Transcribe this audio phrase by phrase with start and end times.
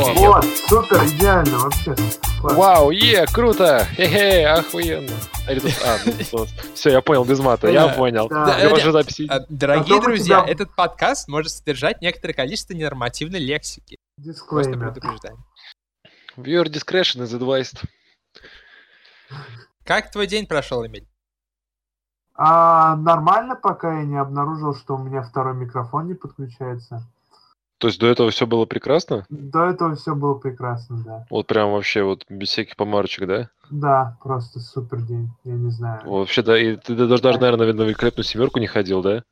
[0.00, 0.14] Во.
[0.14, 1.94] Вот, супер, идеально, вообще.
[2.40, 2.56] класс.
[2.56, 3.86] Вау, е, круто!
[3.96, 5.12] Хе-хе, охуенно.
[5.46, 5.98] Тут, а,
[6.32, 8.30] ну, все, я понял, без мата, я понял.
[8.32, 13.98] А, Дорогие друзья, этот подкаст может содержать некоторое количество ненормативной лексики.
[14.48, 15.44] Просто предупреждаем.
[16.36, 17.84] Viewer discretion is advised.
[19.84, 21.06] Как твой день прошел, Эмиль?
[22.34, 27.06] А, нормально, пока я не обнаружил, что у меня второй микрофон не подключается.
[27.80, 29.24] То есть до этого все было прекрасно?
[29.30, 31.24] До этого все было прекрасно, да.
[31.30, 33.48] Вот прям вообще вот без всяких помарочек, да?
[33.70, 36.02] Да, просто супер день, я не знаю.
[36.04, 39.24] Вообще, да, и ты даже, даже, наверное, на великолепную семерку не ходил, да?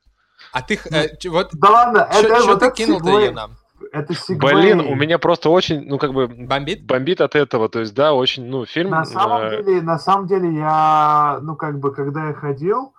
[0.53, 3.25] А ты, х- э, ч- вот, Да ладно, это что вот ты это кинул-то segue-
[3.27, 3.51] ее нам?
[3.93, 4.39] Это segue.
[4.41, 6.87] Блин, у меня просто очень, ну, как бы, Бомбит?
[6.87, 7.69] бомбит от этого.
[7.69, 8.91] То есть, да, очень, ну, фильм...
[8.91, 12.95] На самом э, деле, на самом деле, я, ну, как бы, когда я ходил,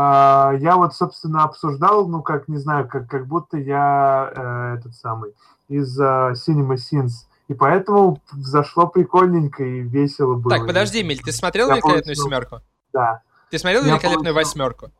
[0.00, 5.34] я вот, собственно, обсуждал, ну, как, не знаю, как, как будто я э, этот самый,
[5.68, 7.26] из э, Cinema Sins.
[7.48, 10.56] И поэтому зашло прикольненько и весело было.
[10.56, 12.24] Так, подожди, Эмиль, ты смотрел Я великолепную получил.
[12.24, 12.60] семерку?
[12.92, 13.22] Да.
[13.50, 14.50] Ты смотрел Я великолепную получил.
[14.50, 14.90] восьмерку?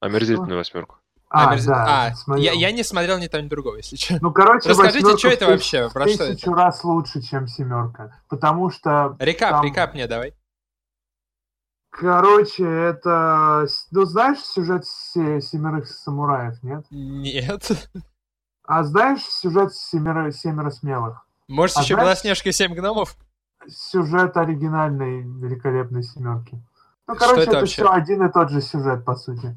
[0.00, 0.96] Омерзительную восьмерку.
[1.28, 2.44] А, Омерз- да, а, смотрел.
[2.44, 4.18] я, я не смотрел ни того, ни другого, если что.
[4.20, 5.88] Ну, короче, Расскажите, что это тысяч- вообще?
[5.88, 6.34] в Про что это?
[6.34, 8.20] тысячу раз лучше, чем семерка.
[8.28, 10.34] Потому что Рекап, Там- рекап мне давай.
[11.92, 13.66] Короче, это...
[13.90, 16.86] Ну, знаешь сюжет се- «Семерых самураев», нет?
[16.90, 17.70] Нет.
[18.64, 21.26] А знаешь сюжет «Семеро, «Семеро смелых»?
[21.48, 23.14] Может, А еще знаешь- Белоснежка и семь гномов?
[23.68, 26.58] Сюжет оригинальной «Великолепной семерки».
[27.06, 27.82] Ну, Что короче, это это, вообще?
[27.82, 29.54] все один и тот же сюжет, по сути.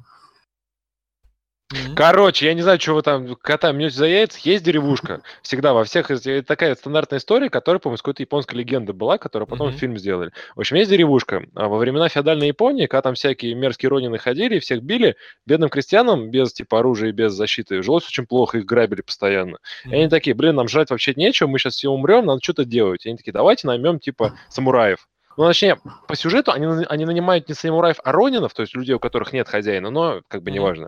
[1.74, 1.96] М.
[1.96, 4.38] Короче, я не знаю, что вы там кота мнете за яйца.
[4.44, 5.22] Есть деревушка.
[5.42, 6.12] Всегда во всех...
[6.12, 9.78] Это такая стандартная история, которая, по-моему, какой-то японской легенды была, которую потом Мгм.
[9.78, 10.32] фильм сделали.
[10.56, 11.44] В общем, есть деревушка.
[11.56, 15.16] А Во времена феодальной Японии, когда там всякие мерзкие ронины ходили, всех били,
[15.48, 19.58] бедным крестьянам без типа оружия и без защиты жилось очень плохо, их грабили постоянно.
[19.86, 23.06] И они такие, блин, нам жрать вообще нечего, мы сейчас все умрем, надо что-то делать.
[23.06, 25.08] И они такие, давайте наймем типа самураев.
[25.38, 29.00] Ну, точнее, по сюжету они, они нанимают не самураев, а ронинов, то есть людей, у
[29.00, 30.88] которых нет хозяина, но как бы неважно.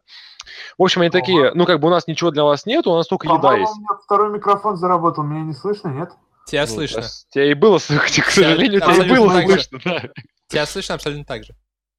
[0.78, 3.08] В общем, они такие, ну, как бы у нас ничего для вас нет, у нас
[3.08, 3.72] только еда есть.
[3.76, 6.12] у меня второй микрофон заработал, меня не слышно, нет?
[6.46, 7.04] Тебя Ну, слышно.
[7.30, 10.02] Тебя и было слышно, к сожалению, тебя и было слышно, да.
[10.48, 11.54] Тебя слышно абсолютно так же.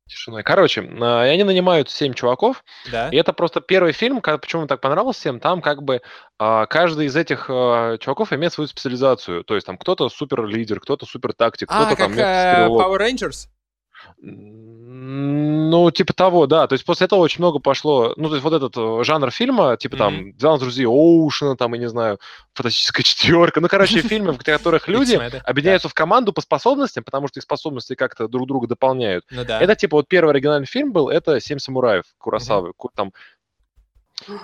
[0.08, 0.42] Тишина.
[0.42, 3.10] Короче, а, и они нанимают семь чуваков, Да?
[3.10, 6.00] И это просто первый фильм, ка- почему он так понравился всем, там как бы
[6.38, 9.44] а, каждый из этих а, чуваков имеет свою специализацию.
[9.44, 12.66] То есть там кто-то супер лидер, кто-то супер тактик, А, кто-то как там э.
[12.68, 13.48] Power Rangers?
[14.20, 16.66] Ну, типа того, да.
[16.66, 19.76] То есть после этого очень много пошло, ну, то есть вот этот э, жанр фильма,
[19.76, 22.18] типа там «12 друзей Оушена», там, я не знаю,
[22.54, 25.14] «Фантастическая четверка», ну, короче, фильмы, в которых люди
[25.44, 29.24] объединяются в команду по способностям, потому что их способности как-то друг друга дополняют.
[29.30, 29.44] Ну.
[29.60, 32.72] Это типа вот первый оригинальный фильм был, это «Семь самураев» Курасавы.
[32.76, 33.12] Ку- Там...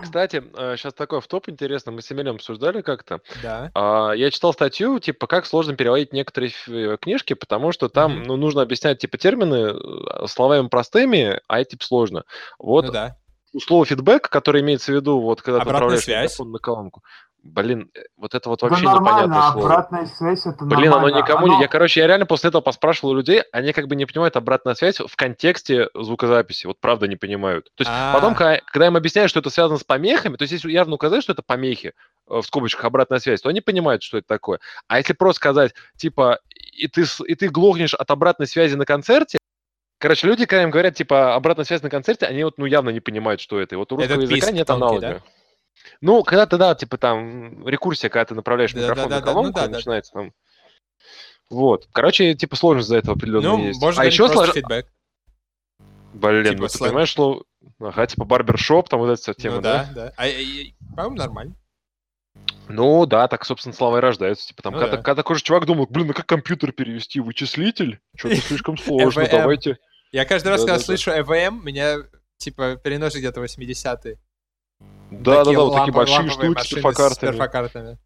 [0.02, 0.42] Кстати,
[0.76, 3.20] сейчас такой в топ интересно, мы с Эмилем обсуждали как-то.
[3.42, 3.70] Да.
[3.74, 8.22] А, Я читал статью, типа, как сложно переводить некоторые ф- э, книжки, потому что там,
[8.22, 12.24] ну, нужно объяснять, типа, термины э, словами простыми, а это, типа, сложно.
[12.58, 13.16] Вот Ну да.
[13.66, 16.32] слово фидбэк, которое имеется в виду, вот, когда ты Обратная направляешь связь.
[16.32, 17.02] микрофон на колонку.
[17.44, 19.66] Блин, э, вот это вот Да вообще нормально, непонятное слово.
[19.66, 21.16] обратная связь это Блин, оно нормально.
[21.18, 21.52] никому не...
[21.52, 24.36] Оно- Я, короче, я реально после этого поспрашивал у людей, они как бы не понимают
[24.36, 26.66] обратную связь в контексте звукозаписи.
[26.66, 27.66] Вот правда не понимают.
[27.74, 28.14] То есть А.
[28.14, 31.22] потом, когда, когда им объясняют, что это связано с помехами, то есть если явно указать,
[31.22, 31.92] что это помехи,
[32.30, 34.58] э, в скобочках обратная связь, то они понимают, что это такое.
[34.88, 36.40] А если просто сказать, типа,
[36.72, 39.36] и ты, и ты глохнешь от обратной связи на концерте,
[39.98, 43.00] Короче, люди, когда им говорят, типа, обратная связь на концерте, они вот, ну, явно не
[43.00, 43.74] понимают, что это.
[43.74, 45.22] И вот у русского языка писк нет тонкий, аналога.
[46.00, 49.20] Ну, когда ты, да, типа там, рекурсия, когда ты направляешь Да, микрофон да, на да,
[49.20, 49.76] да, ну колонку, да, и да.
[49.76, 50.32] начинается там...
[51.50, 51.88] Вот.
[51.92, 53.80] Короче, типа, сложность за это определенно Ну, есть.
[53.80, 54.54] можно а еще просто слож...
[54.54, 54.86] фидбэк.
[56.14, 56.90] Блин, типа ну ты сленг.
[56.90, 57.44] понимаешь, что...
[57.80, 59.88] Ага, типа барбершоп, там вот эта вся тема, Ну да?
[59.94, 60.12] да, да.
[60.16, 60.24] А,
[60.96, 61.54] По-моему, нормально.
[62.68, 64.48] Ну да, так, собственно, слова и рождаются.
[64.48, 65.02] Типа там, Ну когда, да.
[65.02, 67.20] когда такой же чувак думал, блин, ну как компьютер перевести?
[67.20, 68.00] Вычислитель?
[68.16, 69.78] Что-то слишком сложно, давайте...
[70.12, 71.96] Я каждый раз, когда слышу EVM, меня,
[72.36, 74.16] типа, переносит где-то 80-е.
[75.10, 77.30] Да-да-да, вот такие большие штуки с перфокартами.
[77.30, 77.98] С перфокартами.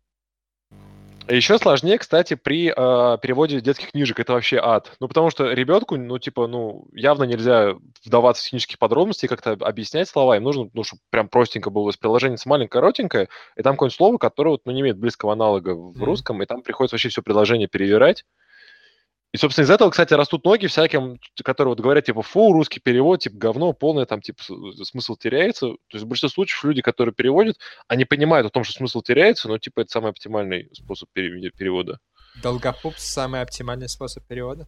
[1.28, 4.18] Еще сложнее, кстати, при э, переводе детских книжек.
[4.18, 4.92] Это вообще ад.
[4.98, 9.52] Ну, потому что ребенку, ну, типа, ну, явно нельзя вдаваться в технические подробности и как-то
[9.52, 10.38] объяснять слова.
[10.38, 11.84] Им нужно, ну, чтобы прям простенько было.
[11.84, 15.34] То есть приложение маленькое, коротенькое, и там какое-нибудь слово, которое, вот, ну, не имеет близкого
[15.34, 16.04] аналога в Мгм.
[16.04, 18.24] русском, и там приходится вообще все предложение перевирать.
[19.32, 23.20] И, собственно, из этого, кстати, растут ноги всяким, которые вот говорят, типа, фу, русский перевод,
[23.20, 25.66] типа, говно, полное, там, типа, с- смысл теряется.
[25.66, 27.58] То есть в большинстве случаев люди, которые переводят,
[27.88, 31.98] они понимают о том, что смысл теряется, но, типа, это самый оптимальный способ пере- перевода.
[32.42, 34.66] Долгопупс— самый оптимальный способ перевода.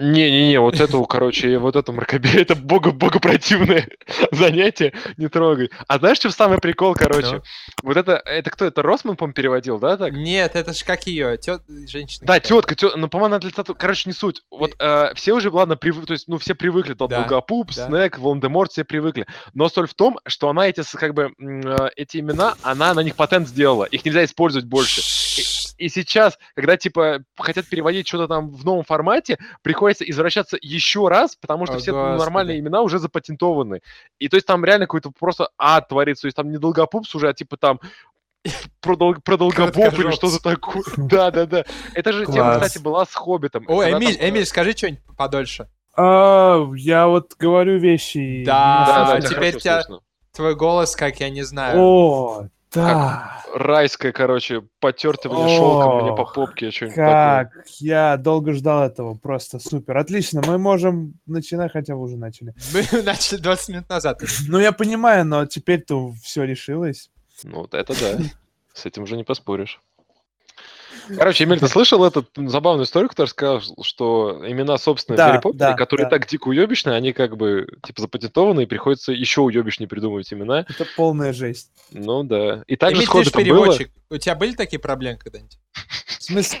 [0.00, 3.88] Не-не-не, вот это, короче, вот это мракобесие, это бога, богопротивное
[4.30, 5.70] занятие, не трогай.
[5.88, 7.36] А знаешь, что самый прикол, короче?
[7.36, 7.42] Ну?
[7.82, 10.12] Вот это, это кто, это Росман, по переводил, да, так?
[10.12, 11.62] Нет, это ж как ее, тет...
[11.88, 12.26] женщина.
[12.26, 13.50] Да, тетка, тетка, ну, по-моему, она для.
[13.50, 14.42] Короче, не суть.
[14.52, 16.06] Вот э, все уже, ладно, прив...
[16.06, 17.86] то есть, ну, все привыкли, тот Да, Долгопуп, да.
[17.88, 19.26] Снег, Волан-де-Морт, все привыкли.
[19.54, 23.16] Но соль в том, что она эти, как бы, э, эти имена, она на них
[23.16, 23.84] патент сделала.
[23.84, 25.02] Их нельзя использовать больше.
[25.78, 31.36] И сейчас, когда, типа, хотят переводить что-то там в новом формате, приходится извращаться еще раз,
[31.36, 32.18] потому что О, все Господи.
[32.18, 33.80] нормальные имена уже запатентованы.
[34.18, 36.22] И то есть там реально какой-то просто ад творится.
[36.22, 37.80] То есть там не Долгопупс уже, а типа там
[38.80, 39.16] про, дол...
[39.22, 40.82] про Долгопоп или что-то такое.
[40.96, 41.64] Да-да-да.
[41.94, 43.64] Это же тема, кстати, была с Хоббитом.
[43.68, 45.68] О, Когда Эмиль, там, э, Эмиль, скажи что-нибудь подольше.
[45.96, 48.18] А, я вот говорю вещи.
[48.42, 50.04] и Да, Да, да, а, теперь хорошо тебя- слышно.
[50.32, 51.78] Твой голос, как я не знаю.
[51.80, 53.42] О, да.
[53.54, 57.50] Райское, короче, потертывание шелком мне по попке, что-нибудь такое.
[57.54, 59.96] Как я долго ждал этого, просто супер.
[59.96, 62.54] Отлично, мы можем начинать, хотя вы уже начали.
[62.72, 64.22] Мы начали 20 минут назад.
[64.48, 67.10] Ну, я понимаю, но теперь-то все решилось.
[67.42, 68.22] Ну, вот это да.
[68.74, 69.80] С этим уже не поспоришь.
[71.16, 75.40] Короче, Эмиль, ты слышал эту забавную историю, которая сказал, что имена собственные Да, в Гарри
[75.42, 76.10] Поттере, да, которые да.
[76.10, 80.66] так дико уебищные, они как бы типа запатентованы, и приходится еще уебищнее придумывать имена.
[80.68, 81.70] Это полная жесть.
[81.92, 82.62] Ну да.
[82.66, 83.76] И также Эмиль, с ты же было.
[84.10, 85.58] У тебя были такие проблемы когда-нибудь?
[86.18, 86.60] В смысле?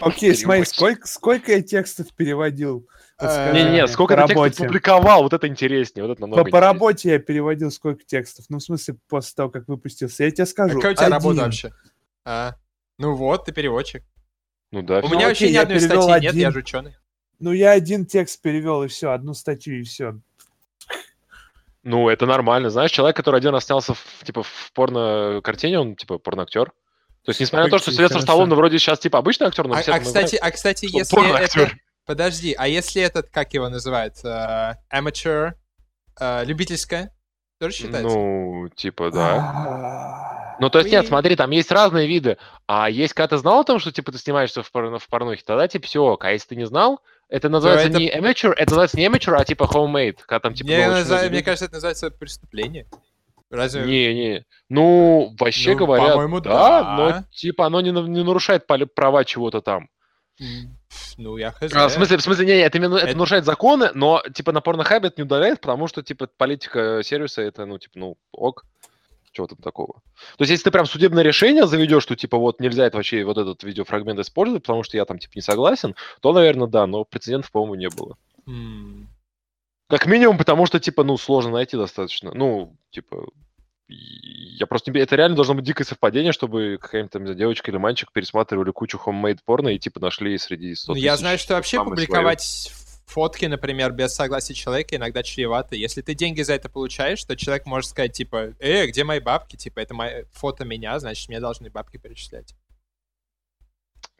[0.00, 2.86] Окей, смотри, сколько, сколько я текстов переводил?
[3.20, 6.48] Э, Не-не, сколько по ты текстов публиковал, вот это интереснее, вот это По, намного по
[6.48, 6.72] интереснее.
[6.72, 8.44] работе я переводил сколько текстов?
[8.48, 10.24] Ну, в смысле, после того, как выпустился.
[10.24, 10.76] Я тебе А скажу.
[10.76, 11.72] Какая у тебя работа вообще?
[12.98, 14.02] Ну вот, ты переводчик.
[14.70, 14.98] Ну да.
[14.98, 15.14] У всё.
[15.14, 16.40] меня окей, вообще ни одной статьи нет, один.
[16.40, 16.94] я же ученый.
[17.38, 20.18] Ну, я один текст перевел, и все, одну статью, и все.
[21.84, 22.68] Ну, это нормально.
[22.68, 26.72] Знаешь, человек, который один раз снялся в, типа, в порно-картине, он, типа, порноактер.
[27.22, 28.20] То есть, несмотря на то, что Сильвестр.
[28.20, 31.72] Сталлоне вроде сейчас, типа, обычный актер, но А, все а, кстати, а кстати, если это...
[32.04, 35.52] Подожди, а если этот, как его называют, э, amateur,
[36.18, 37.14] э, любительская,
[37.58, 38.08] тоже считается?
[38.16, 39.36] Ну, типа, да.
[39.36, 42.36] А, Ну, то есть, нет, смотри, там есть разные виды.
[42.66, 45.42] А есть, когда ты знал о том, что, типа, ты снимаешься в, порно, в порнухе,
[45.44, 46.24] тогда, типа, все ок.
[46.24, 49.44] А если ты не знал, это называется это- не amateur, это называется не amateur, а,
[49.44, 50.18] типа, homemade.
[50.26, 52.86] Когда там, типа, мне, наза- многие мне кажется, это называется преступление.
[53.50, 53.82] Разве...
[53.84, 54.44] Не, не.
[54.68, 56.96] Ну, вообще Ну, говоря, да, да.
[56.96, 59.88] но, типа, оно не, не нарушает права чего-то там.
[61.16, 61.72] Ну, я хз.
[61.74, 64.60] А, в смысле, в смысле, не, не, это, это Это- нарушает законы, но, типа, на
[64.60, 68.64] порнохабе это не удаляет, потому что, типа, политика сервиса, это, ну, типа, ну, ок.
[69.32, 69.94] Чего там такого?
[70.36, 73.36] То есть, если ты прям судебное решение заведешь, что, типа, вот нельзя это вообще, вот
[73.36, 77.50] этот видеофрагмент использовать, потому что я там, типа, не согласен, то, наверное, да, но прецедентов,
[77.52, 78.16] по-моему, не было.
[78.46, 79.08] М,
[79.90, 82.32] Как минимум, потому что, типа, ну, сложно найти достаточно.
[82.34, 83.26] Ну, типа,
[83.88, 85.00] я просто не...
[85.00, 89.38] Это реально должно быть дикое совпадение, чтобы какая-нибудь там девочка или мальчик пересматривали кучу homemade
[89.44, 92.72] порно и, типа, нашли среди 100 Ну, я знаю, что вообще публиковать
[93.06, 95.74] фотки, например, без согласия человека иногда чревато.
[95.74, 99.56] Если ты деньги за это получаешь, то человек может сказать, типа, э, где мои бабки?
[99.56, 100.24] Типа, это мои...
[100.32, 102.54] фото меня, значит, мне должны бабки перечислять.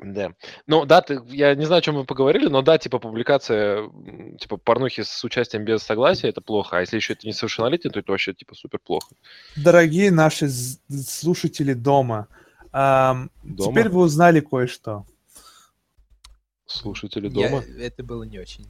[0.01, 0.33] Да.
[0.69, 3.91] Ну, да, ты, я не знаю, о чем мы поговорили, но да, типа, публикация,
[4.39, 6.77] типа, порнухи с участием без согласия, это плохо.
[6.79, 9.09] А если еще это несовершеннолетие, то это вообще, типа, супер плохо.
[9.57, 12.29] Дорогие наши слушатели дома,
[12.71, 13.73] ам, Дома?
[13.73, 15.05] теперь вы узнали кое-что.
[16.67, 17.65] Слушатели Я- дома?
[17.79, 18.67] Это было не очень.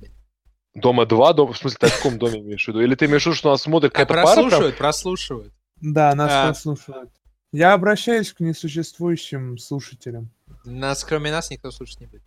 [0.75, 2.81] Дома два, дома, в смысле, в каком доме имеешь в виду?
[2.81, 4.25] Или ты имеешь в виду, что нас смотрит А какая-то пара?
[4.35, 5.53] прослушивают, прослушивают.
[5.81, 6.47] Да, нас А.
[6.47, 7.11] прослушивают.
[7.53, 10.31] Я обращаюсь к несуществующим слушателям.
[10.65, 12.23] Нас, кроме нас, никто слушать не будет.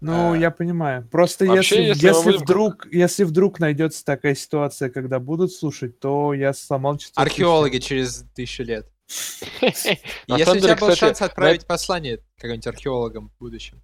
[0.00, 0.36] Ну, А.
[0.36, 1.06] я понимаю.
[1.08, 6.00] Просто Вообще, если, если если, будем- вдруг, если вдруг найдется такая ситуация, когда будут слушать,
[6.00, 7.20] то я сломал частоту.
[7.20, 8.88] Археологи через тысячу лет.
[9.60, 9.98] Если
[10.28, 13.82] у тебя был шанс отправить послание каким-нибудь археологам в будущем,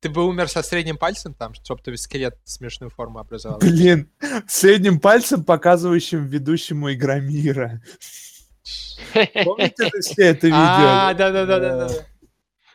[0.00, 3.58] ты бы умер со средним пальцем там, чтобы ты скелет смешную форму образовал.
[3.58, 4.10] Блин,
[4.48, 7.82] средним пальцем, показывающим ведущему Игромира.
[9.44, 10.58] Помните все это видео?
[10.58, 11.88] А, да-да-да-да.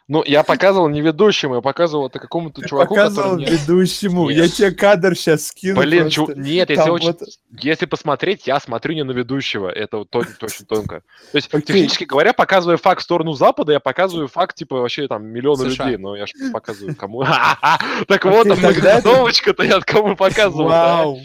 [0.08, 3.58] Ну, я показывал не ведущему, я показывал это какому-то Ты чуваку, показывал который...
[3.58, 4.30] ведущему.
[4.30, 4.38] Нет.
[4.38, 5.80] Я тебе кадр сейчас скину.
[5.82, 7.08] Блин, чу- нет, если очень...
[7.08, 7.22] вот-
[7.60, 11.02] Если посмотреть, я смотрю не на ведущего, это вот то- это очень тонко.
[11.32, 15.26] То есть, технически говоря, показывая факт в сторону Запада, я показываю факт, типа, вообще там
[15.26, 15.86] миллиона США.
[15.86, 17.24] людей, но я же показываю кому.
[18.08, 20.68] Так вот, многоходовочка-то я кому показывал.
[20.70, 21.20] Вау.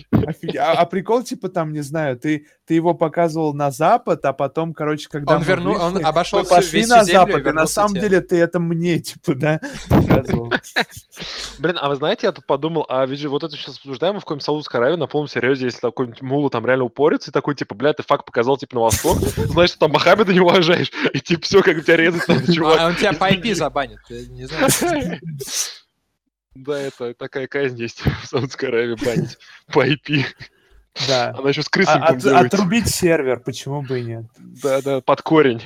[0.59, 4.75] А, а прикол, типа, там, не знаю, ты, ты его показывал на запад, а потом,
[4.75, 7.95] короче, когда Он мы вернул- он вышли, обошел мы пошли на запад, и на самом
[7.95, 8.03] тебе.
[8.03, 10.53] деле ты это мне, типа, да, показывал.
[11.59, 14.21] Блин, а вы знаете, я тут подумал, а ведь же вот это сейчас обсуждаем в
[14.21, 17.75] каком-нибудь Саудовской Аравии, на полном серьезе, если какой-нибудь мула там реально упорится, и такой, типа,
[17.75, 21.63] бля, ты факт показал, типа, на восток, значит, там Мохаммеда не уважаешь, и типа, все,
[21.65, 22.79] как тебя резать надо, чувак.
[22.79, 25.83] А он тебя по IP забанит, не знаешь.
[26.55, 29.39] Да, это такая казнь есть в Саудовской Аравии банить
[29.73, 30.25] по IP.
[31.09, 31.35] Да.
[31.39, 32.53] Она еще с А- крысеньком от- делает.
[32.55, 34.25] отрубить сервер, почему бы и нет?
[34.39, 35.63] Да, да, под корень.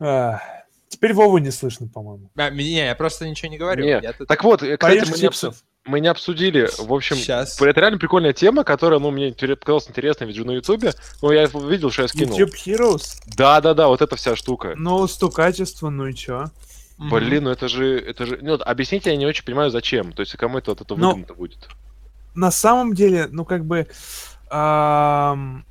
[0.00, 0.40] А,
[0.88, 2.30] Теперь Вову не слышно, по-моему.
[2.36, 3.84] А, не, я просто ничего не говорю.
[3.84, 7.16] Не, Я тут- Так вот, э, кстати, мы не, обсу- мы не обсудили, в общем,
[7.16, 7.60] Щас.
[7.60, 11.90] это реально прикольная тема, которая, ну, мне показалась интересной, ведь на Ютубе, ну, я видел,
[11.90, 12.36] что я скинул.
[12.36, 13.20] YouTube Heroes?
[13.36, 14.74] Да-да-да, вот эта вся штука.
[14.76, 16.46] Ну, стукачество, ну и чё?
[16.96, 20.20] Блин, ну это же, это же, ну, вот объясните, я не очень понимаю, зачем, то
[20.20, 21.68] есть кому это вот это Ну, выгодно будет.
[22.38, 23.88] На самом деле, ну, как бы...
[24.48, 25.64] ам,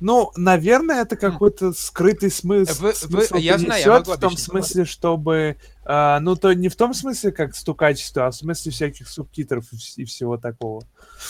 [0.00, 2.82] Ну, наверное, это какой-то скрытый смысл.
[2.82, 5.56] Вы- вы- смысл я знаю, я могу в том смысле, чтобы...
[5.84, 10.02] а, ну, то не в том смысле, как стукачество, а в смысле всяких субтитров и
[10.02, 10.82] и всего такого.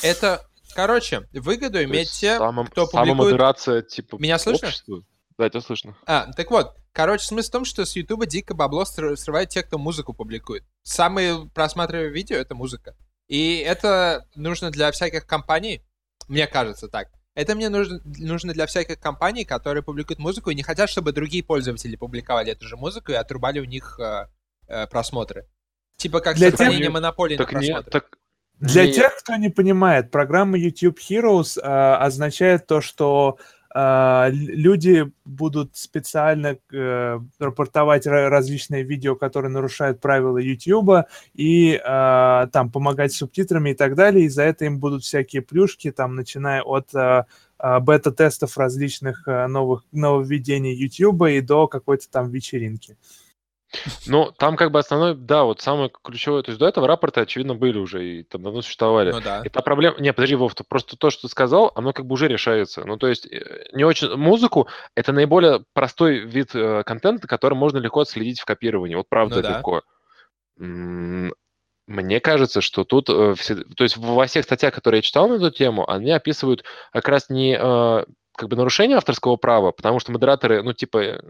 [0.03, 3.07] Это, короче, выгоду То имеет те, само- кто публикует...
[3.19, 4.67] самомодерация, типа, Меня слышно?
[4.69, 5.03] общества.
[5.39, 5.97] Да, тебя слышно.
[6.07, 9.63] А, так вот, короче, смысл в том, что с Ютуба дико бабло сры- срывают те,
[9.63, 10.65] кто музыку публикует.
[10.83, 12.97] Самые просматриваемые видео— это музыка.
[13.29, 15.83] И это нужно для всяких компаний,
[16.29, 17.09] мне кажется так.
[17.35, 21.43] Это мне нужно, нужно для всяких компаний, которые публикуют музыку и не хотят, чтобы другие
[21.43, 24.29] пользователи публиковали эту же музыку и отрубали у них э,
[24.69, 25.49] э, просмотры.
[25.97, 27.91] Типа как Для сохранение тех- монополии на Так не, просмотры.
[27.91, 28.19] так...
[28.61, 33.39] Для не- тех, кто не понимает, программа YouTube Heroes а, означает то, что
[33.75, 42.71] люди будут специально э, рапортовать ра- различные видео, которые нарушают правила YouTube, и а, там
[42.71, 44.27] помогать субтитрами и так далее.
[44.27, 47.27] И за это им будут всякие плюшки, там, начиная от а,
[47.59, 52.97] а, бета-тестов различных а, новых нововведений YouTube и до какой-то там вечеринки.
[54.07, 57.55] Ну, там как бы основной, да, вот самое ключевое, то есть до этого рапорты, очевидно,
[57.55, 59.13] были уже и там давно существовали.
[59.13, 59.43] Ну да.
[59.45, 59.97] И та проблема...
[59.99, 62.85] Не, подожди, Вов, то просто то, что ты сказал, оно как бы уже решается.
[62.85, 64.15] Ну, то есть э, не очень...
[64.15, 68.95] Музыку— это наиболее простой вид э, контента, который можно легко отследить в копировании.
[68.95, 69.57] Вот правда Ну да.
[69.57, 69.83] легко.
[70.59, 71.33] М,
[71.87, 73.09] Мне кажется, что тут...
[73.11, 76.65] э, все- То есть во всех статьях, которые я читал на эту тему, они описывают
[76.93, 78.05] как раз не э,
[78.37, 81.21] как бы нарушение авторского права, потому что модераторы, ну, типа,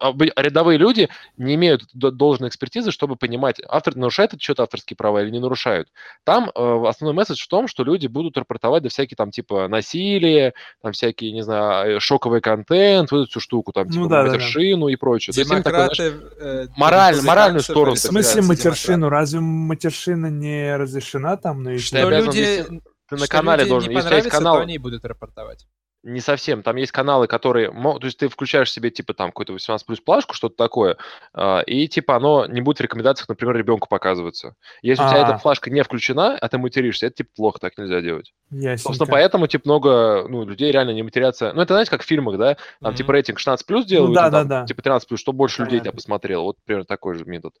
[0.00, 5.30] рядовые люди не имеют должной экспертизы, чтобы понимать, автор нарушает это что-то авторские права или
[5.30, 5.88] не нарушают.
[6.24, 10.54] Там э, основной месседж в том, что люди будут рапортовать да всякие там типа насилие,
[10.82, 14.22] там всякие, не знаю, э, шоковый контент, вот эту всю штуку, там Ну типа да,
[14.22, 14.34] да, да.
[14.34, 15.32] матершину и прочее.
[15.32, 16.36] То есть им такой, знаешь, Демократы...
[16.40, 19.08] э, мораль- моральную сторону, В смысле сказать, матершину?
[19.08, 22.64] Разве матершина не разрешена там на Что люди,
[23.08, 25.66] ты на что канале люди должен, не если есть канал, то они будут рапортовать.
[26.04, 26.62] Не совсем.
[26.62, 27.70] Там есть каналы, которые...
[27.72, 30.98] То есть ты включаешь себе, типа, там, какую-то 18 плюс плашку, что-то такое,
[31.32, 34.54] а, и, типа, оно не будет в рекомендациях, например, ребенку показываться.
[34.82, 35.28] Если у тебя А.
[35.30, 38.34] эта флажка не включена, а ты материшься, это, типа, плохо, так нельзя делать.
[38.50, 38.82] Ясненько.
[38.82, 41.54] Собственно, поэтому, типа, много, ну, людей реально не матерятся.
[41.54, 42.56] Ну, это, знаете, как в фильмах, да?
[42.82, 42.96] Там, Мгм.
[42.96, 44.66] типа, рейтинг 16 плюс делают, да, и там, да, да.
[44.66, 45.96] типа, 13 плюс, чтобы больше людей тебя Понятно.
[45.96, 46.42] посмотрело.
[46.42, 47.54] Вот, примерно, такой же метод.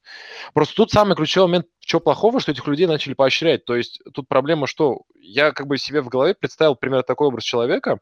[0.52, 3.64] Просто тут самый ключевой момент, что плохого, что этих людей начали поощрять.
[3.64, 7.44] То есть тут проблема, что я как бы себе в голове представил примерно такой образ
[7.44, 8.00] человека,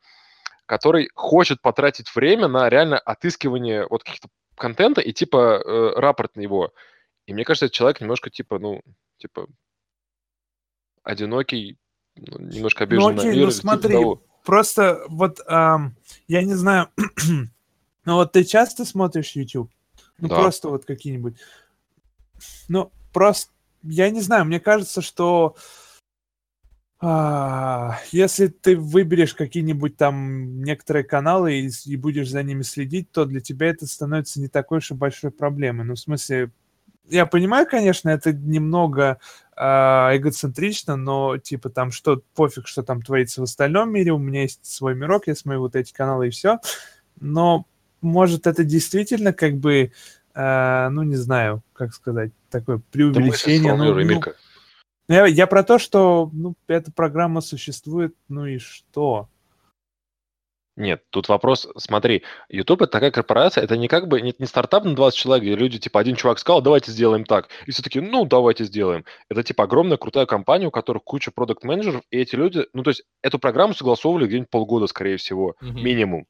[0.73, 6.41] который хочет потратить время на реально отыскивание вот каких-то контента и типа э, рапорт на
[6.41, 6.73] него.
[7.27, 8.81] И мне кажется, этот человек немножко типа, ну,
[9.19, 9.49] типа
[11.03, 11.77] одинокий,
[12.17, 13.45] ну, немножко Ну обижен на окей, мир.
[13.45, 14.23] ну типа смотри, того.
[14.45, 15.95] просто вот ам,
[16.27, 16.89] я не знаю,
[18.07, 19.71] ну вот ты часто смотришь YouTube?
[20.17, 20.37] Ну Да.
[20.37, 21.35] просто вот какие-нибудь.
[22.69, 23.53] Ну просто,
[23.83, 25.55] я не знаю, мне кажется, что
[27.03, 33.41] если ты выберешь какие-нибудь там некоторые каналы и, и будешь за ними следить, то для
[33.41, 35.85] тебя это становится не такой уж и большой проблемой.
[35.85, 36.53] Ну, в смысле,
[37.09, 39.19] я понимаю, конечно, это немного
[39.57, 44.43] а, эгоцентрично, но типа там что пофиг, что там творится в остальном мире, у меня
[44.43, 46.61] есть свой мирок, я смотрю вот эти каналы и все.
[47.21, 47.67] Но
[48.01, 49.93] может это действительно как бы,
[50.35, 53.73] а, ну не знаю, как сказать, такое Ты преувеличение.
[53.75, 54.21] Ну, сформулируй, ну,
[55.13, 55.27] Мирка.
[55.27, 59.29] я, я про то, что ну, эта программа существует, ну и что?
[60.75, 64.85] Нет, тут вопрос, смотри, YouTube это такая корпорация, это не как бы не, не стартап
[64.85, 68.01] на 20 человек, где люди, типа, один чувак сказал, давайте сделаем так, и все таки
[68.01, 69.05] ну, давайте сделаем.
[69.29, 73.03] Это, типа, огромная крутая компания, у которых куча продукт-менеджеров, и эти люди, ну, то есть,
[73.21, 75.85] эту программу согласовывали где-нибудь полгода, скорее всего, Мгм.
[75.85, 76.27] минимум.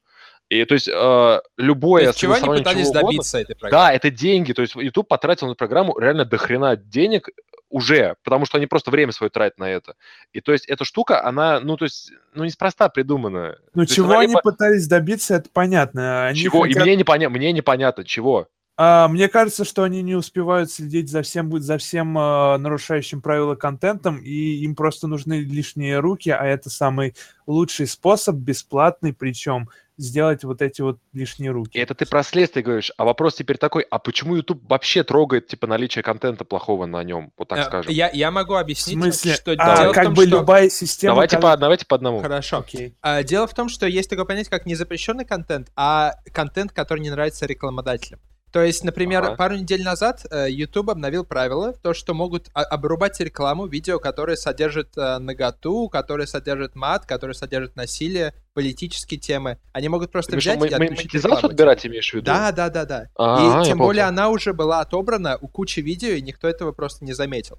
[0.61, 3.85] И, то есть, э, То любое есть чего они пытались чего угодно- добиться этой программы?
[3.87, 4.53] Да, это деньги.
[4.53, 7.29] То есть YouTube потратил на программу реально дохрена денег
[7.69, 9.95] уже, потому что они просто время свое тратят на это.
[10.31, 13.57] И то есть эта штука, она, ну, то есть, ну, неспроста придумана.
[13.73, 16.27] Ну То чего они либо- пытались добиться, это понятно.
[16.27, 16.65] Они Чего?
[16.67, 17.29] И хотят- мне, непоня...
[17.29, 18.47] мне непонятно, чего.
[18.75, 23.53] А, мне кажется, что они не успевают следить за всем, за всем э, нарушающим правила
[23.55, 27.15] контентом, и им просто нужны лишние руки, а это самый
[27.45, 31.77] лучший способ, бесплатный причем, сделать вот эти вот лишние руки.
[31.77, 32.91] И это ты про следствие говоришь.
[32.97, 37.31] А вопрос теперь такой, а почему YouTube вообще трогает, типа, наличие контента плохого на нем,
[37.37, 37.91] вот так Э, скажем?
[37.91, 39.33] Я, я могу В объяснить, смысле?
[39.35, 40.39] что А, дело в как том, бы что...
[40.39, 41.13] любая система...
[41.13, 42.21] Давайте, кажется- по, давайте по одному.
[42.21, 42.57] Хорошо.
[42.57, 42.95] Окей.
[43.01, 47.11] А, Дело в том, что есть такое понятие, как незапрещенный контент, а контент, который не
[47.11, 48.19] нравится рекламодателям.
[48.53, 49.35] То есть, например, Ага.
[49.35, 54.37] пару недель назад э, YouTube обновил правила, то, что могут а- обрубать рекламу видео, которые
[54.37, 59.57] содержат э, наготу, которые содержат мат, которые содержат насилие, политические темы.
[59.73, 61.51] Они могут Ты просто виду взять и мо- мо- отключить монетизацию рекламу.
[61.51, 62.25] отбирать имеешь в виду?
[62.25, 63.07] Да, да, да, да.
[63.17, 67.03] А, и тем более она уже была отобрана у кучи видео, и никто этого просто
[67.03, 67.57] не заметил.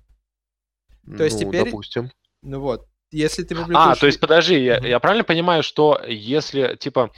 [1.18, 2.10] то есть Ну, теперь- допустим.
[2.42, 3.98] Ну вот, если ты А, публикуешь...
[3.98, 7.10] то есть, подожди, я, я правильно понимаю, что если, типа,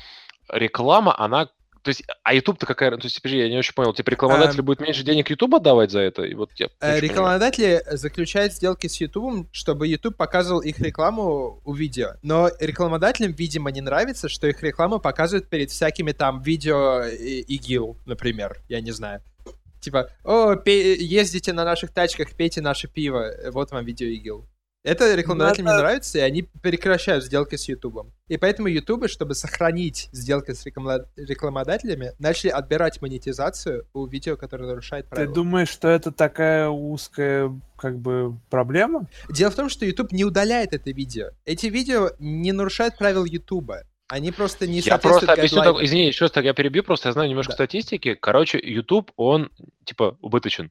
[0.49, 1.51] реклама, она...
[1.87, 2.91] То есть, а YouTube-то какая...
[2.97, 3.95] То есть, подожди, я не очень понял.
[3.95, 4.65] Типа, рекламодатель Эм.
[4.65, 6.25] будет меньше денег YouTube отдавать за это?
[6.25, 7.01] И вот я Э, очень понимаю.
[7.03, 12.15] Рекламодатели заключают сделки с YouTube, чтобы YouTube показывал их рекламу у видео.
[12.23, 18.61] Но рекламодателям, видимо, не нравится, что их рекламу показывают перед всякими там видео ИГИЛ, например.
[18.69, 19.23] Я не знаю.
[19.79, 24.45] Типа, о, ездите на наших тачках, пейте наше пиво, э, вот вам видео ИГИЛ.
[24.87, 28.07] Это рекламодателям не это- нравится, и они прекращают сделки с YouTube.
[28.29, 34.67] И поэтому YouTube, чтобы сохранить сделки с реклама- рекламодателями, начали отбирать монетизацию у видео, которое
[34.67, 35.35] нарушает Ты правила.
[35.35, 39.09] думаешь, что это такая узкая, как бы, проблема?
[39.29, 41.31] Дело в том, что YouTube не удаляет это видео.
[41.45, 43.73] Эти видео не нарушают правил YouTube.
[44.09, 47.09] Они просто не Я просто соответствуют объясню, так, извини, еще раз так я перебью, просто
[47.09, 47.57] я знаю немножко Да.
[47.57, 48.15] статистики.
[48.15, 49.51] Короче, YouTube, он,
[49.85, 50.71] типа, убыточен.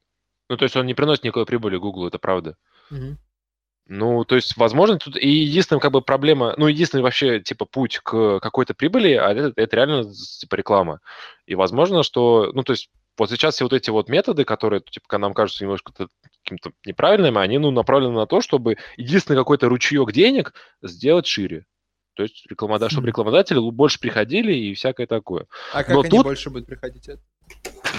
[0.49, 2.55] Ну, то есть он не приносит никакой прибыли Google, это правда.
[2.89, 3.17] Мгм.
[3.87, 7.99] Ну, то есть, возможно, тут и единственная как бы проблема, ну, единственный вообще, типа, путь
[7.99, 11.01] к какой-то прибыли, а это, это реально, типа, реклама.
[11.45, 15.19] И возможно, что, ну, то есть, вот сейчас все вот эти вот методы, которые, типа,
[15.19, 15.93] нам кажутся немножко
[16.43, 21.65] каким-то неправильными, они, ну, направлены на то, чтобы единственный какой-то ручеек денег сделать шире.
[22.15, 22.89] То есть, рекламода...
[22.89, 25.45] чтобы рекламодатели больше приходили и всякое такое.
[25.73, 27.09] А как Но они тут- больше будут приходить?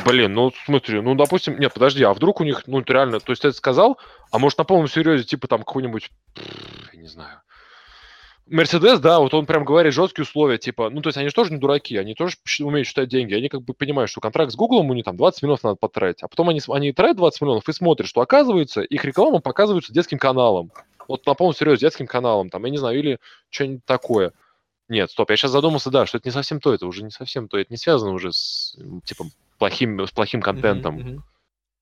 [0.05, 3.43] Блин, ну смотри, ну допустим, нет, подожди, а вдруг у них, ну реально, то есть
[3.43, 3.99] ты это сказал,
[4.31, 6.11] а может на полном серьезе, типа там какой-нибудь,
[6.93, 7.41] не знаю,
[8.49, 11.53] Мерседес, да, вот он прям говорит жесткие условия, типа, ну то есть они же тоже
[11.53, 14.89] не дураки, они тоже умеют считать деньги, они как бы понимают, что контракт с Гуглом
[14.91, 17.73] у них там 20 миллионов надо потратить, а потом они, они тратят 20 миллионов и
[17.73, 20.71] смотрят, что оказывается их реклама показывается детским каналом,
[21.09, 23.19] вот на полном серьезе детским каналом, там, я не знаю, или
[23.51, 24.33] что-нибудь такое.
[24.89, 27.49] Нет, стоп, я сейчас задумался, да, что это не совсем то, это уже не совсем
[27.49, 29.25] то, это не связано уже с, типа,
[29.59, 31.25] плохим, с плохим контентом.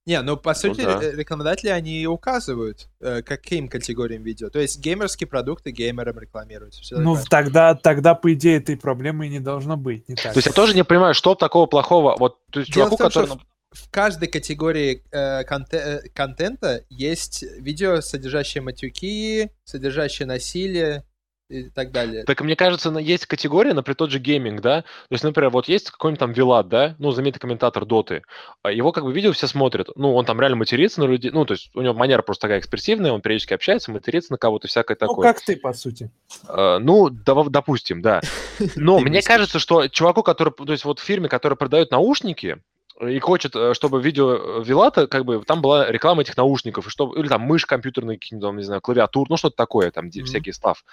[0.07, 1.01] Не, ну по сути да.
[1.01, 4.51] ре- рекламодатели, они указывают, э, каким категориям видео.
[4.51, 6.83] То есть геймерские продукты геймерам рекламируются.
[6.83, 7.29] всё Ну, такое.
[7.31, 10.35] тогда, тогда, по идее, этой проблемы не должно быть, не так?
[10.35, 12.97] То есть я тоже не понимаю, что такого плохого, вот, то есть Дело в чуваку,
[12.99, 13.41] том, который...
[13.71, 21.05] в каждой категории э, конте- э, контента есть видео, содержащие матюки, содержащие насилие
[21.49, 22.25] и так далее.
[22.25, 24.83] Так мне кажется, на- есть категория, например, тот же гейминг, да?
[24.83, 26.95] То есть, например, вот есть какой-нибудь там Вилат, да?
[26.99, 28.23] Ну, знаменитый комментатор Доты.
[28.63, 29.89] А Его как бы видео все смотрят.
[29.97, 31.31] Ну, он там реально матерится на людей.
[31.31, 34.69] Ну, то есть у него манера просто такая экспрессивная, он периодически общается, матерится на кого-то,
[34.69, 35.33] всякое Ну, такое.
[35.33, 36.11] как ты, по сути.
[36.49, 38.21] Э, Ну, допустим, да.
[38.77, 42.59] Но мне кажется, что чуваку, который, то есть вот в фирме, которая продает наушники,
[43.01, 46.91] и хочет, э, чтобы видео э, Вилата, как бы, там была реклама этих наушников, и
[46.91, 50.25] чтобы, или там мышь компьютерная, какие-нибудь, там, не знаю, клавиатур, ну, что-то такое, там, Мгм.
[50.25, 50.85] всякий став.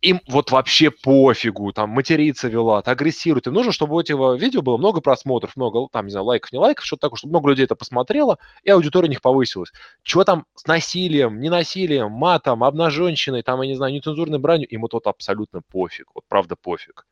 [0.00, 3.46] Им вот вообще пофигу, там, материться Вилат, агрессирует.
[3.46, 6.58] Им нужно, чтобы у этого видео было много просмотров, много, там, не знаю, лайков, не
[6.58, 9.70] лайков, что-то такое, чтобы много людей это посмотрело, и аудитория у них повысилась.
[10.02, 14.92] Чего там с насилием, ненасилием, матом, обнаженщиной, там, я не знаю, нецензурной бранью, им вот,
[14.92, 17.06] вот абсолютно пофиг, вот правда пофиг.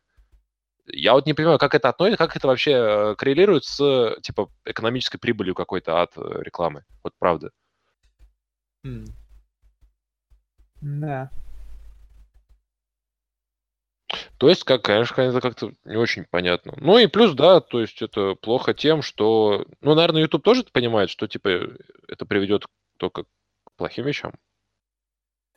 [0.87, 4.51] Я вот не понимаю, как это относится, как это вообще э, коррелирует с, э, типа,
[4.65, 6.85] экономической прибылью какой-то от э, рекламы.
[7.03, 7.51] Вот правда.
[8.85, 9.05] М.
[10.81, 11.31] Да.
[14.39, 16.75] То есть, как, конечно, это как-то не очень понятно.
[16.77, 19.67] Ну и плюс, да, то есть это плохо тем, что...
[19.81, 21.49] Ну, наверное, YouTube тоже понимает, что, типа,
[22.07, 22.65] это приведет
[22.99, 24.33] только к плохим вещам.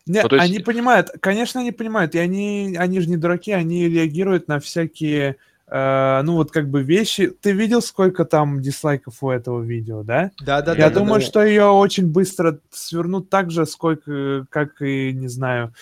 [0.10, 3.88] Не, Ну, есть- они понимают, конечно, они понимают, и они, они же не дураки, они
[3.88, 5.36] реагируют на всякие,
[5.68, 7.28] э, ну вот как бы вещи.
[7.28, 10.32] Ты видел, сколько там дизлайков у этого видео, да?
[10.42, 11.26] Да, да, Я да, да, думаю, да.
[11.28, 15.74] что ее очень быстро свернут так же, сколько, как и, не знаю,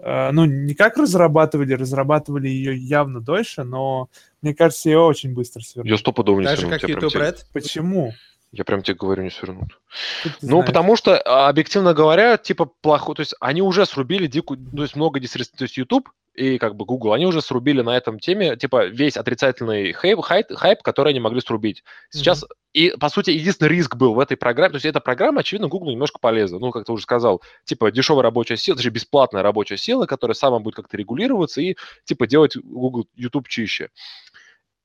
[0.00, 4.08] э, ну не как разрабатывали, разрабатывали ее явно дольше, но
[4.42, 5.92] мне кажется, ее очень быстро свернут.
[5.92, 7.36] Я стопудово не Так же, свернут, как я прям YouTube Red.
[7.52, 8.12] Почему?
[8.52, 9.78] Я прям тебе говорю, не свернут.
[10.24, 10.66] Ну, знаешь?
[10.66, 14.96] потому что, а, объективно говоря, типа, плохо, то есть они уже срубили дикую, то есть
[14.96, 15.48] много дисрес...
[15.50, 19.16] то есть YouTube и как бы Google, они уже срубили на этом теме, типа, весь
[19.16, 21.82] отрицательный хайп, хайп, хайп который они могли срубить.
[22.10, 22.48] Сейчас, mm-hmm.
[22.74, 25.90] и, по сути, единственный риск был в этой программе, то есть эта программа, очевидно, Google
[25.90, 26.58] немножко полезна.
[26.58, 30.58] Ну, как ты уже сказал, типа, дешевая рабочая сила, даже бесплатная рабочая сила, которая сама
[30.58, 33.88] будет как-то регулироваться и, типа, делать Google YouTube чище.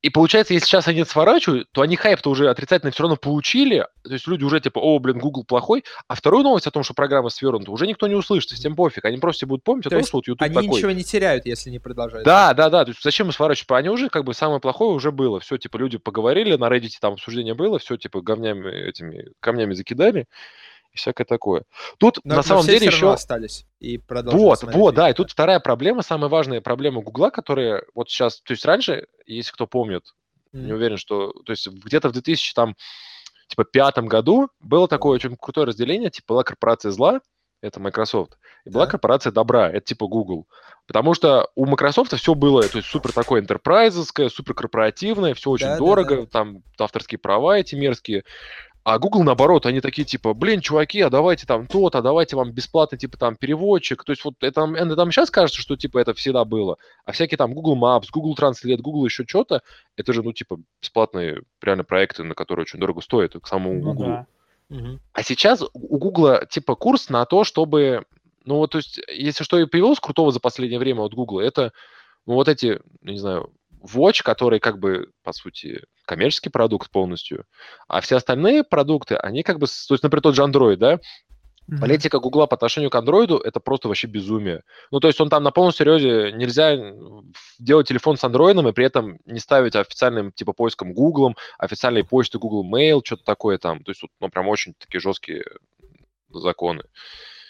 [0.01, 3.85] И получается, если сейчас они сворачивают, то они хайп-то уже отрицательно все равно получили.
[4.03, 5.83] То есть люди уже типа, о, блин, Google плохой.
[6.07, 9.05] А вторую новость о том, что программа свернута, уже никто не услышит, всем пофиг.
[9.05, 10.67] Они просто будут помнить то о том, что вот YouTube они такой.
[10.67, 12.25] Они ничего не теряют, если не продолжают.
[12.25, 12.83] Да, да, да.
[12.85, 13.69] То есть зачем мы сворачивать?
[13.71, 15.39] Они уже как бы самое плохое уже было.
[15.39, 20.27] Все, типа, люди поговорили, на Reddit там обсуждение было, все, типа, говнями этими камнями закидали
[20.91, 21.63] и всякое такое.
[21.97, 26.01] Тут но, на самом деле еще остались и Вот, вот, да, и тут вторая проблема,
[26.01, 30.03] самая важная проблема Гугла, которая вот сейчас, то есть раньше, если кто помнит,
[30.53, 30.61] mm-hmm.
[30.65, 32.75] не уверен, что, то есть где-то в 2000 там
[33.47, 37.21] типа пятом году было такое очень крутое разделение, типа была корпорация зла,
[37.61, 38.91] это Microsoft, и была да.
[38.91, 40.47] корпорация добра, это типа Google.
[40.87, 45.67] Потому что у Microsoft все было, то есть супер такое enterprise супер корпоративное, все очень
[45.67, 46.27] да, дорого, да, да.
[46.27, 48.23] там авторские права эти мерзкие.
[48.83, 52.51] А Google, наоборот, они такие, типа, блин, чуваки, а давайте там то-то, а давайте вам
[52.51, 54.03] бесплатный, типа, там, переводчик.
[54.03, 56.77] То есть вот это, это там сейчас кажется, что, типа, это всегда было.
[57.05, 59.61] А всякие там Google Maps, Google Translate, Google еще что-то,
[59.97, 64.25] это же, ну, типа, бесплатные реально проекты, на которые очень дорого стоят к самому Google.
[64.69, 64.99] Ну, да.
[65.13, 68.05] А сейчас у Google, типа, курс на то, чтобы...
[68.45, 71.71] Ну, вот, то есть, если что и появилось крутого за последнее время от Google, это,
[72.25, 77.45] ну, вот эти, не знаю, Watch, который как бы, по сути, коммерческий продукт полностью,
[77.87, 80.99] а все остальные продукты, они как бы, то есть, например, тот же Android, да,
[81.69, 81.79] Mm-hmm.
[81.79, 84.63] Политика Гугла по отношению к Андроиду это просто вообще безумие.
[84.89, 86.75] Ну, то есть он там на полном серьезе нельзя
[87.59, 92.39] делать телефон с андроидом и при этом не ставить официальным типа поиском Гуглом, официальной почты
[92.39, 93.83] Google Mail, что-то такое там.
[93.83, 95.45] То есть, ну, прям очень такие жесткие
[96.29, 96.83] законы.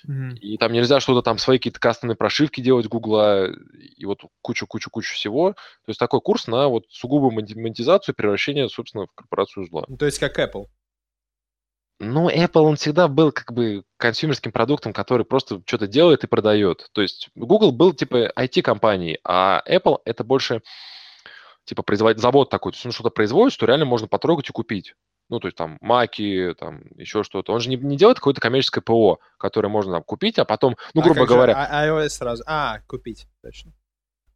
[0.07, 0.37] Mm-hmm.
[0.37, 5.51] И там нельзя что-то там, свои какие-то кастомные прошивки делать Гугла, и вот кучу-кучу-кучу всего.
[5.51, 9.85] То есть такой курс на вот сугубую монетизацию, превращение, собственно, в корпорацию зла.
[9.87, 10.65] Ну, то есть как Apple.
[11.99, 16.89] Ну, Apple, он всегда был как бы консюмерским продуктом, который просто что-то делает и продает.
[16.93, 20.63] То есть Google был типа IT-компанией, а Apple это больше
[21.65, 24.95] типа производить завод такой, то есть он что-то производит, что реально можно потрогать и купить
[25.31, 27.53] ну, то есть там маки, там еще что-то.
[27.53, 31.01] Он же не, не делает какое-то коммерческое ПО, которое можно там, купить, а потом, ну,
[31.01, 31.53] а грубо а говоря...
[31.53, 32.43] Же а, iOS сразу.
[32.45, 33.71] А, купить, точно.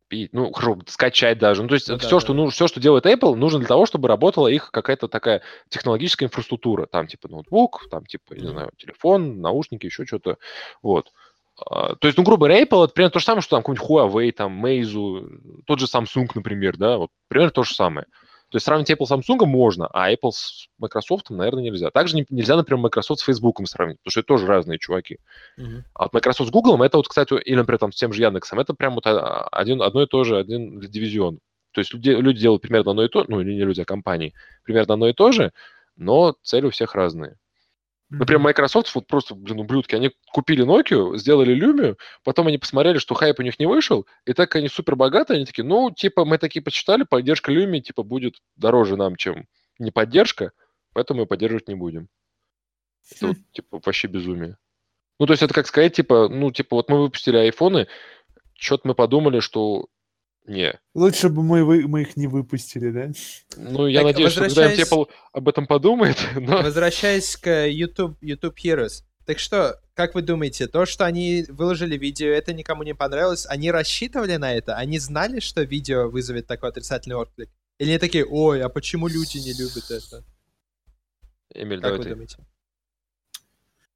[0.04, 1.64] Купить, ну, грубо, скачать даже.
[1.64, 2.40] Ну, то есть ну, все, да, что, да.
[2.40, 6.86] Ну, все, что делает Apple, нужно для того, чтобы работала их какая-то такая технологическая инфраструктура.
[6.86, 10.38] Там типа ноутбук, там типа, не знаю, телефон, наушники, еще что-то.
[10.82, 11.12] Вот.
[11.60, 13.88] Uh, то есть, ну, грубо говоря, Apple это примерно то же самое, что там какой-нибудь
[13.90, 18.08] Huawei, там, Meizu, тот же Samsung, например, да, вот примерно то же самое.
[18.50, 21.90] То есть сравнить Apple с Samsung можно, а Apple с Microsoft, наверное, нельзя.
[21.90, 25.18] Также нельзя, например, Microsoft с Facebook сравнить, потому что это тоже разные чуваки.
[25.60, 25.82] Uh-huh.
[25.94, 28.60] А вот Microsoft с Google, это вот, кстати, или, например, там, с тем же Яндексом,
[28.60, 31.40] это прям вот один, одно и то же, один дивизион.
[31.72, 34.94] То есть люди, люди делают примерно одно и то, ну, не люди, а компании, примерно
[34.94, 35.52] одно и то же,
[35.98, 37.36] но цели у всех разные.
[38.20, 43.16] Например, Microsoft, вот просто, блин, ублюдки, они купили Nokia, сделали Lumia, потом они посмотрели, что
[43.16, 46.38] хайп у них не вышел, и так они супер богатые, они такие, ну, типа, мы
[46.38, 49.48] такие почитали, поддержка Lumia, типа, будет дороже нам, чем
[49.80, 50.52] не поддержка,
[50.94, 52.08] поэтому мы поддерживать не будем.
[53.12, 54.58] Это вот, типа, вообще безумие.
[55.20, 57.88] Ну, то есть это как сказать, типа, ну, типа, вот мы выпустили айфоны,
[58.54, 59.88] что-то мы подумали, что
[60.48, 60.80] не.
[60.94, 63.12] Лучше бы мы, вы, мы их не выпустили, да?
[63.58, 64.80] Ну, я так, надеюсь, возвращаясь...
[64.80, 66.18] что когда Apple об этом подумает.
[66.36, 66.62] Но...
[66.62, 69.04] Возвращаясь к YouTube, YouTube Heroes.
[69.26, 73.72] Так что, как вы думаете, то, что они выложили видео, это никому не понравилось, они
[73.72, 74.76] рассчитывали на это?
[74.76, 77.50] Они знали, что видео вызовет такой отрицательный отклик?
[77.80, 80.24] Или они такие, ой, а почему люди не любят это?
[81.54, 82.10] Эмиль, как давай вы ты.
[82.12, 82.38] думаете?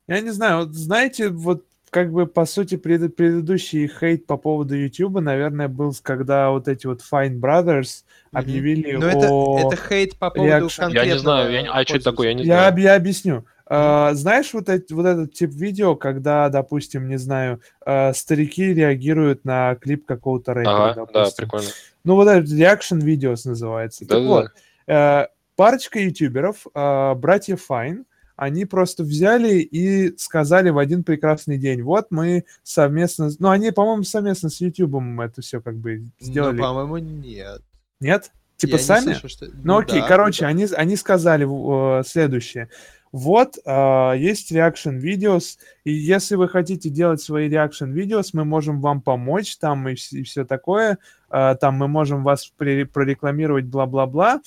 [0.08, 4.76] Я не знаю, вот знаете, вот как бы, по сути, пред, предыдущий хейт по поводу
[4.76, 9.30] YouTube, наверное, был, когда вот эти вот Fine Brothers объявили mm-hmm.
[9.30, 9.60] о...
[9.60, 10.88] это, это хейт по поводу реакшн...
[10.90, 12.78] Я не знаю, я, а что это такое, я не я, знаю.
[12.78, 13.46] Я объясню.
[13.70, 19.46] Uh, знаешь, вот, эти, вот этот тип видео, когда, допустим, не знаю, uh, старики реагируют
[19.46, 21.24] на клип какого-то рэпера, ага, допустим.
[21.24, 21.70] да, прикольно.
[22.04, 24.08] Ну, вот этот reaction videos называется.
[24.08, 24.52] Да, так да, вот,
[24.88, 28.06] uh, парочка ютуберов, братья Fine,
[28.40, 34.04] они просто взяли и сказали в один прекрасный день, вот мы совместно, ну они, по-моему,
[34.04, 36.56] совместно с YouTube это все как бы ну, сделали.
[36.56, 37.62] Ну, по-моему, нет.
[38.00, 38.32] Нет?
[38.56, 39.14] Типа Я сами?
[39.14, 39.46] Слышу, что...
[39.48, 40.48] Ну, ну окей, да, короче, да.
[40.48, 42.70] Они, они сказали э, следующее.
[43.12, 48.80] Вот, э, есть reaction видеос, и если вы хотите делать свои reaction видеос, мы можем
[48.80, 50.98] вам помочь там и, и все такое,
[51.30, 54.40] э, там мы можем вас прорекламировать, бла-бла-бла,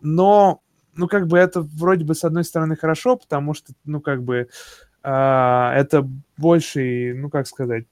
[0.00, 0.62] но
[0.96, 4.48] ну, как бы это вроде бы с одной стороны хорошо, потому что, ну, как бы
[5.02, 7.84] э, это больше, ну, как сказать,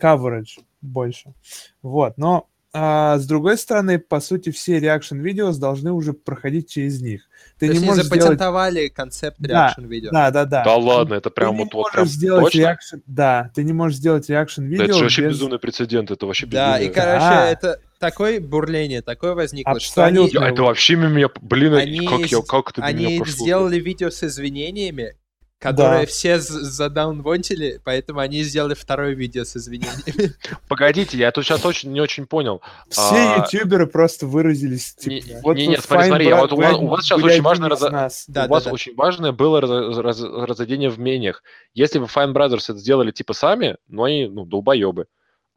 [0.00, 0.60] coverage.
[0.80, 1.34] больше.
[1.82, 7.22] Вот, но а, с другой стороны, по сути, все реакшн-видео должны уже проходить через них.
[7.58, 8.94] Ты То не можешь они запатентовали сделать...
[8.94, 10.10] концепт реакшн-видео.
[10.12, 10.62] Да, да, да.
[10.62, 12.58] Да ладно, это прям вот, вот прям сделать точно?
[12.58, 12.96] Реакшн...
[13.06, 15.30] Да, ты не можешь сделать реакшн-видео да, Это же вообще без...
[15.30, 16.92] безумный прецедент, это вообще Да, безумный.
[16.92, 17.50] и, короче, да.
[17.50, 20.26] это такое бурление, такое возникло, Абсолютно.
[20.26, 20.52] что они...
[20.52, 23.44] Это вообще меня, блин, они, как, я, как это они меня прошло?
[23.44, 25.14] сделали видео с извинениями,
[25.58, 26.06] которые да.
[26.06, 30.32] все задаунвонтили, поэтому они сделали второе видео с извинениями.
[30.68, 32.62] Погодите, я тут сейчас очень не очень понял.
[32.88, 33.46] Все а...
[33.46, 34.94] ютуберы просто выразились.
[34.94, 37.68] Типа, не, вот не, нет, смотри, смотри, вот у, вас, у вас сейчас очень важное,
[37.68, 38.24] раз...
[38.26, 38.70] да, у вас да.
[38.72, 39.98] очень важное было раз...
[39.98, 40.22] Раз...
[40.22, 41.42] разодение в мнениях.
[41.74, 45.06] Если бы Fine Brothers это сделали типа сами, ну они, ну, долбоебы.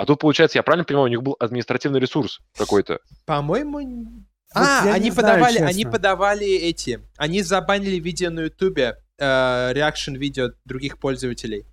[0.04, 3.00] А тут, получается, я правильно понимаю, у них был административный ресурс какой-то.
[3.26, 10.50] По-моему, а, они подавали, знаю, они подавали эти, они забанили видео на Ютубе реакшн видео
[10.66, 11.66] других пользователей.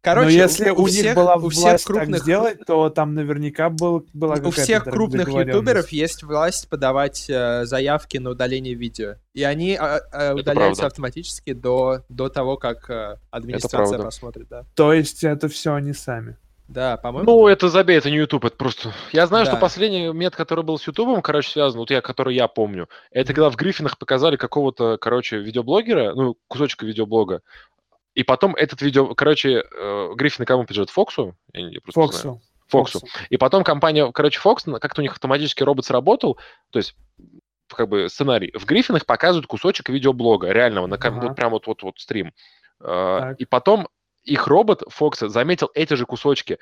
[0.00, 2.08] Короче, Но если у, у всех, них была у всех крупных...
[2.08, 7.66] так сделать, то там наверняка был, была У всех крупных ютуберов есть власть подавать э,
[7.66, 9.16] заявки на удаление видео.
[9.34, 14.48] И они э, э, удаляются автоматически до, до того, как э, администрация посмотрит.
[14.48, 14.64] Да.
[14.74, 16.38] То есть это все они сами.
[16.68, 17.30] Да, по-моему.
[17.30, 18.92] Ну, это забей, это не YouTube, это просто...
[19.12, 19.50] Я знаю, да.
[19.50, 23.34] что последний мет, который был с YouTube, короче, связан, вот я, который я помню, это
[23.34, 27.42] когда в Гриффинах показали какого-то, короче, видеоблогера, ну, кусочка видеоблога,
[28.14, 30.90] и потом этот видео, короче, э, Гриффины кому принадлежат?
[30.90, 31.34] Фоксу?
[31.52, 32.42] Я не, просто Фоксу.
[32.68, 33.00] Фоксу.
[33.00, 33.18] Фоксу.
[33.30, 36.38] И потом компания, короче, Fox, как-то у них автоматически робот сработал,
[36.70, 36.94] то есть
[37.68, 38.52] как бы сценарий.
[38.56, 41.10] В Гриффинах показывают кусочек видеоблога, реального, на, ага.
[41.10, 42.32] вот прям вот, вот, вот стрим.
[42.80, 43.40] Э, так.
[43.40, 43.88] И потом
[44.24, 46.58] их робот Фокса заметил эти же кусочки.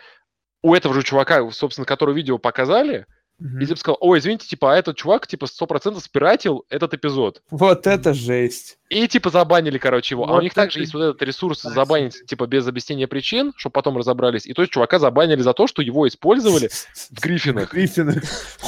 [0.63, 3.07] У этого же чувака, собственно, который видео показали,
[3.41, 7.43] и типа сказал, ой, извините, типа, а этот чувак, типа, сто процентов спиратил этот эпизод.
[7.51, 8.77] Вот это жесть.
[8.91, 10.27] И, типа, забанили, короче, его.
[10.27, 10.63] Вот а у них это...
[10.63, 11.75] также есть вот этот ресурс Спасибо.
[11.75, 14.47] забанить, типа, без объяснения причин, чтобы потом разобрались.
[14.47, 17.73] И то есть чувака забанили за то, что его использовали в Гриффинах.
[17.73, 18.23] Гриффинах.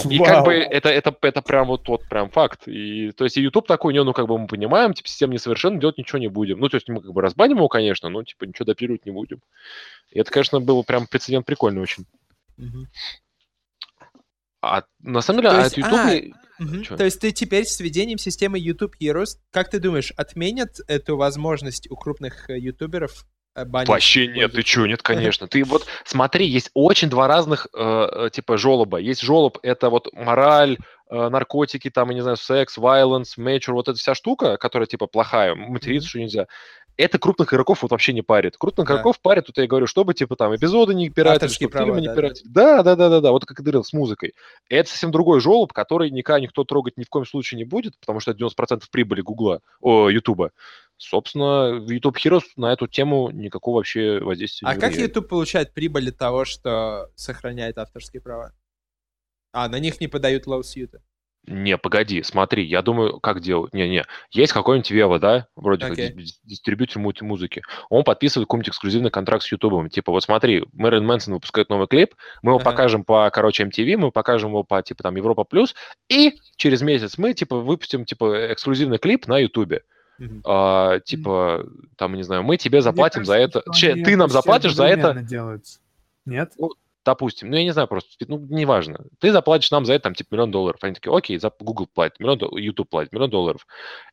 [0.08, 2.66] И как бы это, это, это прям вот тот прям факт.
[2.66, 5.78] И, то есть и YouTube такой, не, ну, как бы мы понимаем, типа, система несовершенна,
[5.78, 6.61] делать ничего не будем.
[6.61, 9.40] Ну, то есть мы как бы разбаним его, конечно, но, типа, ничего допиливать не будем.
[10.11, 12.06] И это, конечно, был прям прецедент прикольный очень.
[14.62, 15.92] А на самом деле, то а есть, YouTube...
[15.92, 16.96] А, угу.
[16.96, 21.90] То есть ты теперь с введением системы YouTube Heroes, как ты думаешь, отменят эту возможность
[21.90, 23.25] у крупных э, ютуберов
[23.57, 23.88] э, банить?
[23.88, 25.48] Вообще нет, ты чё, нет, конечно.
[25.48, 28.98] Ты вот смотри, есть очень два разных э, э типа жолоба.
[28.98, 30.79] Есть жолоб, это вот мораль,
[31.11, 35.09] э, наркотики, там, я не знаю, секс, violence, mature, вот эта вся штука, которая типа
[35.09, 36.46] плохая, материться, что нельзя
[36.96, 38.57] это крупных игроков вот вообще не парит.
[38.57, 38.94] Крупных да.
[38.94, 42.09] игроков парит, тут я говорю, чтобы, типа, там, эпизоды не пиратить, чтобы права, фильмы не
[42.09, 42.52] да, пиратить.
[42.52, 42.83] Да.
[42.83, 44.35] да, да, да, да, вот как и говорил, с музыкой.
[44.68, 48.20] Это совсем другой желоб, который никогда никто трогать ни в коем случае не будет, потому
[48.20, 50.52] что это 90% прибыли Гугла, о, Ютуба.
[50.98, 55.74] Собственно, YouTube Heroes на эту тему никакого вообще воздействия а не А как YouTube получает
[55.74, 58.52] прибыль от того, что сохраняет авторские права?
[59.52, 61.00] А, на них не подают лоу-сьюты.
[61.44, 63.74] Не, погоди, смотри, я думаю, как делают.
[63.74, 66.09] Не-не, есть какой-нибудь Вева, да, вроде okay.
[66.09, 67.62] как дистрибьютор музыки.
[67.90, 69.90] Он подписывает какой-нибудь эксклюзивный контракт с Ютубом.
[69.90, 72.64] Типа, вот смотри, Мэрин Мэнсон выпускает новый клип, мы его uh-huh.
[72.64, 75.74] покажем по, короче, MTV, мы покажем его по, типа, там, Европа Плюс,
[76.09, 79.83] и через месяц мы, типа, выпустим, типа, эксклюзивный клип на Ютубе.
[80.20, 80.42] Uh-huh.
[80.44, 83.72] А, типа, там, не знаю, мы тебе заплатим кажется, за это.
[83.74, 85.14] Че, ты нам заплатишь за это.
[85.14, 85.81] Делаются.
[86.24, 86.52] Нет?
[86.57, 86.70] Ну,
[87.04, 90.34] допустим, ну я не знаю просто, ну неважно, ты заплатишь нам за это там типа
[90.34, 90.78] миллион долларов.
[90.82, 93.66] Они такие, окей, за Google платит миллион, YouTube платит миллион долларов.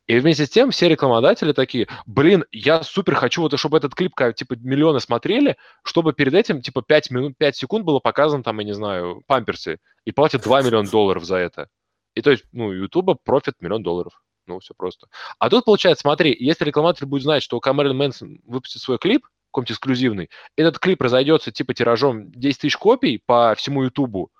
[0.06, 4.14] И вместе с тем все рекламодатели такие, блин, я супер хочу, вот, чтобы этот клип
[4.36, 8.64] типа миллионы смотрели, чтобы перед этим типа 5, минут, 5 секунд было показано там, я
[8.64, 11.68] не знаю, памперсы, и платят 2 миллиона долларов за это.
[12.14, 14.20] И то есть, ну, YouTube профит миллион долларов.
[14.46, 15.06] Ну, все просто.
[15.38, 19.72] А тут получается, смотри, если рекламодатель будет знать, что Камерон Мэнсон выпустит свой клип, какой-нибудь
[19.72, 24.30] эксклюзивный, этот клип разойдется типа тиражом 10 тысяч копий по всему Ютубу,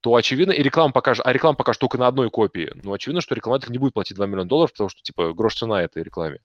[0.00, 2.72] то очевидно, и реклама покажет, а реклама покажет только на одной копии.
[2.82, 5.82] Ну, очевидно, что рекламодатель не будет платить 2 миллиона долларов, потому что, типа, грош цена
[5.82, 6.40] этой рекламе.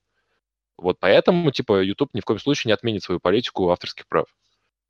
[0.77, 4.27] Вот поэтому, типа, YouTube ни в коем случае не отменит свою политику авторских прав.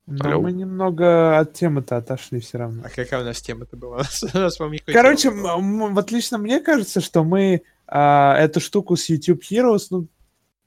[0.06, 0.42] Но Алло.
[0.42, 2.82] мы немного от темы-то отошли все равно.
[2.84, 4.02] А какая у нас тема-то была?
[4.86, 10.08] Короче, вот лично мне кажется, что мы а, эту штуку с YouTube Heroes, ну,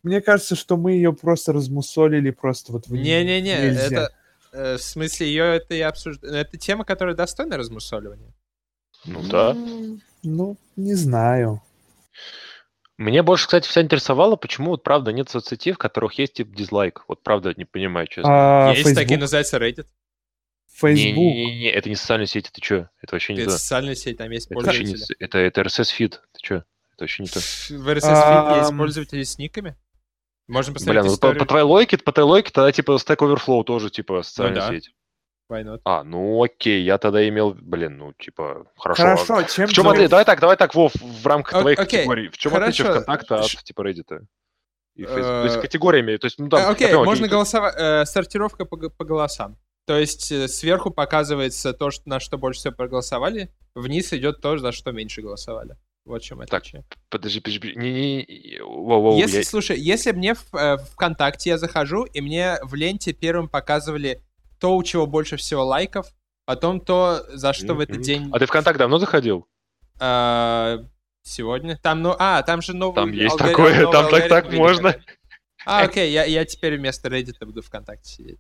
[0.04, 2.88] мне кажется, что мы ее просто размусолили просто вот...
[2.88, 4.14] Не-не-не, это...
[4.54, 6.34] Э, в смысле, ее это и обсуждаю.
[6.34, 8.34] Это тема, которая достойна размусоливания.
[9.06, 9.56] Ну да.
[10.24, 11.62] Ну, не знаю.
[12.98, 17.04] Мне больше, кстати, все интересовало, почему вот правда нет соцсетей, в которых есть тип дизлайк.
[17.08, 18.68] Вот правда не понимаю, честно.
[18.68, 18.96] А, есть Facebook?
[18.96, 19.88] такие, называются Reddit.
[20.68, 21.16] Facebook.
[21.16, 22.90] Не-не-не, это не социальная сеть, это что?
[23.02, 23.58] Это вообще не это то.
[23.58, 24.98] социальная сеть, там есть это пользователи.
[24.98, 26.56] Не, это, это RSS-фид, ты что?
[26.56, 26.66] Это
[27.00, 27.40] вообще не то.
[27.40, 29.76] В RSS-фид есть пользователи с никами?
[30.52, 33.64] Можно посмотреть Бля, ну, по, по твоей логике, по твоей логике, тогда типа Stack Overflow
[33.64, 34.74] тоже типа социальная ну, да.
[34.74, 34.92] сеть.
[35.50, 35.82] Why not?
[35.86, 39.04] А, ну окей, я тогда имел, блин, ну типа, хорошо.
[39.04, 40.10] Хорошо, чем В чем отличие?
[40.10, 42.30] Давай так, давай так, Вов, в рамках О- твоих категорий.
[42.30, 42.90] В чем отличие.
[42.90, 44.26] ВКонтакта от типа Reddit?
[44.96, 45.26] И Facebook?
[45.26, 46.66] То есть Э, категориями, то есть, ну там...
[46.66, 47.76] А, Окей, понял, можно голосовать.
[47.78, 49.58] э, сортировка по, по голосам.
[49.86, 54.58] То есть э, сверху показывается то, что, на что больше всего проголосовали, вниз идет то,
[54.58, 55.78] за что меньше голосовали.
[56.06, 56.84] Вот в чем Так, отличие.
[57.10, 60.78] Подожди, подожди, подожди, не, не, не, воу, воу, если, я- слушай, если мне в э,
[60.94, 64.22] ВКонтакте я захожу, и мне в ленте первым показывали
[64.60, 66.08] то, у чего больше всего лайков,
[66.46, 69.48] потом то, за что в этот день А ты ВКонтакт давно заходил?
[70.00, 70.80] э,
[71.24, 71.78] сегодня.
[71.78, 74.54] Там, ну, а, там же новый Там есть алгори- такое, новый там так алгоритм так
[74.54, 74.96] можно.
[75.66, 78.40] А, окей, я, я теперь вместо Reddit буду ВКонтакте сидеть.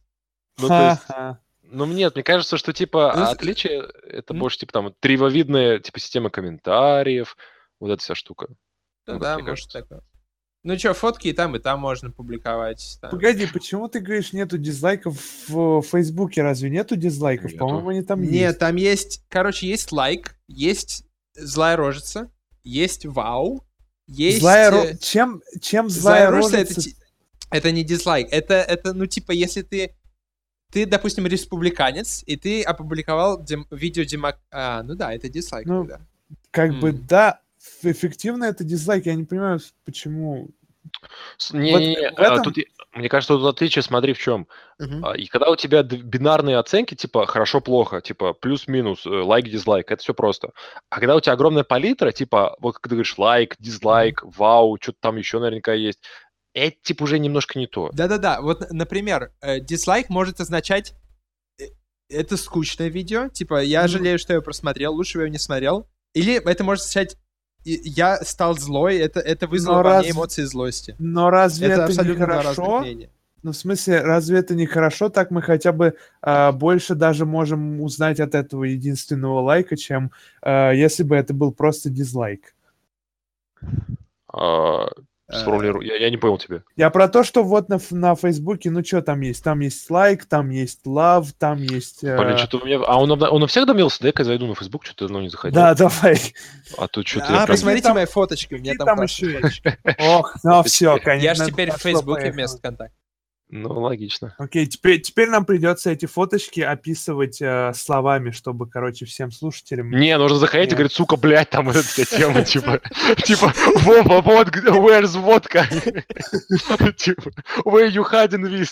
[0.60, 4.96] Ну, то есть, ну, нет, мне кажется, что, типа, Ну, отличие, это больше, типа, там,
[5.02, 7.38] древовидная, типа, система комментариев,
[7.82, 8.48] вот эта вся штука.
[9.08, 9.80] Ну Ну, да, может кажется.
[9.82, 10.02] такое.
[10.64, 13.00] Ну что, фотки и там, и там можно публиковать.
[13.02, 13.10] там.
[13.10, 15.18] Погоди, почему ты говоришь нету дизлайков
[15.48, 16.44] в Фейсбуке?
[16.44, 17.52] Разве нету дизлайков?
[17.52, 17.58] Нету.
[17.66, 18.60] По-моему, они там Нет, есть.
[18.60, 22.32] там есть, короче, есть лайк, есть злая рожица,
[22.64, 23.66] есть вау,
[24.06, 24.40] есть...
[24.40, 26.90] Злая э, ро- Чем, чем Злая злая рожица рожица?
[27.50, 29.96] это, это не дизлайк, это, это, ну, типа, если ты,
[30.72, 34.38] ты, допустим, республиканец, и ты опубликовал дем- видео демок...
[34.52, 36.06] А, ну да, это дизлайк Ну, тогда.
[36.52, 37.08] Как бы, М.
[37.08, 37.42] да,
[37.84, 39.06] эффективно это дизлайк.
[39.06, 40.50] Я не понимаю, почему.
[41.54, 42.58] Не, не, не, этом- тут,
[42.94, 44.48] мне кажется, тут отличие, смотри, в чем.
[44.80, 45.06] Мгм.
[45.06, 50.14] А, И когда у тебя бинарные оценки, типа хорошо-плохо, типа плюс-минус, э, лайк-дизлайк, это все
[50.16, 50.52] просто.
[50.90, 54.98] А когда у тебя огромная палитра, типа, вот как ты говоришь, лайк, дизлайк, вау, что-то
[55.02, 56.00] там еще наверняка есть,
[56.54, 57.92] это типа уже немножко не то.
[57.94, 60.94] Да-да-да, вот, например, э, дизлайк может означать
[61.60, 61.66] э,
[62.10, 63.88] это скучное видео, типа я Ну.
[63.88, 65.88] жалею, что я просмотрел, лучше бы я его не смотрел.
[66.14, 67.16] Или это может означать
[67.64, 70.96] и- я стал злой, это, это вызвало Но во раз- мне эмоции злости.
[71.00, 72.80] Но разве Это это, абсолютно нехорошо?
[72.82, 73.10] мнения.
[73.44, 75.10] Ну, в смысле, разве это не хорошо?
[75.10, 80.12] Так мы хотя бы а, больше даже можем узнать от этого единственного лайка, чем
[80.44, 82.54] а, если бы это был просто дизлайк.
[85.32, 85.86] Э, сформулирую.
[85.86, 86.62] Я, я не понял тебя.
[86.76, 89.44] Я про то, что вот на, на Фейсбуке, ну что там есть?
[89.44, 92.04] Там есть лайк, там есть лав, там есть...
[92.04, 92.80] э, Блин, что-то у меня...
[92.86, 94.02] А он, он у всех домился?
[94.02, 95.56] Дай-ка я зайду на Facebook, что-то давно не заходил.
[95.56, 96.20] Да, давай.
[96.78, 97.26] А тут что-то...
[97.28, 99.42] А, я прям- посмотрите там- мои фоточки, у меня там, там еще.
[100.00, 101.26] Ох, ну все, конечно.
[101.26, 102.96] Я же теперь в Фейсбуке вместо ВКонтакте.
[103.54, 104.34] Ну, логично.
[104.38, 109.92] Окей, теперь, теперь нам придется эти фоточки описывать э, словами, чтобы, короче, всем слушателям...
[109.92, 110.78] Не, нужно заходить и Нет.
[110.78, 112.80] говорить, сука, блядь, там эта вся тема, типа,
[113.26, 115.68] типа, Вова, вот, where's водка?
[116.98, 117.30] Типа,
[117.66, 118.72] where you hiding with?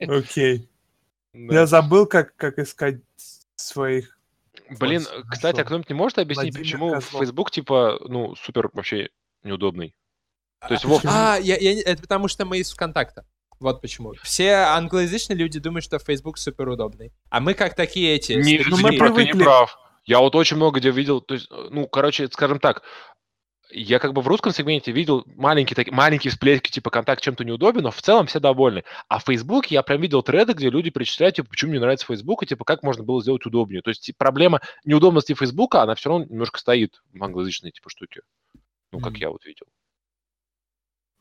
[0.00, 0.70] Окей.
[1.32, 3.00] Я забыл, как, как искать
[3.56, 4.16] своих...
[4.78, 7.00] Блин, кстати, а кто-нибудь не может объяснить, почему.
[7.00, 9.08] Facebook, типа, ну, супер вообще
[9.42, 9.92] неудобный?
[10.60, 13.24] То есть, А, Вов, А, я, я не- это потому что мы из ВКонтакта.
[13.60, 14.14] Вот почему.
[14.22, 17.12] Все англоязычные люди думают, что Facebook супер удобный.
[17.30, 18.32] А мы как такие эти...
[18.32, 19.78] не, ну, ты мы не прав, ты не прав.
[20.04, 22.82] Я вот очень много где видел, то есть, ну, короче, скажем так,
[23.70, 27.82] я как бы в русском сегменте видел маленькие, такие, маленькие всплески, типа, контакт чем-то неудобен,
[27.82, 28.84] но в целом все довольны.
[29.08, 32.42] А в Facebook я прям видел треды, где люди перечисляют, типа, почему мне нравится Facebook,
[32.42, 33.82] и, типа, как можно было сделать удобнее.
[33.82, 38.22] То есть типа, проблема неудобности Facebook, она все равно немножко стоит в англоязычной, типа, штуке.
[38.92, 39.20] Ну, как Мгм.
[39.20, 39.66] я вот видел.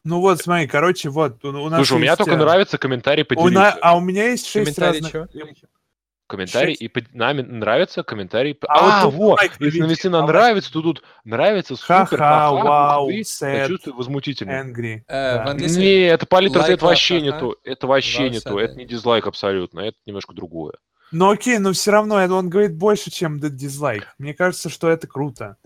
[0.07, 2.77] Ну вот, смотри, короче, вот, у, у нас Слушай, у меня есть, только э, нравится
[2.77, 3.77] комментарий у на- поделиться.
[3.81, 5.11] А у меня есть шесть разных...
[6.27, 6.81] Комментарий, шесть.
[6.81, 8.57] и под- нам нравится комментарий.
[8.67, 11.95] А вот А, тут вот, лайк если навести на а нравится, то тут нравится, супер,
[11.95, 14.51] Ха-ха, ха-ха, вау, sad, сочувствую, возмутительно.
[14.51, 15.01] Angry.
[15.07, 15.53] Э, да.
[15.53, 17.57] Не, это палитра, это вообще не то.
[17.65, 18.59] Это вообще не то.
[18.59, 19.81] Это не дизлайк абсолютно.
[19.81, 20.73] Это немножко другое.
[21.11, 24.13] Ну окей, но все равно это он говорит больше, чем дизлайк.
[24.17, 25.57] Мне кажется, что это круто.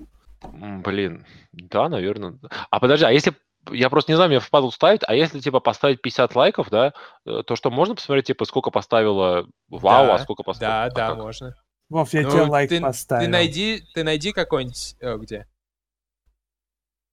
[0.44, 2.36] Блин, да, наверное.
[2.70, 3.34] А подожди, а если...
[3.70, 6.94] Я просто не знаю, мне впадло ставить, а если, типа, поставить 50 лайков, да,
[7.26, 10.74] э, то что, можно посмотреть, типа, сколько поставила Вау, Да, а сколько поставила...
[10.76, 11.18] Да, а да, как?
[11.18, 11.56] можно.
[11.90, 13.26] Вов, я Ну, тебе лайк ты, поставил.
[13.26, 14.96] Ты найди, ты найди какой-нибудь...
[15.00, 15.48] э, где?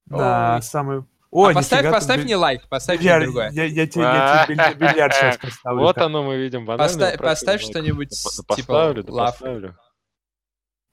[0.05, 0.61] Да, Ой.
[0.63, 1.03] самый...
[1.31, 3.23] О, А поставь, ты поставь мне лайк, поставь мне бильярд.
[3.25, 3.51] другое.
[3.51, 5.81] Я, я тебе, я тебе биль- бильярд сейчас поставлю.
[5.81, 6.65] Вот оно мы видим.
[6.65, 9.77] банальный Поставь, что-нибудь типа Поставлю, да лав, поставлю.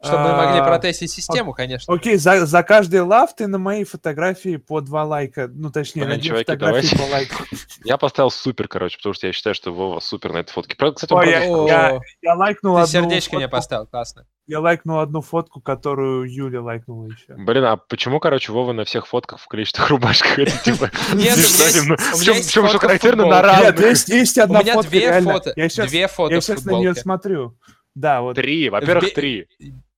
[0.03, 1.93] Чтобы мы могли А, протестить систему, конечно.
[1.95, 5.49] Окей, за, за каждый лав ты на моей фотографии по два лайка.
[5.53, 6.97] Ну, точнее, Блин, на две чуваки, фотографии давайте.
[6.99, 7.45] по лайку.
[7.85, 10.77] Я поставил супер, короче, потому что я считаю, что Вова супер на этой фотке.
[10.77, 14.27] Правда, Кстати, правда я- я- О, Я лайкнул ты одну сердечко мне фотку- поставил, классно.
[14.49, 17.35] Я лайкнул одну фотку, которую Юля лайкнула еще.
[17.37, 20.39] Блин, а почему, короче, Вова на всех фотках в количественных рубашках?
[20.39, 20.91] Это типа...
[21.15, 23.61] Нет, у меня есть- у меня чем что характерно на?
[23.63, 25.33] Нет, есть, У одна меня фотка, две реально.
[25.33, 27.57] фото, Я сейчас, две фото я сейчас на нее смотрю.
[27.95, 28.35] Да, вот.
[28.37, 29.49] Три, во-первых, три.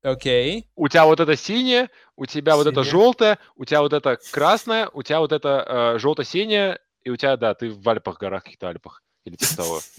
[0.03, 0.69] Окей.
[0.77, 2.91] У тебя вот это синее, у тебя вот это Синее.
[2.91, 7.37] желтое, у тебя вот это красное, у тебя вот это э, желто-синее, и у тебя,
[7.37, 9.03] да, ты в Альпах, горах, каких-то Альпах.
[9.25, 9.81] Или типа того.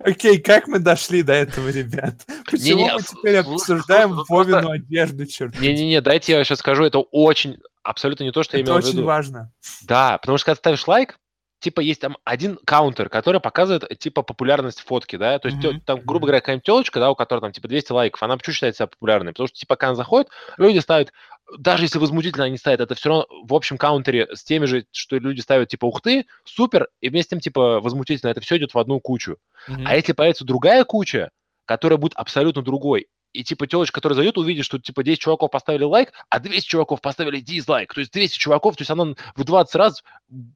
[0.00, 2.14] Окей, как мы дошли до этого, ребят?
[2.50, 5.58] Почему мы теперь обсуждаем просто- Вовину одежду, черт?
[5.60, 8.84] Не-не-не, дайте я сейчас скажу, это очень, абсолютно не то, что я Это имел в
[8.84, 9.06] очень виду.
[9.06, 9.52] важно.
[9.82, 11.18] Да, потому что когда ставишь лайк,
[11.60, 16.00] типа есть там один каунтер, который показывает типа популярность фотки, да, то есть тё- там,
[16.00, 18.86] грубо говоря, какая-нибудь телочка, да, у которой там типа 200 лайков, она почему считает себя
[18.86, 19.32] популярной?
[19.32, 21.12] Потому что типа когда она заходит, люди ставят,
[21.58, 25.18] даже если возмутительно они ставят, это все равно в общем каунтере с теми же, что
[25.18, 28.74] люди ставят типа ух ты, супер, и вместе с тем типа возмутительно, это все идет
[28.74, 29.36] в одну кучу.
[29.68, 29.84] Мгм.
[29.86, 31.30] А если появится другая куча,
[31.66, 35.84] которая будет абсолютно другой, и типа телочка, которая зайдет, увидит, что типа 10 чуваков поставили
[35.84, 37.94] лайк, а 200 чуваков поставили дизлайк.
[37.94, 40.02] То есть 200 чуваков, то есть оно в 20 раз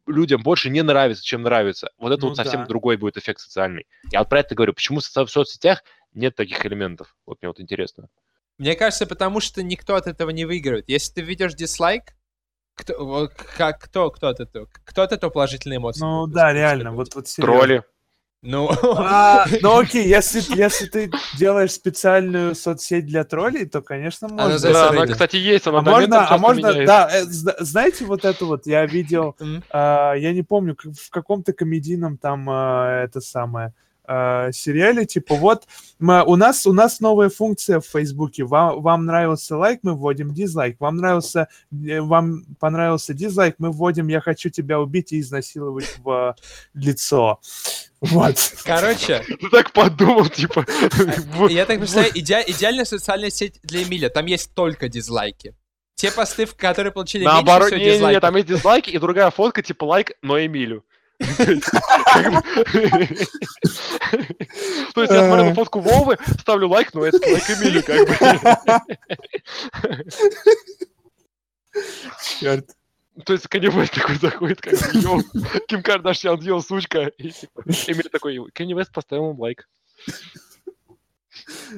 [0.06, 1.90] людям больше не нравится, чем нравится.
[1.98, 2.66] Вот это Ну вот совсем да.
[2.66, 3.86] другой будет эффект социальный.
[4.10, 4.72] Я вот про это говорю.
[4.74, 5.82] Почему в со- в соцсетях
[6.14, 7.14] нет таких элементов?
[7.26, 8.08] Вот мне вот интересно.
[8.58, 10.88] Мне кажется, потому что никто от этого не выигрывает.
[10.88, 12.14] Если ты видишь дизлайк,
[12.74, 14.68] кто, как, кто, кто от этого?
[14.84, 16.00] Кто от этого положительные эмоции?
[16.00, 17.56] Ну да, реально, вот, вот серьезно.
[17.58, 17.82] Тролли.
[18.44, 18.68] Ну,
[18.98, 24.58] А, ну окей, если, если ты делаешь специальную соцсеть для троллей, то, конечно, Она можно.
[24.58, 25.66] за Да, она, кстати, есть.
[25.66, 29.64] Она А можно, а можно, да, э, зна- знаете, вот это вот я видел, М.
[29.70, 33.72] а, я не помню, в каком-то комедийном там а, это самое
[34.06, 35.64] а, сериале, типа вот
[35.98, 38.44] мы, у нас у нас новая функция в Фейсбуке.
[38.44, 40.78] Вам, вам нравился лайк, мы вводим дизлайк.
[40.80, 46.36] Вам нравился, э, вам понравился дизлайк, мы вводим я хочу тебя убить и изнасиловать в
[46.74, 47.40] лицо.
[48.00, 48.36] Вот.
[48.64, 50.66] короче, Ты так подумал, типа...
[51.48, 54.10] я так представляю, иде- идеальная социальная сеть для Эмиля.
[54.10, 55.54] Там есть только дизлайки.
[55.94, 59.30] Те посты, в которые получили Наоборот, меньше всего не, не, там есть дизлайки и другая
[59.30, 60.84] фотка, типа лайк, но Эмилю.
[61.18, 61.26] То
[65.02, 68.16] есть я смотрю на фотку Вовы, ставлю лайк, но это лайк Эмилю, как бы.
[72.40, 72.70] Черт.
[73.24, 75.22] То есть Кенни Вест такой заходит, как йоу,
[75.68, 77.12] Ким Кардашьян, йоу, сучка.
[77.16, 79.68] И типа, Эмиль такой, Кенни Вест поставил ему лайк.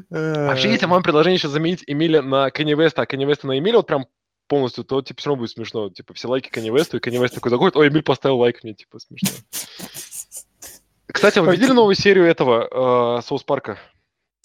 [0.08, 3.76] Вообще, если вам предложение сейчас заменить Эмиля на Кенни Веста, а Кенни Веста на Эмиля,
[3.78, 4.06] вот прям
[4.48, 5.90] полностью, то типа все равно будет смешно.
[5.90, 8.74] Типа все лайки Кенни Весту, и Кенни Вест такой заходит, ой, Эмиль поставил лайк мне,
[8.74, 9.28] типа смешно.
[11.06, 13.78] Кстати, вы видели новую серию этого э, Саус Парка?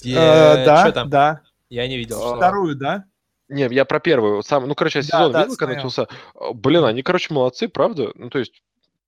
[0.05, 1.41] Э, Да, да.
[1.69, 2.21] Я не видел.
[2.33, 2.37] А.
[2.37, 3.05] Вторую, да?
[3.49, 4.43] Не, я про первую.
[4.43, 6.07] Сам, ну, короче, я сезон да, видел, когда начался.
[6.35, 8.11] А, Блин, они, короче, молодцы, правда.
[8.15, 8.61] Ну, то есть,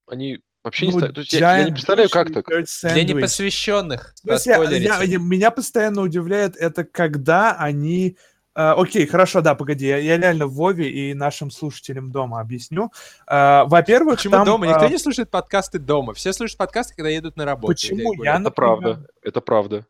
[0.08, 1.14] они вообще не Ну.
[1.14, 2.46] То есть, я, я не представляю, как так.
[2.48, 4.14] Для непосвященных.
[4.16, 8.18] В смысле, я- я- меня постоянно удивляет это, когда они...
[8.56, 12.92] э, окей, хорошо, да, погоди, я, я реально Вове и нашим слушателям дома объясню.
[13.28, 14.68] Э, во-первых, Почему там, дома?
[14.68, 16.14] Никто не слушает подкасты дома.
[16.14, 17.74] Все слушают подкасты, когда едут на работу.
[17.74, 18.14] Почему?
[18.14, 18.42] Я, гулять.
[18.42, 19.08] Это правда.
[19.22, 19.86] Это правда.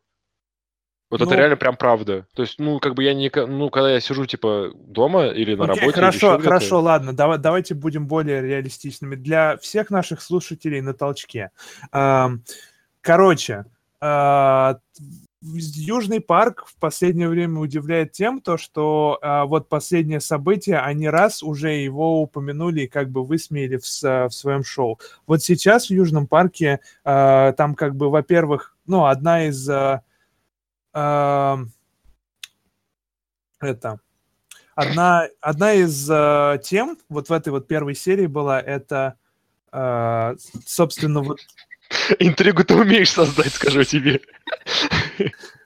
[1.10, 2.26] Вот это Ну- реально прям правда.
[2.34, 3.30] То есть, ну, как бы я не...
[3.34, 7.74] Ну, когда я сижу, типа, дома или на Окей, работе, хорошо, хорошо, ладно, давай, давайте
[7.74, 9.14] будем более реалистичными.
[9.14, 11.50] Для всех наших слушателей на толчке.
[13.00, 13.66] Короче,
[14.00, 14.74] э,
[15.44, 21.42] Южный парк в последнее время удивляет тем, то, что э, вот последнее событие, они раз
[21.42, 24.98] уже его упомянули и как бы высмеяли в, в своем шоу.
[25.26, 29.68] Вот сейчас в Южном парке э, там как бы, во-первых, ну, одна из...
[29.68, 30.00] э,
[30.94, 31.72] эм,
[33.60, 34.00] это
[34.74, 39.14] одна, одна из э, тем вот в этой вот первой серии была это
[39.72, 40.36] э,
[40.66, 41.40] собственно вот
[42.18, 44.20] Интригу ты умеешь создать, скажу тебе.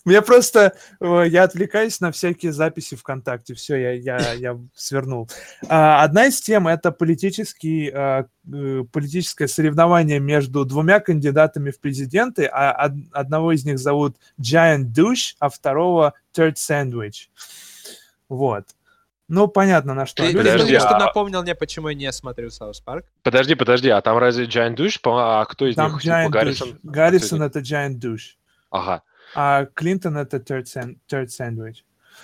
[0.05, 5.29] Мне просто э, я отвлекаюсь на всякие записи ВКонтакте все я я я свернул
[5.69, 12.47] А, одна из тем это политический э, э, политическое соревнование между двумя кандидатами в президенты
[12.47, 17.29] а од- одного из них зовут Giant Douche а второго Turd Sandwich
[18.29, 18.65] вот
[19.31, 22.81] ну понятно на что Ты, Подожди, что а- напомнил мне, почему я не смотрю Саус
[22.81, 23.05] Парк.
[23.23, 24.99] Подожди, подожди, а там разве Giant Douche?
[25.05, 26.03] А кто из Там них?
[26.03, 26.69] Типа, Giant Гаррисон?
[26.71, 26.79] Douche.
[26.83, 28.37] Гаррисон Кто это Giant Douche,
[28.71, 29.03] Ага.
[29.35, 31.83] А Клинтон это Turd, San- Turd Sandwich.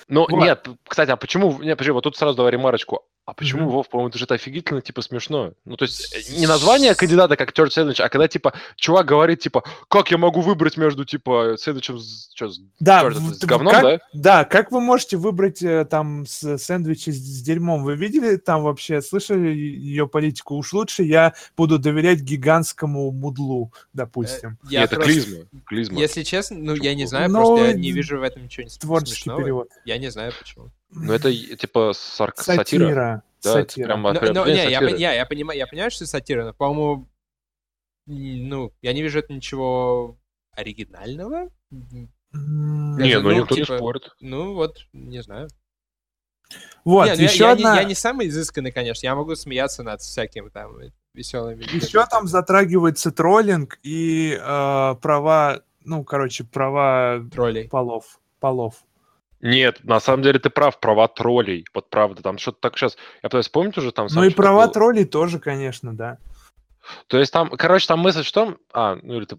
[0.09, 0.43] Ну, Вот.
[0.43, 1.63] нет, кстати, а почему...
[1.63, 3.05] Нет, подожди, вот тут сразу давай ремарочку.
[3.27, 3.71] А почему, Мгм.
[3.73, 5.55] Вов, по-моему, это же это офигительно, типа, смешно.
[5.65, 9.41] Ну, то есть, э, не название кандидата как Third Sandwich, а когда, типа, чувак говорит,
[9.41, 13.45] типа, как я могу выбрать между, типа, сэндвичем с, чё, с Да, Чёрт, в- с
[13.47, 13.99] говном, как, да?
[14.13, 17.83] Да, как вы можете выбрать э, там с- сэндвичи с, с дерьмом?
[17.83, 20.57] Вы видели там вообще, слышали ее политику?
[20.57, 24.59] Уж лучше я буду доверять гигантскому мудлу, допустим.
[24.69, 25.45] Я Нет, это просто- клизма.
[25.65, 25.99] клизма.
[25.99, 28.71] Если честно, ну я не знаю, Ну, просто я не вижу в этом ничего не
[28.79, 29.41] Творческий смешного.
[29.43, 29.69] перевод.
[29.87, 30.69] Я не знаю почему.
[30.95, 32.63] Ну, это, типа, сарк- сатира.
[32.65, 33.23] Сатира.
[33.43, 33.87] Да, это сатира.
[33.87, 37.09] прям Ну, ну, определение не, я, я, я, понимаю, я понимаю, что сатира, но, по-моему,
[38.07, 40.19] ну, я не вижу это ничего
[40.53, 41.51] оригинального.
[41.73, 44.15] М, М, Не, ну, ну, никто не типа, спорит.
[44.21, 45.49] Ну, вот, не знаю.
[46.85, 47.75] Вот, Не, ну, я- еще я, одна...
[47.75, 50.77] не, я не самый изысканный, конечно, я могу смеяться над всякими там
[51.15, 51.63] веселыми...
[51.75, 57.69] Еще там затрагивается троллинг и э, права ну, короче, права Троллей.
[57.69, 58.19] полов.
[58.41, 58.85] Полов.
[59.45, 61.67] Нет, на самом деле ты прав, права троллей.
[61.75, 62.97] Вот правда, там что-то так сейчас...
[63.23, 64.07] Я пытаюсь вспомнить уже там...
[64.11, 64.73] Ну и права было.
[64.73, 66.17] троллей тоже, конечно, да.
[67.09, 68.57] То есть там, короче, там мысль в том...
[68.73, 69.37] А, ну или ты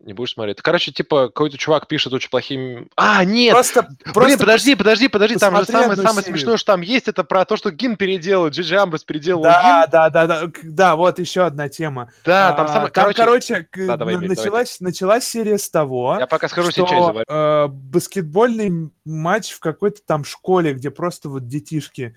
[0.00, 0.60] не будешь смотреть.
[0.62, 2.88] Короче, типа, какой-то чувак пишет очень плохими...
[2.96, 3.52] А, нет!
[3.52, 7.22] Просто, Блин, просто подожди, подожди, подожди, там же самое, самое смешное, что там есть, это
[7.22, 9.90] про то, что гимн переделал, Джиджи Амброс переделал Да, гимн.
[9.92, 12.10] да, да, да, да, вот еще одна тема.
[12.24, 15.68] Да, там А, самое, там, короче, Да, давай, на- Эмиль, давай началась, началась серия с
[15.68, 21.46] того, я пока скажу что э, баскетбольный матч в какой-то там школе, где просто вот
[21.46, 22.14] детишки,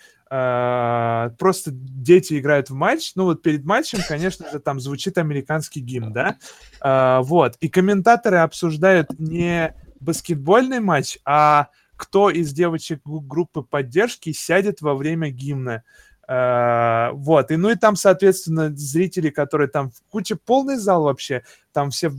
[1.38, 6.12] просто дети играют в матч, ну вот перед матчем, конечно же, там звучит американский гимн,
[6.12, 6.38] да,
[6.84, 14.82] Э, вот, и комментаторы обсуждают не баскетбольный матч, а кто из девочек группы поддержки сядет
[14.82, 15.84] во время гимна.
[16.28, 21.44] Э, Вот, и ну и там, соответственно, зрители, которые там в куче полный зал вообще,
[21.74, 22.12] там все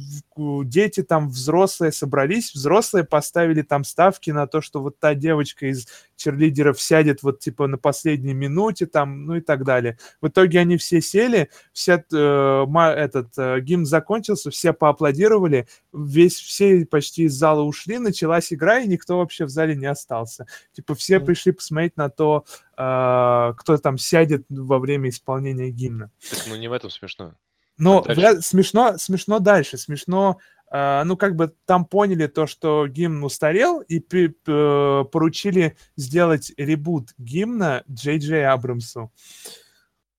[0.64, 5.86] дети, там взрослые собрались, взрослые поставили там ставки на то, что вот та девочка из
[6.16, 9.98] черлидеров сядет вот типа на последней минуте там, ну и так далее.
[10.20, 16.84] В итоге они все сели, все э, этот э, гимн закончился, все поаплодировали, весь все
[16.84, 20.46] почти из зала ушли, началась игра и никто вообще в зале не остался.
[20.72, 21.26] Типа все Мгм.
[21.26, 22.44] пришли посмотреть на то,
[22.76, 26.10] э, кто там сядет во время исполнения гимна.
[26.30, 27.34] Так, ну не в этом смешно.
[27.78, 28.20] Но дальше?
[28.20, 30.38] вряд- смешно, смешно дальше, смешно,
[30.70, 36.52] э, ну как бы там поняли то, что гимн устарел и пи- п- поручили сделать
[36.56, 39.12] ребут гимна Джей Джей Абрамсу.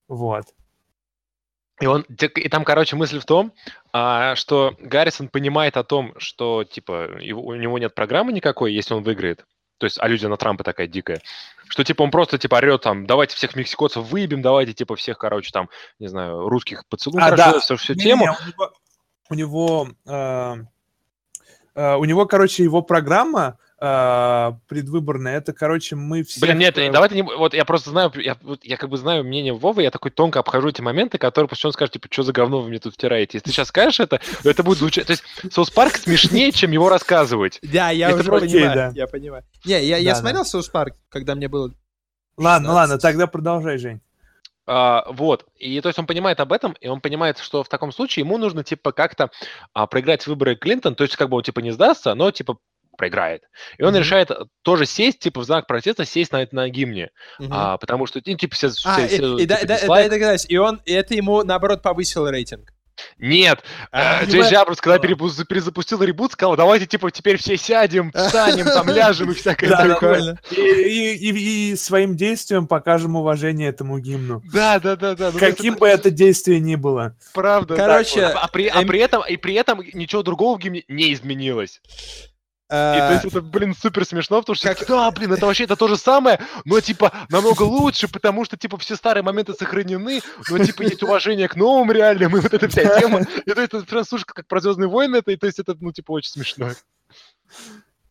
[0.07, 0.45] Вот.
[1.81, 3.51] И, он, и там, короче, мысль в том,
[3.91, 9.03] а, что Гаррисон понимает о том, что, типа, у него нет программы никакой, если он
[9.03, 9.45] выиграет.
[9.77, 11.21] То есть аллюзия на Трампа такая дикая.
[11.67, 15.51] Что, типа, он просто, типа, орет там, давайте всех мексиканцев выебем, давайте, типа, всех, короче,
[15.51, 17.23] там, не знаю, русских поцелуем.
[17.23, 17.59] А, короче, да.
[17.59, 18.25] всю, всю Не-не-не, тему.
[18.25, 18.73] У него,
[19.29, 20.55] у него, э,
[21.75, 26.41] э, у него, короче, его программа э, предвыборная, это, короче, мы все...
[26.41, 27.21] Блин, нет, давай ты не...
[27.21, 30.39] Вот я просто знаю, я, вот я как бы знаю мнение Вовы, я такой тонко
[30.39, 33.37] обхожу эти моменты, которые после он скажет, типа, что за говно вы мне тут втираете.
[33.37, 35.07] Если ты сейчас скажешь это, то это будет звучать...
[35.07, 37.59] То есть Саус Парк смешнее, чем его рассказывать.
[37.61, 38.75] Да, я Это уже понимаю.
[38.75, 38.91] да.
[38.93, 39.43] Я понимаю.
[39.65, 41.73] Не, я, я Да, смотрел Соус Парк, когда мне было...
[42.37, 42.75] Ладно, 16.
[42.75, 44.01] ладно, тогда продолжай, Жень.
[44.67, 45.45] А, вот.
[45.57, 48.37] И то есть он понимает об этом, и он понимает, что в таком случае ему
[48.37, 49.29] нужно, типа, как-то
[49.73, 52.57] а, проиграть выборы Клинтон, то есть как бы он, типа, не сдастся, но, типа,
[52.97, 53.43] проиграет.
[53.77, 53.99] И он Мгм.
[53.99, 57.09] решает э, тоже сесть, типа, в знак протеста, сесть на, на гимне.
[57.39, 57.49] Мгм.
[57.53, 60.09] А, потому что, ну, типа, все, А, все- и, все, и да, типа, да, да,
[60.09, 60.45] догадаюсь.
[60.47, 62.71] И он, и это ему, наоборот, повысило рейтинг.
[63.17, 63.59] Нет,
[63.91, 64.61] А, Джей Джей понимаю.
[64.61, 64.99] Абрамс, когда А.
[64.99, 69.93] перезапустил ребут, сказал, давайте, типа, теперь все сядем, встанем, там, ляжем и всякое Да, да,
[69.95, 70.39] такое.
[70.51, 74.41] И, своим действием покажем уважение этому гимну.
[74.53, 75.31] Да, да, да, да.
[75.33, 77.17] ну, Каким бы это действие ни было.
[77.33, 77.75] правда.
[77.75, 77.85] да.
[77.85, 81.13] Короче, а, при, а эм- при этом, и при этом ничего другого в гимне не
[81.13, 81.81] изменилось.
[82.67, 85.65] И то А, есть это, блин, супер смешно, потому что Как- да, блин, это вообще
[85.65, 90.21] это то же самое, но типа намного лучше, потому что типа все старые моменты сохранены,
[90.49, 93.21] но типа есть уважение к новым реалиям, и вот эта вся тема.
[93.45, 95.75] И то есть это прям слушай, как про Звездные войны, это, и то есть это,
[95.79, 96.71] ну, типа, очень смешно.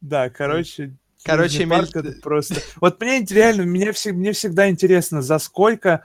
[0.01, 0.97] Да, короче.
[1.25, 2.57] Короче, это просто.
[2.81, 6.05] Вот мне реально, мне, всег- мне всегда интересно, за сколько.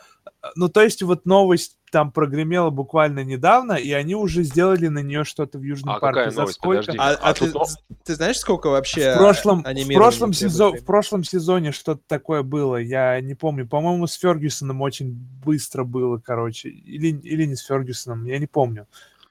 [0.56, 5.24] Ну, то есть, вот новость там прогремела буквально недавно, и они уже сделали на нее
[5.24, 6.20] что-то в Южном А парке.
[6.20, 6.58] какая за новость?
[6.58, 6.80] сколько?
[6.82, 6.98] Подожди.
[7.00, 7.64] а- а а ты, тут,
[8.06, 12.44] ты знаешь, сколько вообще В прошлом, в прошлом, требует сезо- в прошлом сезоне что-то такое
[12.44, 13.68] было, я не помню.
[13.68, 15.12] По-моему, с Фергюсоном очень
[15.44, 16.70] быстро было, короче.
[16.70, 18.88] Или, или не с Фергюсоном, я не помню.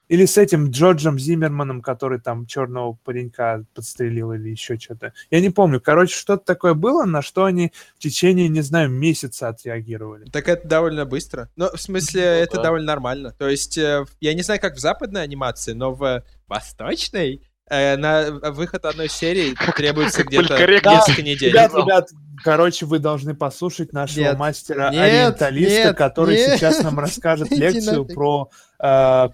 [0.09, 5.13] Или с этим Джорджем Зиммерманом, который там черного паренька подстрелил или еще что-то.
[5.29, 5.79] Я не помню.
[5.79, 10.25] Короче, что-то такое было, на что они в течение, не знаю, месяца отреагировали.
[10.25, 11.49] Так это довольно быстро.
[11.55, 12.63] Ну, в смысле, Ну, это да.
[12.63, 13.35] довольно нормально.
[13.37, 18.31] То есть, э, я не знаю, как в западной анимации, но в восточной э, на
[18.51, 21.49] выход одной серии требуется где-то несколько недель.
[21.49, 22.09] Ребят, ребят,
[22.43, 28.05] короче, вы должны послушать нашего Нет, мастера нет, ориенталиста, нет, который сейчас нам расскажет лекцию
[28.05, 28.49] про
[28.79, 29.29] э,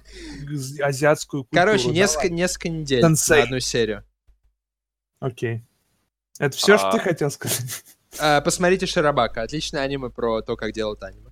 [0.82, 1.66] азиатскую культуру.
[1.66, 4.04] Короче, несколько, несколько недель на одну серию.
[5.20, 5.64] Окей.
[6.40, 6.92] Это все, что А.
[6.92, 7.84] ты хотел сказать?
[8.20, 9.42] Э, посмотрите Шарабака.
[9.42, 11.32] Отличное аниме про то, как делают аниме.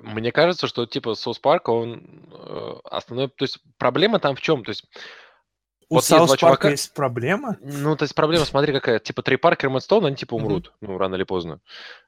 [0.00, 2.02] Мне кажется, что типа Соус Парк, он
[2.32, 3.28] э, основной...
[3.28, 4.64] То есть проблема там в чем?
[4.64, 4.84] То есть
[5.92, 7.58] У Вот Саус чувака- есть проблема?
[7.60, 8.98] Ну, то есть проблема, смотри, какая.
[8.98, 11.60] Типа Трей Паркер и Мэтт Стоун, они типа умрут, ну, рано или поздно.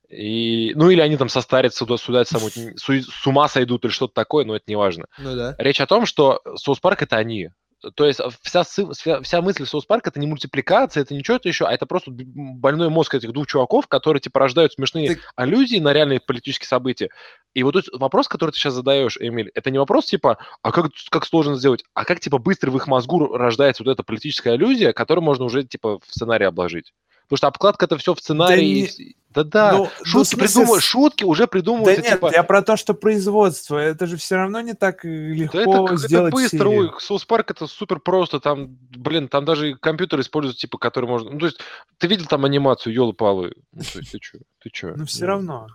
[0.09, 4.47] И, ну, или они там состарятся, сюда, сюда саму, с ума сойдут или что-то такое,
[4.47, 5.05] но это не важно.
[5.19, 5.55] Ну да.
[5.59, 7.51] Речь о том, что Саус Парк это они.
[7.95, 11.67] То есть вся, вся, вся мысль Саус Парк это не мультипликация, это ничего это еще,
[11.67, 15.21] а это просто больной мозг этих двух чуваков, которые типа рождают смешные ты...
[15.37, 17.11] аллюзии на реальные политические события.
[17.55, 20.91] И вот тут вопрос, который ты сейчас задаешь, Эмиль, это не вопрос типа, а как,
[21.11, 24.93] как сложно сделать, а как типа быстро в их мозгу рождается вот эта политическая аллюзия,
[24.93, 26.93] которую можно уже типа в сценарий обложить.
[27.25, 29.17] Потому что обкладка это все в сценарии.
[29.31, 30.39] Да-да, ну, шутки, ну, смысле...
[30.47, 32.03] придумывают, шутки уже придумываются.
[32.03, 32.31] Да нет, типа...
[32.33, 33.77] я про то, что производство.
[33.77, 36.71] Это же все равно не так легко да это, сделать это быстро.
[36.71, 36.95] Серию.
[37.01, 38.39] Соус Парк это супер просто.
[38.39, 41.31] Там, блин, там даже компьютер используют, типа, который можно...
[41.31, 41.59] Ну, то есть,
[41.99, 43.55] ты видел там анимацию, елы-палы?
[43.73, 44.39] Ну, то есть, ты что?
[44.63, 44.95] Ты что?
[44.97, 45.67] Ну, все равно.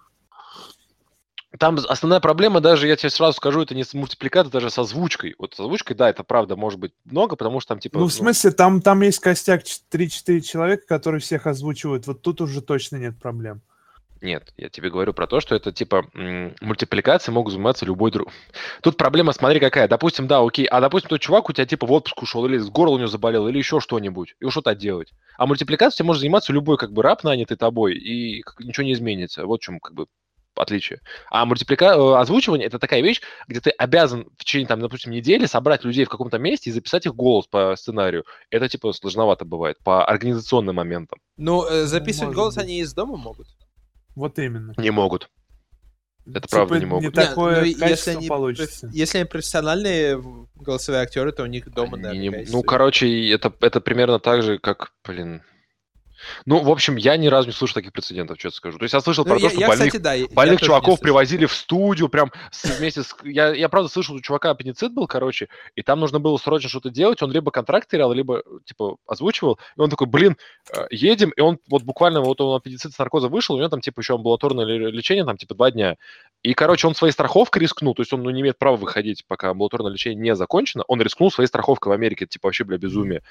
[1.58, 5.34] Там основная проблема, даже я тебе сразу скажу, это не с мультипликатор, даже с озвучкой.
[5.39, 7.97] Вот с озвучкой, да, это правда может быть много, потому что там типа...
[7.97, 12.06] Ну, в смысле, там, там есть костяк 3-4 человека, которые всех озвучивают.
[12.06, 13.62] Вот тут уже точно нет проблем.
[14.22, 16.06] Нет, я тебе говорю про то, что это типа
[16.60, 18.30] мультипликации могут заниматься любой друг.
[18.82, 19.88] Тут проблема, смотри, какая.
[19.88, 22.70] Допустим, да, окей, а допустим, тот чувак у тебя типа в отпуск ушел, или с
[22.70, 25.14] горло у него заболел, или еще что-нибудь, и что-то делать.
[25.38, 29.45] А мультипликацией может заниматься любой как бы раб, нанятый тобой, и ничего не изменится.
[29.45, 30.08] Вот в чем как бы
[30.60, 31.01] отличие.
[31.30, 31.86] А мультиплика...
[31.86, 36.05] Э, озвучивание это такая вещь, где ты обязан в течение, там, допустим, недели собрать людей
[36.05, 38.26] в каком-то месте и записать их голос по сценарию.
[38.51, 41.20] Это, типа, сложновато бывает по организационным моментам.
[41.38, 42.66] Ну, э, записывать голос быть.
[42.66, 43.47] они из дома могут?
[44.16, 44.74] Вот именно.
[44.78, 45.30] Не могут.
[46.26, 47.03] Это типа правда не могут.
[47.03, 48.89] Не такое Нет, ну, если они, получится.
[48.93, 50.22] Если они профессиональные
[50.55, 54.43] голосовые актеры, то у них дома, они наверное, не, Ну, короче, это, это примерно так
[54.43, 55.41] же, как, блин,
[56.45, 58.78] ну, в общем, я ни разу не слышал таких прецедентов, что скажу.
[58.78, 60.99] То есть я слышал ну, про я, то, что я, больных, кстати, да, больных чуваков
[60.99, 62.32] привозили в студию, прям
[62.63, 63.15] вместе с...
[63.24, 66.89] Я, я правда слышал, у чувака аппендицит был, короче, и там нужно было срочно что-то
[66.89, 70.38] делать, он либо контракт терял, либо, типа, озвучивал, и он такой, блин,
[70.74, 73.82] э, едем, и он вот буквально, вот он аппендицит с наркоза вышел, у него там,
[73.82, 75.95] типа, еще амбулаторное лечение, там, типа, два дня.
[76.41, 79.49] И, короче, он своей страховкой рискнул, то есть он ну, не имеет права выходить, пока
[79.49, 83.24] амбулаторное лечение не закончено, он рискнул своей страховкой в Америке, типа, вообще, бля, безумие.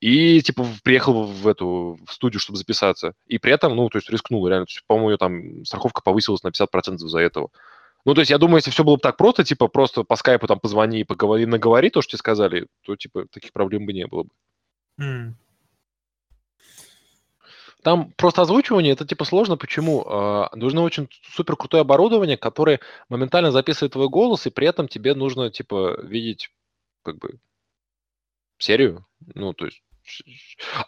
[0.00, 3.14] И, типа, приехал в эту в студию, чтобы записаться.
[3.26, 4.66] И при этом, ну, то есть рискнул, реально.
[4.86, 7.50] по-моему, там страховка повысилась на 50% за этого.
[8.04, 10.46] Ну, то есть, я думаю, если все было бы так просто, типа, просто по скайпу
[10.46, 14.06] там позвони и поговори, наговори то, что тебе сказали, то, типа, таких проблем бы не
[14.06, 14.30] было бы.
[15.00, 15.32] Mm.
[17.82, 19.56] Там просто озвучивание, это, типа, сложно.
[19.56, 20.04] Почему?
[20.06, 25.14] А, нужно очень супер крутое оборудование, которое моментально записывает твой голос, и при этом тебе
[25.14, 26.50] нужно, типа, видеть,
[27.02, 27.38] как бы,
[28.64, 29.06] серию.
[29.34, 29.80] Ну, то есть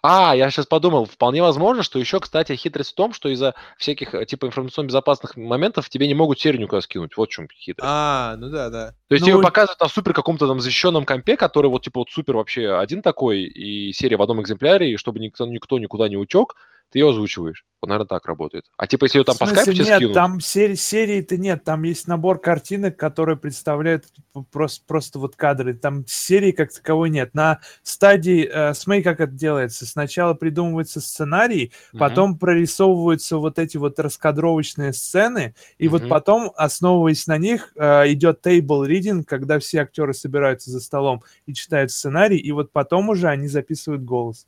[0.03, 4.15] а, я сейчас подумал, вполне возможно, что еще, кстати, хитрость в том, что из-за всяких
[4.15, 7.17] э, типа информационно-безопасных моментов тебе не могут серию никуда скинуть.
[7.17, 7.89] Вот в чем хитрость.
[7.91, 8.95] А, ну да, да.
[9.09, 9.33] То есть ну...
[9.33, 13.03] тебе показывают на супер каком-то там защищенном компе, который вот типа вот супер вообще один
[13.03, 16.55] такой, и серия в одном экземпляре, и чтобы никто, никто никуда не утек,
[16.91, 17.65] ты ее озвучиваешь.
[17.83, 18.65] Вот, наверное, так работает.
[18.79, 20.15] А типа, если ее там по скайпу нет, скинут...
[20.15, 24.07] там серии, серии-то нет, там есть набор картинок, которые представляют
[24.51, 25.75] просто, просто вот кадры.
[25.75, 27.35] Там серии как таковой нет.
[27.35, 29.85] На стадии, э, смотри, как это делается.
[29.85, 31.99] Сначала придумывается сценарий, mm-hmm.
[31.99, 35.89] потом прорисовываются вот эти вот раскадровочные сцены, и mm-hmm.
[35.91, 41.23] вот потом, основываясь на них, э, идет table reading, когда все актеры собираются за столом
[41.45, 44.47] и читают сценарий, и вот потом уже они записывают голос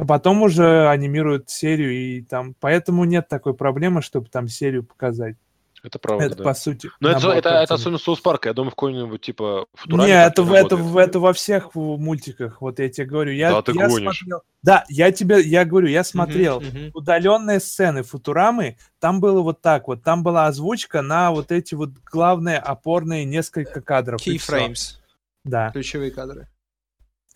[0.00, 2.54] а потом уже анимируют серию, и там...
[2.58, 5.36] Поэтому нет такой проблемы, чтобы там серию показать.
[5.82, 6.44] Это правда, Это, да.
[6.44, 6.90] по сути.
[7.00, 8.50] Но это, это, это особенно Соус Парка.
[8.50, 12.60] Я думаю, в какой-нибудь, типа, Футураме Не, это, это, это, это во всех мультиках.
[12.60, 13.32] Вот я тебе говорю.
[13.32, 14.18] Я, да, ты я гонишь.
[14.18, 16.90] Смотрел, да, я тебе, я говорю, я смотрел uh-huh, uh-huh.
[16.92, 18.76] удаленные сцены Футурамы.
[18.98, 20.02] Там было вот так вот.
[20.02, 24.20] Там была озвучка на вот эти вот главные опорные несколько кадров.
[24.20, 24.96] Keyframes.
[25.44, 25.70] Да.
[25.70, 26.48] Ключевые кадры.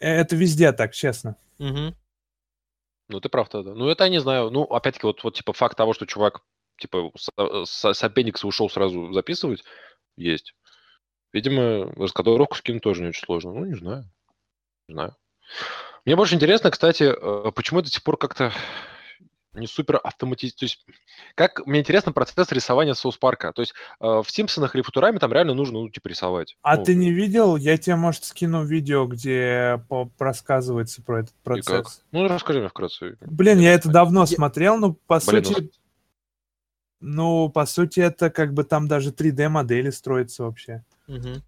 [0.01, 1.37] Э, это везде так, честно.
[1.59, 1.95] Угу.
[3.09, 3.75] Ну, ты прав тогда.
[3.75, 4.51] Ну, это я не знаю.
[4.51, 6.43] Ну, опять-таки, вот, вот типа факт того, что чувак
[6.79, 9.63] типа э, с, с ушел сразу записывать,
[10.17, 10.55] есть.
[11.33, 13.53] Видимо, раскадровку скинуть тоже не очень сложно.
[13.53, 14.05] Ну, не знаю.
[14.89, 15.17] Не знаю.
[16.05, 18.53] Мне больше интересно, кстати, э, почему до сих пор как-то
[19.55, 20.59] не супер автоматизировано.
[20.59, 20.87] То есть,
[21.35, 23.53] как мне интересно процесс рисования соус парка.
[23.53, 26.57] То есть, э, в Симпсонах или Футураме там реально нужно, ну, типа, рисовать.
[26.63, 27.57] А ну, ты не видел?
[27.57, 29.81] Я тебе, может, скину видео, где
[30.19, 31.69] рассказывается про этот процесс.
[31.69, 31.87] И как?
[32.13, 33.17] Ну, расскажи мне вкратце.
[33.21, 34.27] Блин, я это давно я...
[34.27, 35.71] смотрел, но по Блин, сути...
[37.01, 37.45] Ну...
[37.45, 40.85] ну, по сути, это как бы там даже 3D-модели строятся вообще.
[41.09, 41.43] Угу.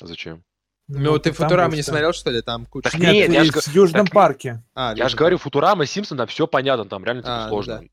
[0.00, 0.44] А зачем?
[0.88, 2.40] Ну, ну ты Футурама не смотрел, что ли?
[2.40, 2.90] Там куча...
[2.90, 3.50] Так нет, нет я ж...
[3.50, 4.14] в Южном так...
[4.14, 4.62] парке.
[4.74, 7.80] А, я же говорю, Футурама, Симпсон, там все понятно, там реально типа, а, сложно.
[7.80, 7.86] Да.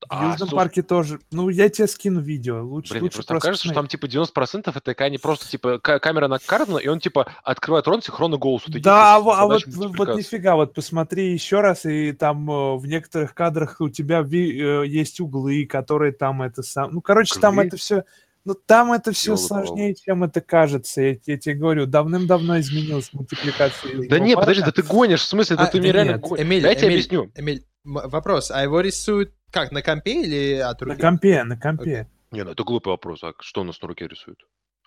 [0.00, 0.54] В а, Южном слушай...
[0.54, 1.20] парке тоже.
[1.30, 2.64] Ну, я тебе скину видео.
[2.64, 5.78] Лучше, Блин, лучше просто, просто кажется, что там типа 90% это такая не просто типа
[5.78, 8.62] камера накаркана, и он типа открывает рот синхронно голос.
[8.66, 12.86] Вот да, а, а вот, вот нифига, вот посмотри еще раз, и там э, в
[12.86, 16.92] некоторых кадрах у тебя ви, э, есть углы, которые там это сам.
[16.92, 17.42] Ну, короче, углы?
[17.42, 18.04] там это все
[18.48, 19.66] Ну, там это все Ёлы-палы.
[19.66, 21.02] сложнее, чем это кажется.
[21.02, 23.92] Я, я тебе говорю, давным-давно изменилась мультипликация.
[23.92, 26.12] Да Южного не, подожди, да ты гонишь, в смысле, да А, ты мне да реально
[26.12, 26.46] нет, гонишь.
[26.46, 27.30] Эмиль, Дай я тебе объясню.
[27.36, 31.00] Эмиль, вопрос, а его рисуют как, на компе или от На руки?
[31.02, 32.08] компе, на компе.
[32.30, 33.22] Не, ну это глупый вопрос.
[33.22, 34.38] А что у нас на руке рисуют?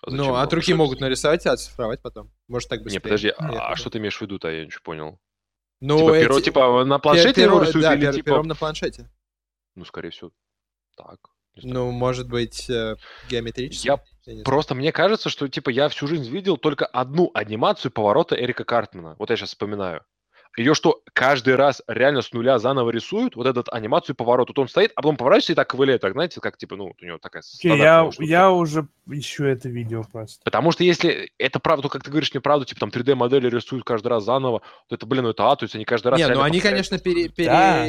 [0.04, 2.32] А ну, от руки могут нарисовать и оцифровать потом.
[2.48, 2.96] Может, так быстрее.
[2.96, 5.20] Не, подожди, Нет, а, а это- что ты имеешь в виду-то, я ничего понял.
[5.80, 8.24] Ну, типа, перо, эти- типа на планшете его перо- рисуют да, или пер- типа...
[8.26, 9.08] пером на планшете.
[9.76, 10.32] Ну, скорее всего,
[10.96, 11.18] так.
[11.56, 12.96] Ну, может быть, э,
[13.28, 13.86] геометрически.
[13.86, 14.00] Я.
[14.44, 19.16] Просто мне кажется, что типа я всю жизнь видел только одну анимацию поворота Эрика Картмана.
[19.18, 20.02] Вот я сейчас вспоминаю.
[20.56, 24.48] Ее что, каждый раз реально с нуля заново рисуют, вот эту анимацию поворот.
[24.48, 27.04] Вот он стоит, а потом поворачивается и так ковыляет, так, знаете, как типа, ну, у
[27.04, 28.24] него такая стандартная я, штука.
[28.28, 30.42] я уже ищу это видео просто.
[30.44, 34.08] Потому что если это правда, то, как ты говоришь, неправда, типа там 3D-модели рисуют каждый
[34.08, 36.42] раз заново, то это, блин, ну это А, то есть они каждый раз Не, ну
[36.42, 36.88] они, повторяют.
[36.88, 37.28] конечно, пере...
[37.30, 37.48] пере...
[37.48, 37.88] Да.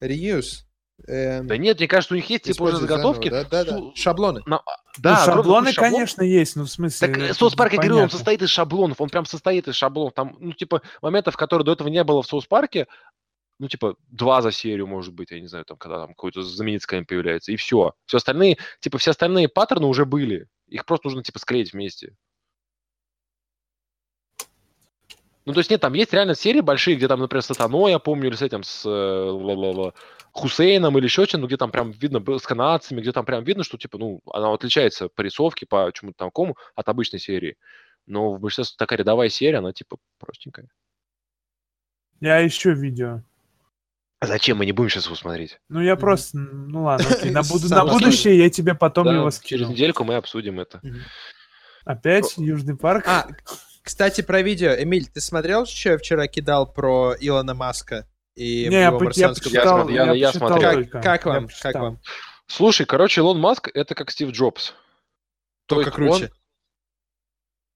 [0.00, 0.65] Reuse.
[1.06, 3.28] Эм, Да нет, мне кажется, у них есть типа уже заготовки.
[3.28, 3.92] заново, Да, да, да.
[3.94, 4.42] Шаблоны.
[4.46, 4.60] на- Ну,
[4.98, 5.92] Да, огромный шаблоны, куча шаблонов.
[5.96, 7.08] конечно, есть, ну, в смысле...
[7.08, 10.14] Так э, Саус Парк, я говорю, он состоит из шаблонов, он прям состоит из шаблонов.
[10.14, 12.86] Там, ну, типа, моментов, которые до этого не было в Саус Парке,
[13.58, 16.86] ну, типа, два за серию, может быть, я не знаю, там, когда там какой-то знаменитый
[16.86, 17.92] какой-нибудь появляется, и все.
[18.06, 20.46] Все остальные, типа, все остальные паттерны уже были.
[20.68, 22.14] Их просто нужно, типа, склеить вместе.
[25.46, 27.98] Ну, то есть, нет, там есть реально серии большие, где там, например, с Сатаной, я
[28.00, 29.30] помню, или с этим, с э,
[30.36, 33.64] Хусейном или еще чем-то, где там прям видно, было с канадцами, где там прям видно,
[33.64, 37.56] что, типа, ну, она отличается по рисовке, по чему-то такому от обычной серии.
[38.06, 40.68] Но в большинстве такая рядовая серия, она, типа, простенькая.
[42.20, 43.22] Я ищу видео.
[44.20, 44.58] А зачем?
[44.58, 45.58] Мы не будем сейчас его смотреть.
[45.68, 46.38] Ну, я просто...
[46.38, 49.70] Ну, ладно, окей, на, буду- на будущее я тебе потом Да, его через скину.
[49.70, 50.80] недельку мы обсудим это.
[51.84, 53.04] Опять Южный парк?
[53.06, 53.28] А,
[53.82, 54.70] кстати, про видео.
[54.70, 59.06] Эмиль, ты смотрел, что я вчера кидал про Илона Маска и Не, я, его я
[59.06, 60.72] почитал, я- я почитал смотрел.
[60.74, 60.90] только.
[61.00, 61.46] Как, как Я вам?
[61.48, 61.82] Как почитал.
[61.82, 61.98] вам?
[62.46, 64.72] Слушай, короче, Илон Маск это как Стив Джобс.
[65.66, 66.24] То Только есть круче.
[66.26, 66.30] он-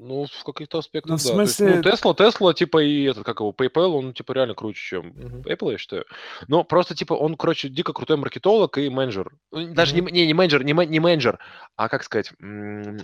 [0.03, 1.35] ну, в каких-то аспектах, Ну, в да.
[1.35, 4.55] То есть, смысле- ну, Тесла, Тесла, типа, и этот, как его, PayPal, он, типа, реально
[4.55, 5.41] круче, чем Мгм.
[5.43, 6.05] Apple, я считаю.
[6.49, 9.31] Но просто, типа, он, короче, дико крутой маркетолог и менеджер.
[9.51, 11.39] Ну, Даже не, не, не менеджер, не, не менеджер,
[11.77, 12.99] а, как сказать, м,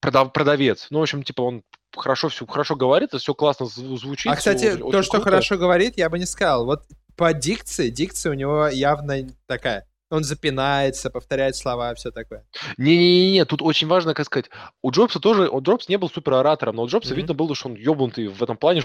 [0.00, 0.86] продав- продавец.
[0.90, 1.62] Ну, в общем, типа, он
[1.96, 4.30] хорошо все хорошо говорит, все классно зв- звучит.
[4.32, 5.24] А, кстати, очень- то, очень что круто.
[5.30, 6.64] хорошо говорит, я бы не сказал.
[6.66, 6.82] Вот
[7.16, 9.86] по дикции, дикция у него явно такая.
[10.10, 12.46] Он запинается, повторяет слова, все такое.
[12.76, 14.50] Не-не-не, тут очень важно, как сказать,
[14.82, 17.16] у Джобса тоже, у Джобс не был супероратором, но у Джобса Мгм.
[17.16, 18.84] видно было, что он ебнутый в этом плане,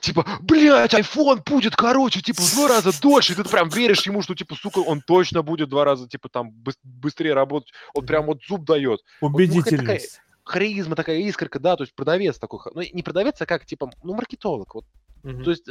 [0.00, 4.20] типа, блядь, iPhone будет короче, типа, в два раза дольше, и ты прям веришь ему,
[4.20, 8.04] что, типа, сука, он точно будет в два раза, типа, там, быс- быстрее работать, он
[8.04, 9.00] прям вот зуб дает.
[9.20, 10.20] Убедительность.
[10.44, 14.14] Харизма такая, искорка, да, то есть продавец такой, ну, не продавец, а как, типа, ну,
[14.14, 14.84] маркетолог, вот,
[15.22, 15.42] Мгм.
[15.42, 15.66] то есть,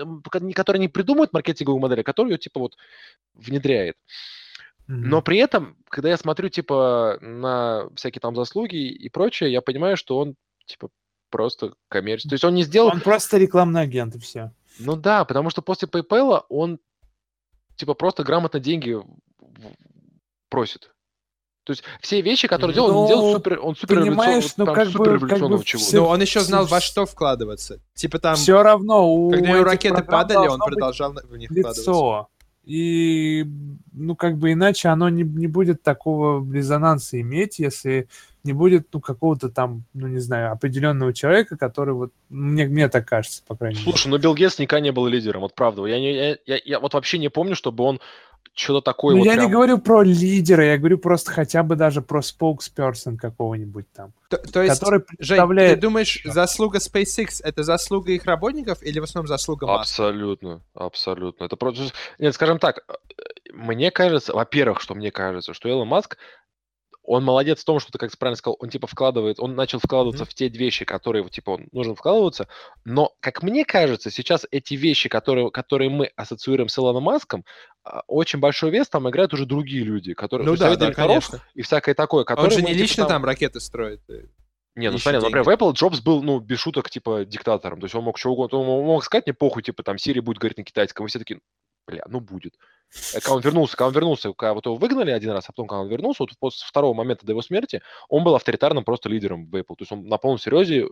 [0.56, 2.76] который не придумывает маркетинговую модель, а который ее, типа, вот,
[3.36, 3.98] внедряет.
[4.88, 5.10] Мгм.
[5.10, 9.96] Но при этом, когда я смотрю, типа, на всякие там заслуги и прочее, я понимаю,
[9.96, 10.90] что он, типа,
[11.30, 12.30] просто коммерческий.
[12.30, 12.90] То есть он не сделал...
[12.90, 14.52] Он просто рекламный агент, и все.
[14.80, 16.80] Ну да, потому что после PayPal он,
[17.76, 18.98] типа, просто грамотно деньги
[20.50, 20.93] просит.
[21.64, 24.90] То есть все вещи, которые делал, он делал Ну, супер, он супер понимаешь, ну, как
[24.92, 25.82] бы- как бы чего.
[25.82, 27.80] все- Но он еще знал, во что вкладываться.
[27.94, 31.82] Типа там, Все равно у когда его ракеты падали, он продолжал в них вкладываться.
[31.82, 32.28] лицо.
[32.66, 33.46] И,
[33.92, 38.08] ну, как бы иначе оно не, не будет такого резонанса иметь, если
[38.44, 43.08] не будет, ну, какого-то там, ну, не знаю, определенного человека, который вот, мне, мне так
[43.08, 43.92] кажется, по крайней мере.
[43.92, 45.86] Слушай, ну Билл Гейтс никогда не был лидером, вот правда.
[45.86, 48.02] Я, не, я, я, я вот вообще не помню, чтобы он
[48.56, 51.76] что-то такое Ну, вот я прям- не говорю про лидера, я говорю просто хотя бы
[51.76, 55.80] даже про споксперсон какого-нибудь там, То, то есть, который Жень, ты представляет...
[55.80, 56.32] думаешь, Чё?
[56.32, 59.82] заслуга SpaceX— это заслуга их работников или в основном заслуга Маска?
[59.82, 61.46] Абсолютно, абсолютно.
[61.46, 61.94] Это просто...
[62.20, 62.94] Нет, скажем так, э,
[63.54, 66.18] мне кажется, во-первых, что мне кажется, что Илон Маск,
[67.04, 69.80] он молодец в том, что ты, как ты правильно сказал, он типа вкладывает, он начал
[69.80, 70.32] вкладываться Мгм.
[70.32, 72.48] в те вещи, которые, типа, он нужно вкладываться,
[72.86, 77.44] но, как мне кажется, сейчас эти вещи, которые, которые мы ассоциируем с Илоном Маском,
[77.84, 80.48] а, очень большой вес там играют уже другие люди, которые...
[80.48, 81.42] Ну да, да, конечно.
[81.54, 82.52] И всякое такое, Он которые...
[82.52, 84.02] же мы, не типа, лично там ракеты строит.
[84.10, 84.28] э.
[84.76, 85.50] не, ну смотри, например, в.
[85.50, 87.82] Apple Джобс был, ну, без шуток, типа, диктатором.
[87.82, 90.38] То есть он мог что угодно, он мог сказать, мне похуй, типа, там, Сирия будет
[90.38, 91.06] говорить на китайском.
[91.06, 91.42] И все такие,
[91.86, 92.56] бля, ну будет.
[93.16, 95.68] А Когда он вернулся, когда он вернулся, когда вот его выгнали один раз, а потом,
[95.68, 99.48] когда он вернулся, вот после второго момента до его смерти, он был авторитарным просто лидером
[99.50, 99.76] в Apple.
[99.76, 100.88] То есть он на полном серьезе э,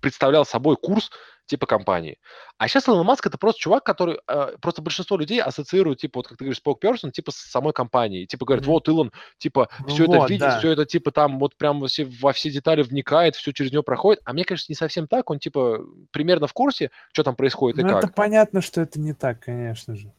[0.00, 1.10] представлял собой курс
[1.46, 2.18] типа компании.
[2.58, 6.28] А сейчас Илон Маск это просто чувак, который э, просто большинство людей ассоциируют, типа, вот
[6.28, 8.26] как ты говоришь, spokesperson, типа с самой компанией.
[8.26, 8.72] Типа говорят, Мгм.
[8.72, 10.58] вот Илон, типа, Ну все это вот, видит, да.
[10.58, 13.82] все это типа там вот прям во все, во все детали вникает, все через него
[13.82, 14.20] проходит.
[14.24, 15.30] А мне кажется, не совсем так.
[15.30, 18.04] Он типа примерно в курсе, что там происходит и Ну, как.
[18.04, 20.12] это понятно, что это не так, конечно же.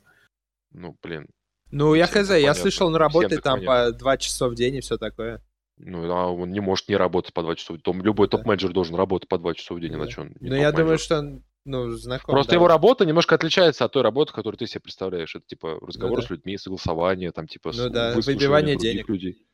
[0.71, 1.27] Ну, блин.
[1.71, 3.91] Ну, я хз, я слышал, он работает там понятно.
[3.93, 5.41] по два часа в день и все такое.
[5.77, 7.73] Ну, а он не может не работать по два часа.
[7.73, 8.01] в день.
[8.01, 8.37] Любой Да.
[8.37, 9.97] топ-менеджер должен работать по два часа в день, Да.
[9.99, 12.33] иначе он не Ну, я думаю, что он, ну, знаком.
[12.33, 12.55] Просто да.
[12.57, 15.35] его работа немножко отличается от той работы, которую ты себе представляешь.
[15.35, 16.25] Это типа разговор да.
[16.25, 19.07] с людьми, согласование, там типа с- Ну да, выбивание денег.
[19.07, 19.45] людей.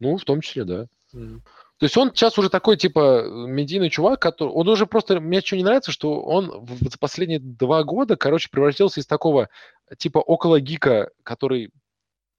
[0.00, 0.86] Ну, в том числе, да.
[1.14, 1.42] М.
[1.84, 4.48] То есть он сейчас уже такой, типа, медийный чувак, который...
[4.48, 5.20] Он уже просто...
[5.20, 9.50] Мне что не нравится, что он за последние два года, короче, превратился из такого,
[9.98, 11.72] типа, около гика, который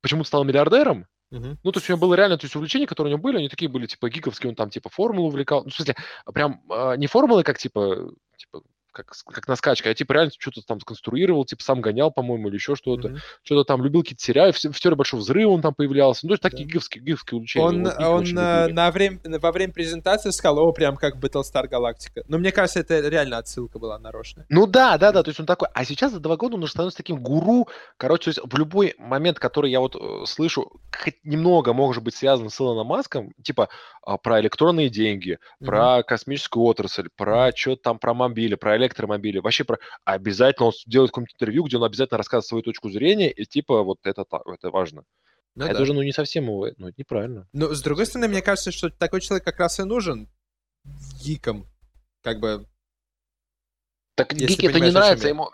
[0.01, 1.05] почему-то стал миллиардером.
[1.29, 3.47] Ну, то есть у него было реально, то есть увлечения, которые у него были, они
[3.47, 5.63] такие были, типа, гиковские, он там, типа, формулу увлекал.
[5.63, 5.95] Ну, в смысле,
[6.33, 8.63] прям а, не формулы, как, типа, типа,
[8.95, 12.55] как, как на скачке, а типа реально что-то там сконструировал, типа сам гонял, по-моему, или
[12.55, 13.09] еще что-то.
[13.09, 13.17] Мгм.
[13.43, 16.21] Что-то там любил какие-то сериалы, в, в теории Большого Взрыва он там появлялся.
[16.25, 16.69] Ну, то есть такие Да.
[16.71, 17.65] гиковские, гиковские увлечения.
[17.65, 17.93] Он, Вот
[18.23, 22.23] гики он э, на время, во время презентации сказал, о, прям как Battlestar Galactica.
[22.27, 24.45] Но мне кажется, это реально отсылка была нарочная.
[24.49, 25.67] Ну да, да, да, то есть он такой.
[25.73, 27.67] А сейчас за два года он уже становится таким гуру.
[27.97, 32.15] Короче, то есть в любой момент, который я вот э, слышу, хоть немного может быть
[32.15, 33.69] связан с Илоном Маском, типа
[34.03, 35.65] а, про электронные деньги, Мгм.
[35.67, 39.79] про космическую отрасль, про что-то там про мобили, про электромобили, вообще про...
[40.03, 43.99] Обязательно он делает какое-нибудь интервью, где он обязательно рассказывает свою точку зрения, и типа вот
[44.03, 45.03] это, это важно.
[45.55, 45.73] Ну А да.
[45.73, 47.47] это уже, ну, не совсем его, ну, это неправильно.
[47.53, 50.29] Ну, с другой стороны, мне кажется, что такой человек как раз и нужен
[51.21, 51.65] гикам.
[52.21, 52.67] Как бы,
[54.15, 55.27] Так Гике это не нравится.
[55.27, 55.49] Ему...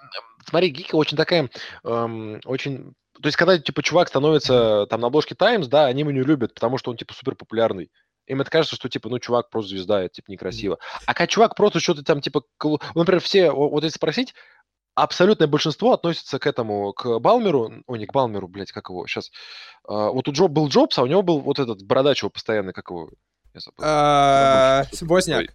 [0.48, 1.50] Смотри, Гика очень такая,
[1.84, 2.94] эм, очень...
[3.22, 6.56] То есть, когда, типа, чувак становится там на обложке Times, да, они его не любят,
[6.56, 7.92] потому что он, типа, супер популярный.
[8.32, 10.78] Им это кажется, что, типа, ну, чувак просто звезда, это, типа, некрасиво.
[11.06, 14.34] А когда чувак просто что-то там, типа, ну, например, все, вот если спросить,
[14.96, 19.32] абсолютное большинство относится к этому, к Балмеру, ой, не к Балмеру, блядь, как его, сейчас.
[19.86, 22.90] вот у Джоб был Джобс, а у него был вот этот бородач его постоянный, как
[22.90, 23.10] его,
[23.54, 23.84] я забыл.
[23.84, 25.54] а, Возняк.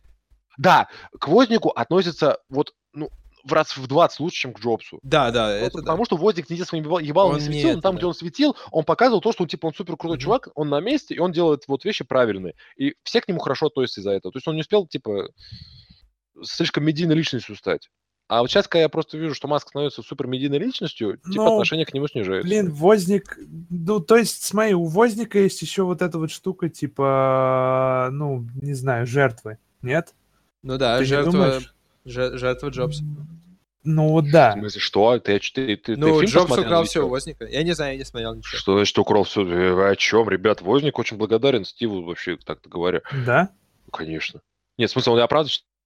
[0.59, 3.09] Да, к Вознику относится вот, ну,
[3.47, 4.99] в раз в 20 лучше, чем к Джобсу.
[5.03, 5.83] Да, да, Просто это да.
[5.83, 7.99] потому что Возник нигде своим ебал- ебалом Он не не светил, но там, да.
[7.99, 10.23] где он светил, он показывал то, что он, типа, он супер крутой Мгм.
[10.25, 12.55] чувак, он на месте, и он делает вот вещи правильные.
[12.77, 14.33] И все к нему хорошо относятся из-за этого.
[14.33, 15.29] То есть он не успел, типа,
[16.43, 17.89] слишком медийной личностью стать.
[18.29, 21.53] А вот сейчас, когда я просто вижу, что Маск становится супер медийной личностью, типа, Ну,
[21.55, 22.45] отношение к нему снижается.
[22.49, 23.39] Блин, Возник,
[23.71, 28.75] ну, то есть, смотри, у Возника есть еще вот эта вот штука, типа, ну, не
[28.75, 30.13] знаю, жертвы, нет?
[30.65, 31.61] Ну да, Ты жертва,
[32.07, 33.05] же- жертва Джобса.
[33.89, 34.53] Ну, вот В да.
[34.55, 35.19] смысле, что?
[35.21, 37.47] Ты, ты, ты, ты Ну, Джобс украл все у Возника.
[37.47, 38.59] Я не знаю, я не смотрел ничего.
[38.59, 39.45] Что значит украл все?
[39.45, 40.61] Вы о чем, ребят?
[40.61, 43.03] Возник очень благодарен Стиву, вообще, так-то говоря.
[43.25, 43.51] Да?
[43.85, 44.41] Ну, Конечно.
[44.77, 45.29] Нет, в смысле, он, я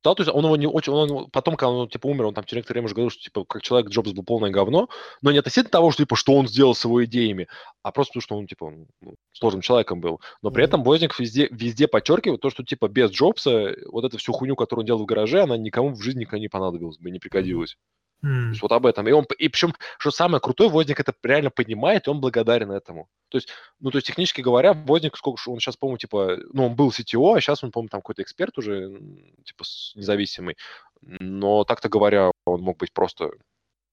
[0.01, 2.45] читал, то есть он его не очень, он, потом, когда он, типа, умер, он там
[2.45, 4.89] через некоторое время уже говорил, что, типа, как человек Джобс был полное говно,
[5.23, 7.49] но не относительно того, что, типа, что он сделал с его идеями,
[7.83, 8.73] а просто потому, что он, типа,
[9.03, 10.21] ну, сложным человеком был.
[10.43, 10.69] Но при Мгм.
[10.69, 14.83] этом Возник везде, везде подчеркивает то, что, типа, без Джобса вот эту всю хуйню, которую
[14.83, 17.77] он делал в гараже, она никому в жизни никогда не понадобилась бы, не пригодилась.
[18.23, 18.51] То М.
[18.51, 19.09] есть вот об этом.
[19.09, 23.09] И он, и причем, что самое крутое, Возник это реально понимает, и он благодарен этому.
[23.29, 23.49] То есть,
[23.79, 27.37] ну, то есть, технически говоря, Возник, сколько он сейчас, по-моему, типа, ну, он был CTO,
[27.37, 29.01] а сейчас он, по-моему, там какой-то эксперт уже,
[29.45, 29.65] типа,
[29.95, 30.57] независимый.
[31.01, 33.31] Но так-то говоря, он мог быть просто...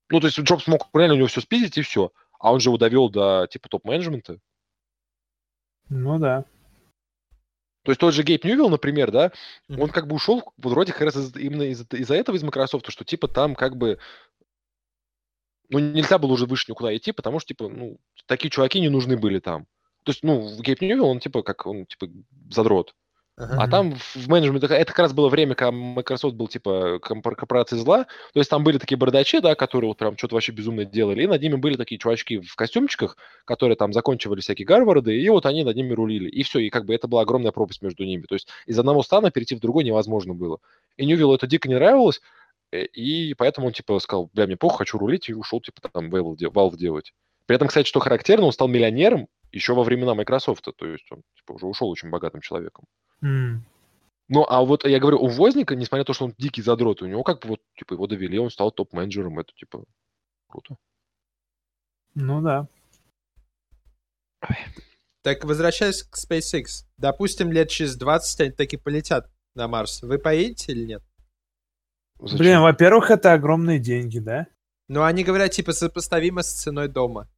[0.09, 2.11] Ну, то есть, Джобс мог реально у него все спиздить, и все.
[2.39, 4.39] А он же его довел до, типа, топ-менеджмента.
[5.89, 6.43] Ну да.
[7.87, 9.31] То есть тот же Гейб Ньювилл, например, да,
[9.69, 9.83] Мгм.
[9.83, 12.91] он как бы ушел вот вроде как раз из- именно из- из-за этого из Microsoft,
[12.91, 13.97] что типа там как бы
[15.69, 19.15] ну, нельзя было уже выше никуда идти, потому что, типа, ну, такие чуваки не нужны
[19.15, 19.67] были там.
[20.03, 22.07] То есть, ну, Гейб Ньювилл, он, типа, как, он, типа,
[22.49, 22.93] задрот.
[23.39, 23.55] Ага.
[23.59, 28.05] А там в менеджменте, это как раз было время, когда Microsoft был, типа, корпорацией зла.
[28.33, 31.21] То есть там были такие бардачи, да, которые вот прям что-то вообще безумно делали.
[31.21, 33.15] И над ними были такие чувачки в костюмчиках,
[33.45, 36.29] которые там заканчивали всякие Гарварды, и вот они над ними рулили.
[36.29, 38.23] И все, и как бы это была огромная пропасть между ними.
[38.23, 40.57] То есть из одного стана перейти в другой невозможно было.
[40.97, 42.21] И Ньювиллу это дико не нравилось,
[42.71, 46.09] э, и поэтому он, типа, сказал, бля, мне плохо, хочу рулить, и ушел, типа, там,
[46.09, 47.13] Valve делать.
[47.45, 50.67] При этом, кстати, что характерно, он стал миллионером еще во времена Microsoft.
[50.75, 52.85] То есть он, типа, уже ушел очень богатым человеком.
[53.21, 53.65] М.
[54.29, 57.07] Ну, а вот я говорю, у Возника, несмотря на то, что он дикий задрот, у
[57.07, 59.85] него как бы вот, типа, его довели, он стал топ-менеджером, это, типа,
[60.47, 60.75] круто.
[62.13, 62.67] Ну да.
[65.23, 66.85] Так, возвращаясь к SpaceX.
[66.97, 70.01] Допустим, лет через 20 они таки полетят на Марс.
[70.01, 71.03] Вы поедете или нет?
[72.19, 72.37] Зачем?
[72.37, 74.47] Блин, во-первых, это огромные деньги, да?
[74.87, 77.29] Ну, они говорят, типа, сопоставимо с ценой дома.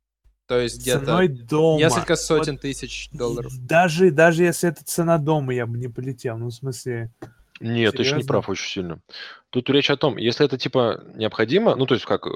[0.50, 1.78] То есть где-то дома.
[1.78, 3.54] несколько Вот сотен тысяч долларов.
[3.60, 6.40] Даже, даже если это цена дома, я бы не полетел.
[6.40, 7.12] Ну, в смысле...
[7.60, 8.28] Нет, ты еще не Серьезно?
[8.28, 9.00] прав очень сильно.
[9.52, 12.32] Тут речь о том, если это, типа, необходимо, ну, то есть как, э,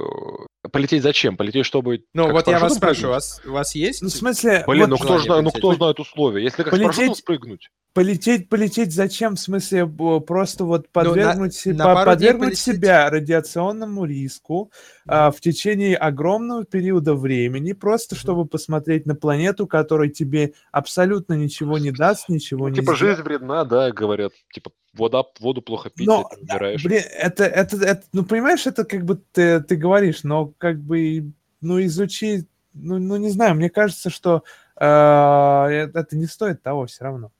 [0.71, 1.37] полететь зачем?
[1.37, 2.03] Полететь, чтобы...
[2.13, 4.01] Ну, вот я вас спрашиваю, у вас, у вас есть?
[4.01, 4.63] Ну, в смысле...
[4.67, 6.43] Блин, вот ну кто, знает, ну кто знает условия?
[6.43, 9.35] Если как с парашютом Полететь- спрыгнуть, Полететь, полететь зачем?
[9.35, 14.71] В смысле, просто вот подвергнуть, се- на по- дней подвергнуть себя радиационному риску
[15.07, 18.19] а, в течение огромного периода времени, просто Мгм.
[18.21, 23.17] чтобы посмотреть на планету, которая тебе абсолютно ничего не даст, ничего не Типа сделает.
[23.17, 24.31] жизнь вредна, да, говорят.
[24.51, 26.83] Типа вода, воду плохо пить, Но, ты умираешь.
[26.83, 31.31] Блин, это, это, это, ну, понимаешь, это как бы ты, ты говоришь, но как бы,
[31.61, 34.43] ну, изучи, ну, ну не знаю, мне кажется, что
[34.79, 37.31] э, это не стоит того все равно.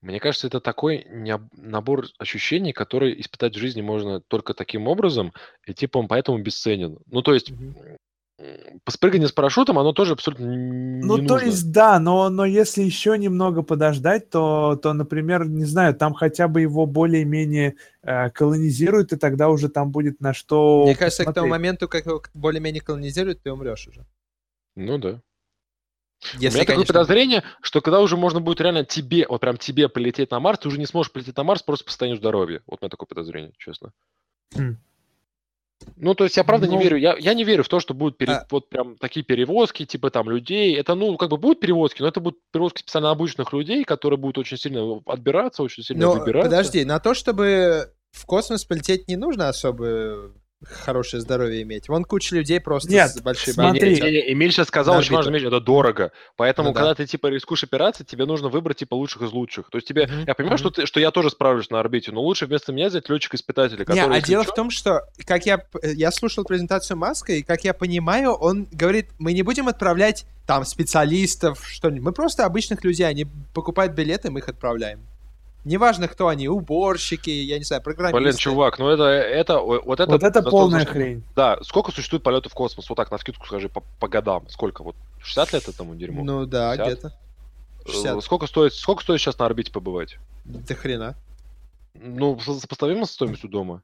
[0.00, 1.06] Мне кажется, это такой
[1.56, 5.32] набор ощущений, которые испытать в жизни можно только таким образом,
[5.66, 6.98] и типа он поэтому бесценен.
[7.06, 7.74] Ну, то есть, Мгм.
[8.38, 11.46] М, спрыгивание с парашютом, оно тоже абсолютно н- не Ну, то нужно.
[11.46, 16.48] есть, да, но, но если еще немного подождать, то, то, например, не знаю, там хотя
[16.48, 21.32] бы его более-менее э, колонизируют, и тогда уже там будет на что Мне кажется, к
[21.32, 24.04] тому моменту, как его более-менее колонизируют, ты умрешь уже.
[24.76, 25.20] Ну да.
[26.34, 29.56] У Если, меня такое конечно, подозрение, что когда уже можно будет реально тебе, вот прям
[29.56, 32.60] тебе полететь на Марс, ты уже не сможешь полететь на Марс просто по состоянию здоровья.
[32.66, 33.92] Вот у меня такое подозрение, честно.
[34.54, 34.74] Хм.
[35.96, 36.96] Ну, то есть я правда не Ну- верю.
[36.96, 40.10] Я, я не верю в то, что будут пере- А- вот прям такие перевозки, типа
[40.10, 40.76] там людей.
[40.76, 44.38] Это, ну, как бы будут перевозки, но это будут перевозки специально обычных людей, которые будут
[44.38, 46.50] очень сильно отбираться, очень сильно Но выбираться.
[46.50, 50.32] подожди, на то, чтобы в космос полететь, не нужно особо
[50.64, 51.88] хорошее здоровье иметь.
[51.88, 53.94] Вон куча людей просто Нет, с большой смотри.
[53.94, 55.50] Не, не, Эмиль сейчас сказал На очень важную орбиту.
[55.50, 56.12] вещь, это дорого.
[56.36, 56.80] Поэтому, Ну да.
[56.80, 59.70] когда ты типа рискуешь операции, тебе нужно выбрать типа лучших из лучших.
[59.70, 60.58] То есть тебе, Мгм, я понимаю, мгм.
[60.58, 63.84] что, ты, что я тоже справлюсь на орбите, но лучше вместо меня взять летчика-испытателя, Не,
[63.84, 67.64] который, а дело в том, что, как я, э, я слушал презентацию Маска, и как
[67.64, 72.02] я понимаю, он говорит, мы не будем отправлять там специалистов, что-нибудь.
[72.02, 75.00] Мы просто обычных людей, они покупают билеты, мы их отправляем.
[75.68, 78.18] Неважно, кто они, уборщики, я не знаю, программисты.
[78.20, 80.10] Блин, чувак, ну это, это, вот это...
[80.10, 81.22] Вот это полная что- хрень.
[81.36, 82.88] Да, сколько существует полетов в космос?
[82.88, 84.48] Вот так, на скидку скажи, по, по годам.
[84.48, 84.82] Сколько?
[84.82, 86.24] Вот 60 лет этому дерьму?
[86.24, 86.86] Ну да, 50?
[86.86, 87.18] где-то.
[87.84, 88.24] Э, 60.
[88.24, 90.16] Сколько стоит, сколько стоит сейчас на орбите побывать?
[90.46, 91.16] До хрена.
[91.92, 93.82] Ну, со- сопоставимо со стоимостью дома?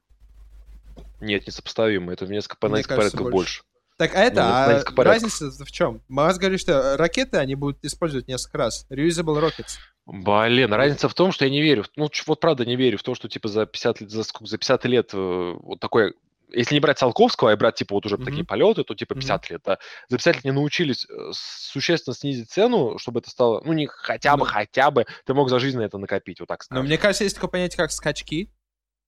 [1.21, 2.11] Нет, не сопоставимо.
[2.11, 3.61] Это в несколько, по Мне несколько кажется, порядков больше.
[3.61, 3.74] больше.
[3.97, 6.01] Так, а это, Ну, а разница в чем?
[6.09, 8.85] Маас говорит, что ракеты они будут использовать несколько раз.
[8.89, 9.77] Reusable rockets.
[10.05, 11.85] Блин, разница в том, что я не верю.
[11.95, 14.57] Ну, вот правда не верю в то, что типа за 50 лет, за, сколько, за
[14.57, 16.13] 50 лет э, вот такое...
[16.51, 18.25] Если не брать Циолковского, а брать типа вот уже Мгм.
[18.25, 19.21] такие полеты, то типа Мгм.
[19.21, 19.77] 50 лет, да.
[20.09, 24.33] За 50 лет не научились э, существенно снизить цену, чтобы это стало, ну, не хотя
[24.37, 24.51] бы, Ну.
[24.51, 26.85] хотя бы, ты мог за жизнь на это накопить, вот так Но скажем.
[26.85, 28.51] мне кажется, есть такое понятие, как скачки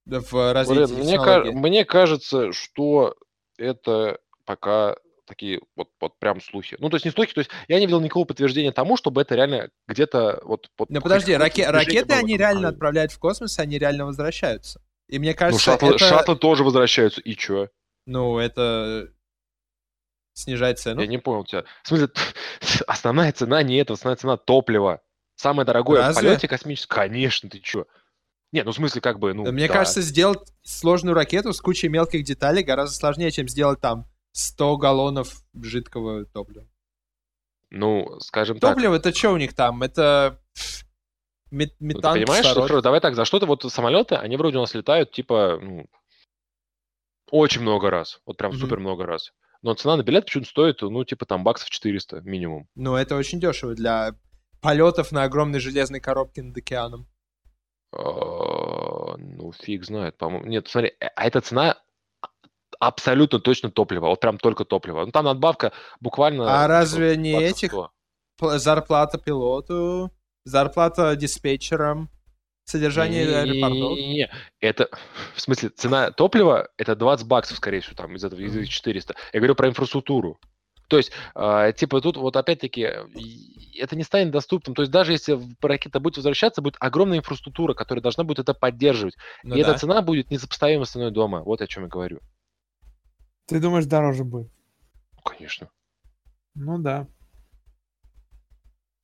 [0.05, 3.15] в развитии Блин, мне, мне кажется, что
[3.57, 4.17] это
[4.47, 4.95] пока
[5.25, 6.77] такие вот, вот прям слухи.
[6.79, 9.35] Ну, то есть не слухи, то есть я не видел никакого подтверждения тому, чтобы это
[9.35, 10.71] реально где-то вот...
[10.77, 14.81] вот Ну подожди, раке- ракеты было они реально отправляют в космос, они реально возвращаются.
[15.09, 15.99] И мне Ну, кажется, шаттлы, это...
[15.99, 17.67] шаттлы тоже возвращаются, и чё?
[18.05, 19.09] Ну, это
[20.33, 21.01] снижает цену.
[21.01, 21.65] Я не понял тебя.
[21.83, 22.09] В смысле,
[22.87, 25.01] основная цена не это, основная цена топлива.
[25.35, 26.21] Самое дорогое Разве?
[26.21, 26.95] в полете космическом.
[26.95, 27.85] Конечно, ты чё?
[28.53, 29.51] Не, ну в смысле, как бы, ну.
[29.51, 29.73] Мне да.
[29.73, 34.07] кажется, сделать сложную ракету с кучей мелких деталей гораздо сложнее, чем сделать там
[34.38, 36.67] 100 галлонов жидкого топлива.
[37.71, 38.75] Ну, скажем так.
[38.75, 39.81] Топливо это что у них там?
[39.83, 40.39] Это
[41.51, 42.69] мет- ну, ты метан, понимаешь, что, кислород.
[42.69, 45.88] хорошо, давай так, за что-то вот самолеты, они вроде у нас летают, типа, ну,
[47.31, 48.21] очень много раз.
[48.25, 48.59] Вот прям Мгм.
[48.61, 49.33] супер много раз.
[49.63, 52.69] Но цена на билет почему-то стоит, ну, типа, там, баксов 400 минимум.
[52.75, 54.11] Ну, это очень дешево для
[54.61, 57.07] полетов на огромной железной коробке над океаном.
[57.91, 60.45] А, Ну, фиг знает, по-моему.
[60.45, 61.77] Нет, смотри, э, а эта цена
[62.80, 64.07] абсолютно точно топливо.
[64.07, 65.05] Вот прям только топливо.
[65.05, 66.63] Ну, там надбавка буквально...
[66.63, 67.91] А разве вот, не этих 100.
[68.38, 70.11] П- Зарплата пилоту,
[70.43, 72.09] зарплата диспетчерам,
[72.65, 73.97] содержание аэропортов.
[73.97, 74.89] Не-не-не, это,
[75.36, 79.15] в смысле, цена топлива, это 20 баксов, скорее всего, там, из этого, из этих 400.
[79.34, 80.39] Я говорю про инфраструктуру.
[80.88, 83.05] То есть, а, типа, тут вот опять-таки, э,
[83.78, 84.73] это не станет доступным.
[84.73, 89.15] То есть, даже если ракета будет возвращаться, будет огромная инфраструктура, которая должна будет это поддерживать.
[89.43, 89.71] Ну и да.
[89.71, 91.41] эта цена будет несопоставима с ценой дома.
[91.41, 92.21] Вот о чем я говорю.
[93.47, 94.49] Ты думаешь, дороже будет?
[95.15, 95.69] Ну, конечно.
[96.55, 97.07] Ну да.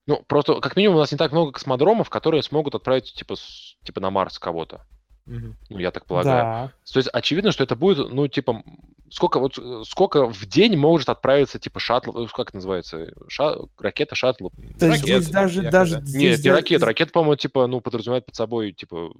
[0.06, 3.78] Ну, просто, как минимум, у нас не так много космодромов, которые смогут отправить, типа, с-
[3.84, 4.86] типа на Марс кого-то.
[5.26, 6.44] Ну, я так полагаю.
[6.44, 6.74] Да.
[6.92, 8.62] То есть очевидно, что это будет, ну, типа,
[9.10, 13.56] сколько вот э, сколько в день может отправиться, типа, шаттл, э, как это называется, Ша-
[13.78, 14.50] ракета, шаттл?
[14.58, 16.86] Есть Ракеты, здесь даже, даже Нет, здесь не даже- ракета.
[16.86, 19.14] Ракета, по-моему, типа, ну, подразумевает под собой, типа,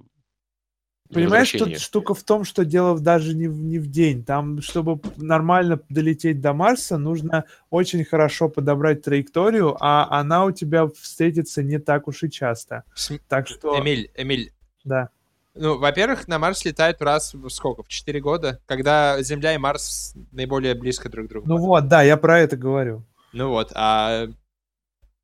[1.14, 4.24] Понимаешь, тут штука в том, что дело даже не в, не в день.
[4.24, 10.86] Там, чтобы нормально долететь до Марса, нужно очень хорошо подобрать траекторию, а она у тебя
[10.88, 12.84] встретится не так уж и часто.
[13.28, 14.52] Так что, Эмиль, Эмиль,
[14.84, 15.10] да.
[15.54, 17.82] ну, во-первых, на Марс летают раз в сколько?
[17.82, 21.48] В 4 года, когда Земля и Марс наиболее близко друг к другу.
[21.48, 23.04] Ну вот, да, я про это говорю.
[23.32, 24.28] Ну вот, а...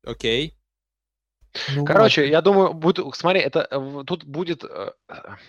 [0.03, 0.55] Окей.
[1.75, 2.29] Ну Короче, вот.
[2.29, 4.63] я думаю, будет, смотри, это э, тут будет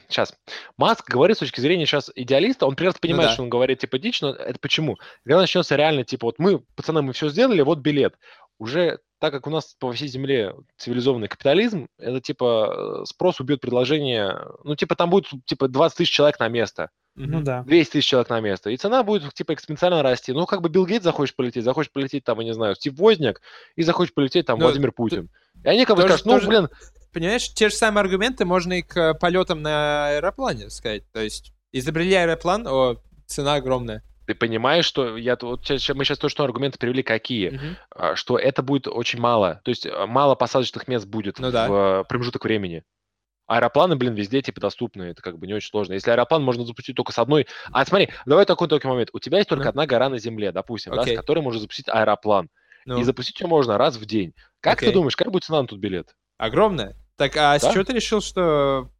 [0.09, 0.34] сейчас.
[0.76, 3.34] Маск говорит с точки зрения сейчас идеалиста, он прекрасно понимает, да.
[3.34, 4.98] что он говорит типа дичь, но это почему?
[5.24, 8.14] Когда начнется реально типа вот мы, пацаны, мы все сделали, вот билет.
[8.59, 13.61] Уже так как у нас по всей земле цивилизованный капитализм, это типа э, спрос убьет
[13.61, 16.90] предложение, ну типа там будет типа 20 тысяч человек на место.
[17.14, 17.62] Ну да.
[17.62, 18.70] 200 тысяч человек на место.
[18.70, 20.32] И цена будет, типа, экспоненциально расти.
[20.32, 23.42] Ну, как бы Билл Гейтс захочет полететь, захочет полететь, там, я не знаю, Стив Возняк,
[23.76, 25.28] и захочет полететь, там, Ну, Владимир Путин.
[25.64, 26.68] И они как бы скажут, ну, тоже- блин,
[27.12, 31.03] Понимаешь, те же самые аргументы можно и к полетам на аэроплане сказать.
[31.12, 32.96] То есть изобрели аэроплан, о,
[33.26, 34.03] цена огромная.
[34.26, 37.76] ты понимаешь, что я вот мы сейчас точно аргументы привели какие, Мгм.
[37.90, 39.61] А, что это будет очень мало.
[39.64, 41.66] То есть а, мало посадочных мест будет Ну в да.
[41.68, 42.82] а, промежуток времени.
[43.46, 45.92] Аэропланы, блин, везде типа доступны, это как бы не очень сложно.
[45.92, 47.46] Если аэроплан можно запустить только с одной...
[47.72, 49.11] А смотри, давай такой такой момент.
[49.12, 49.70] У тебя есть только Ну.
[49.70, 52.48] одна гора на Земле, допустим, да, с которой можно запустить аэроплан.
[52.85, 54.35] Ну, И запустить ее можно раз в день.
[54.61, 54.95] Как ты Окей.
[54.95, 56.14] думаешь, как будет цена на тут билет?
[56.39, 56.97] огромная.
[57.16, 57.72] Так, а с Да?
[57.72, 58.91] чего ты решил, что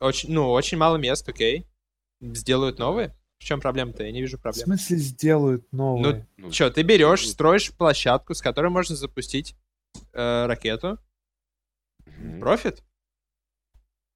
[0.00, 1.66] очень, ну, очень мало мест, окей?
[2.20, 3.14] Сделают новые?
[3.38, 4.02] В чем проблема-то?
[4.02, 4.64] Я не вижу В проблем.
[4.64, 6.26] смысле сделают новые?
[6.38, 9.54] Ну, Че, ты берешь, строишь площадку, с которой можно запустить
[10.12, 10.98] э, ракету.
[12.40, 12.82] Профит?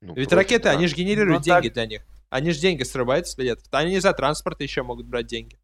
[0.01, 0.71] Ну, Ведь профит, ракеты, да.
[0.73, 2.07] они же генерируют Ну, деньги так- для них.
[2.31, 3.67] Они же деньги срубают с билетов.
[3.73, 5.60] Они за транспорт еще могут брать деньги.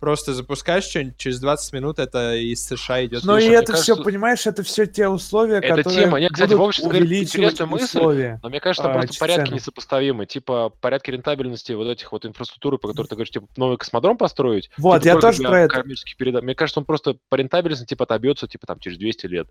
[0.00, 3.22] Просто запускаешь что-нибудь, через 20 минут это из США идет.
[3.22, 6.28] Но и слушай, это все, кажется, понимаешь, это все те условия, эта которые тема- не,
[6.30, 7.84] кстати, будут увеличивать интересную мысль.
[7.84, 8.40] условия.
[8.42, 9.56] Но мне кажется, там а, просто порядки цену.
[9.56, 10.24] несопоставимы.
[10.24, 14.70] Типа порядки рентабельности вот этих вот инфраструктуры, по которой ты говоришь, типа новый космодром построить.
[14.78, 15.84] Вот, типа, я тоже про это.
[16.16, 16.42] передач.
[16.42, 19.48] Мне кажется, он просто по рентабельности типа отобьется типа там через 200 лет.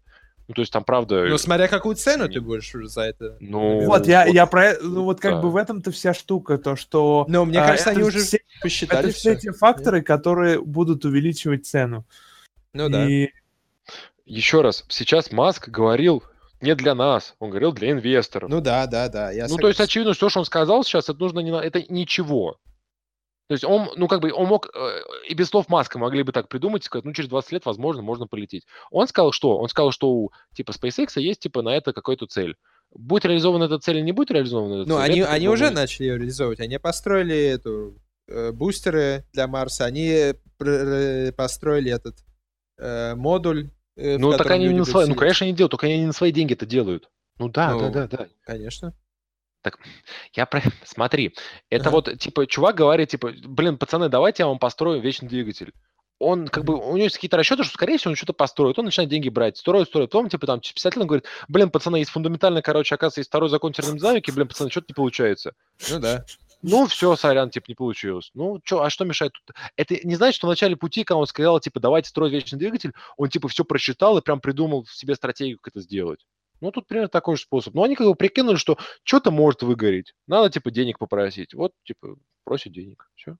[0.49, 1.25] Ну, то есть там правда...
[1.25, 3.37] Ну, смотря какую цену не- ты будешь уже за это.
[3.39, 5.41] Ну, Вот, я, вот, я про э- ну, вот как да.
[5.41, 7.23] бы в этом-то вся штука, то, что...
[7.29, 11.67] Но мне а, кажется, они уже все- посчитали это все те факторы, которые будут увеличивать
[11.67, 12.03] цену.
[12.73, 13.07] Ну да.
[13.07, 13.29] И
[14.25, 16.23] Еще раз, сейчас Маск говорил
[16.61, 18.49] не для нас, он говорил для инвесторов.
[18.49, 19.29] Ну да, да, да.
[19.29, 21.57] Я Ну, то есть, очевидно, что, что он сказал сейчас, это нужно не на...
[21.57, 22.57] это ничего.
[23.49, 26.31] То есть он, ну, как бы, он мог, э, и без слов Маска могли бы
[26.31, 28.67] так придумать, сказать, ну, через 20 лет, возможно, можно полететь.
[28.91, 29.57] Он сказал что?
[29.57, 32.57] Он сказал, что у, типа, SpaceX есть, типа, на это какой-то цель.
[32.93, 35.03] Будет реализована эта цель или не будет реализована эта Ну, цель?
[35.03, 36.59] они, это они уже ну, начали ее реализовывать.
[36.59, 37.97] Они построили эту
[38.27, 42.17] э, бустеры для Марса, они э, построили этот
[42.77, 43.71] э, модуль.
[43.95, 46.13] э, Ну, так они не на свои, ну, конечно, они делают, только они не на
[46.13, 47.09] свои деньги это делают.
[47.39, 48.27] Ну, да, Ну, да, да, да.
[48.43, 48.93] Конечно.
[50.34, 50.62] Я про...
[50.86, 51.36] Смотри,
[51.70, 51.91] это Ага.
[51.91, 55.74] вот, типа, чувак говорит, типа, блин, пацаны, давайте я вам построю вечный двигатель.
[56.20, 58.78] Он, как бы, у него есть какие-то расчеты, что, скорее всего, он что-то построит.
[58.78, 60.10] Он начинает деньги брать, строит, строит.
[60.12, 63.30] Потом, типа, там, через 50 лет он говорит, блин, пацаны, есть фундаментальный, короче, оказывается, есть
[63.30, 65.53] второй закон термодинамики, блин, пацаны, что-то не получается.
[65.89, 66.26] Ну да.
[66.62, 68.32] Ну, все, сорян, типа, не получилось.
[68.34, 69.55] Ну, что, а что мешает тут?
[69.78, 72.91] Это не значит, что в начале пути, когда он сказал, типа, давайте строить вечный двигатель,
[73.16, 76.26] он, типа, все просчитал и прям придумал в себе стратегию, как это сделать.
[76.62, 77.74] Ну, тут примерно такой же способ.
[77.74, 80.14] Но они как бы прикинули, что что-то может выгореть.
[80.28, 81.53] Надо, типа, денег попросить.
[81.53, 83.10] Вот, типа, просит денег.
[83.16, 83.38] Все.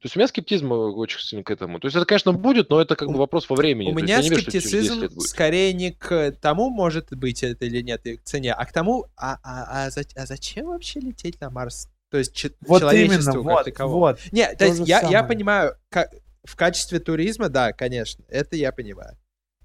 [0.00, 1.80] То есть у меня скептизм э, очень сильно к этому.
[1.80, 3.90] То есть это, конечно, будет, но это как бы вопрос во времени.
[3.90, 7.12] У То есть меня не верю, что через 10 скептицизм скорее не к тому, может
[7.16, 10.66] быть это или нет, и к цене, а к тому, а, а, а, а зачем
[10.66, 11.88] вообще лететь на Марс?
[12.10, 13.98] То есть че- вот человечеству именно, как вот, таковому.
[13.98, 14.20] вот.
[14.32, 16.10] Не, то То есть я, я понимаю, как,
[16.44, 19.16] в качестве туризма, да, конечно, это я понимаю.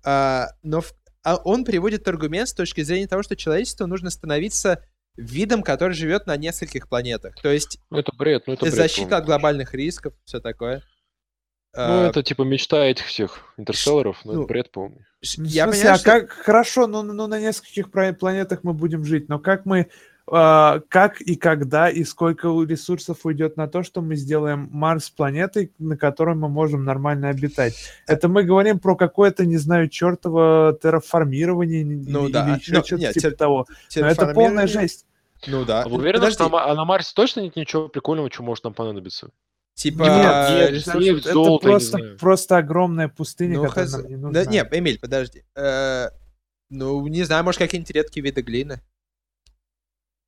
[0.03, 4.83] А, но в- а он приводит аргумент с точки зрения того, что человечеству нужно становиться
[5.17, 7.35] видом, который живет на нескольких планетах.
[7.41, 8.73] То есть Ну, это бред, ну это бред.
[8.75, 10.81] защита от глобальных рисков, все такое.
[11.73, 15.65] Ну, А, это типа мечта этих всех интерстелларов, но ну, это бред Ну, в я
[15.65, 19.39] смысле, понимаю, а что- как хорошо, ну, ну на нескольких планетах мы будем жить, но
[19.39, 19.89] как мы,
[20.25, 25.97] как и когда и сколько ресурсов уйдет на то, что мы сделаем Марс планетой, на
[25.97, 27.75] которой мы можем нормально обитать?
[28.07, 33.01] Это мы говорим про какое-то, не знаю, чертово терраформирование Ну или, да, еще но что-то
[33.01, 33.65] нет, типа тер- того.
[33.95, 35.05] Но это полная жесть.
[35.47, 35.81] Ну да.
[35.81, 38.43] А вы Ну, уверены, подожди, что на, а на Марсе точно нет ничего прикольного, что
[38.43, 39.31] может нам понадобиться?
[39.73, 40.03] Типа...
[40.03, 43.93] Нет, нет, ресурсы- нет, это золото, я не просто, просто огромная пустыня, Ну, которая хз.
[43.93, 44.43] нам не Да, нужна.
[44.51, 45.43] не, Эмиль, подожди.
[45.55, 46.09] Э,
[46.69, 48.81] ну, не знаю, может, какие-нибудь редкие виды глины.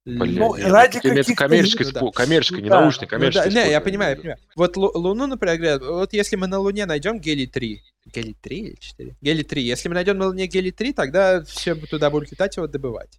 [0.05, 3.01] Блин, Ну, нет, ради это имеется каких-то коммерческой, видов, спо- коммерческой, Ну не да, научной,
[3.03, 3.53] ну Ну, да, коммерческой.
[3.65, 4.21] не, я понимаю, я да.
[4.21, 4.39] понимаю.
[4.57, 7.77] Вот Лу- Луну, например, говорят, вот если мы на Луне найдем гелий-3,
[8.07, 9.15] гелий-3 или 4?
[9.21, 9.59] Гелий-3.
[9.61, 13.17] Если мы найдем на Луне гелий-3, тогда все туда будут летать его добывать.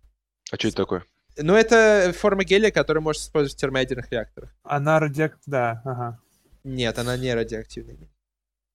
[0.52, 1.05] А что это такое?
[1.39, 4.55] Ну, это форма гелия, которую можно использовать в термоядерных реакторах.
[4.62, 5.39] Она радиак...
[5.47, 6.20] Да, ага.
[6.65, 7.97] Нет, она не радиоактивная.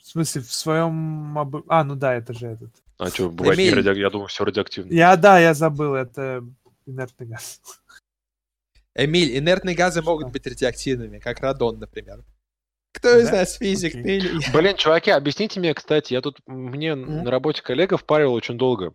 [0.02, 1.38] В смысле, в своем...
[1.38, 2.72] об- А, ну да, это же этот.
[2.98, 3.76] А что, бывает не Эмиль.
[3.76, 3.91] радио...
[3.94, 4.91] Я думаю, все радиоактивно.
[4.91, 6.44] Я, да, я забыл, это
[6.88, 7.61] инертный газ.
[9.06, 12.24] Эмиль, инертные газы могут быть радиоактивными, как радон, например.
[12.92, 13.96] Кто из нас физик?
[13.96, 14.04] Окей.
[14.04, 14.52] ты или я?
[14.52, 18.94] Блин, чуваки, объясните мне, кстати, я тут, мне на работе коллега впаривал очень долго.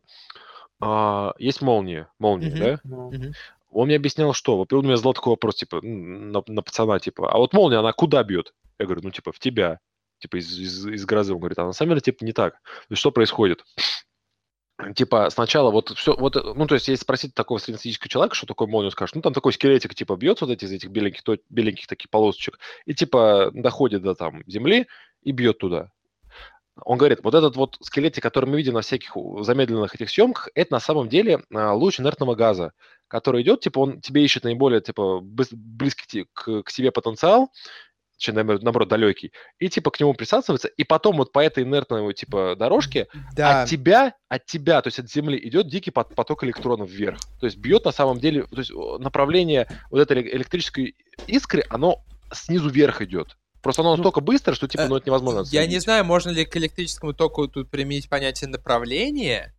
[0.80, 3.30] а, есть молния, молния, да?
[3.70, 7.00] Он мне объяснял, что, во-первых, он у меня задал такой вопрос, типа, на, на пацана,
[7.00, 8.54] типа, а вот молния, она куда бьет?
[8.78, 9.80] Я говорю, ну, типа, в тебя,
[10.20, 11.32] типа, из, из, из грозы.
[11.32, 12.54] Он говорит, а на самом деле, типа, не так.
[12.54, 13.64] То есть, что происходит?
[14.96, 18.66] Типа, сначала вот все, вот, ну, то есть, если спросить такого среднестатистического человека, что такое
[18.66, 21.38] молния, он скажет, ну, там такой скелетик, типа, бьется вот эти из этих беленьких, то-
[21.48, 24.88] беленьких таких полосочек, и, типа, доходит до, там, земли
[25.22, 25.90] и бьет туда.
[26.82, 30.72] Он говорит, вот этот вот скелетик, который мы видим на всяких замедленных этих съемках, это
[30.72, 32.72] на самом деле а, луч инертного газа,
[33.06, 37.52] который идет, типа, он тебе ищет наиболее, типа, близкий к, к себе потенциал,
[38.24, 42.56] чем, наоборот, далекий, и, типа, к нему присасывается, и потом вот по этой инертной, типа,
[42.58, 43.06] дорожке
[43.36, 43.62] Да.
[43.62, 47.18] от тебя, от тебя, то есть от Земли идет дикий пот- поток электронов вверх.
[47.40, 50.96] То есть бьет на самом деле, то есть направление вот этой эле- электрической
[51.26, 53.36] искры, оно снизу вверх идет.
[53.62, 55.82] Просто оно настолько быстро, что, типа, э, ну, это невозможно Я не отследить.
[55.84, 59.54] знаю, можно ли к электрическому току тут применить понятие направления.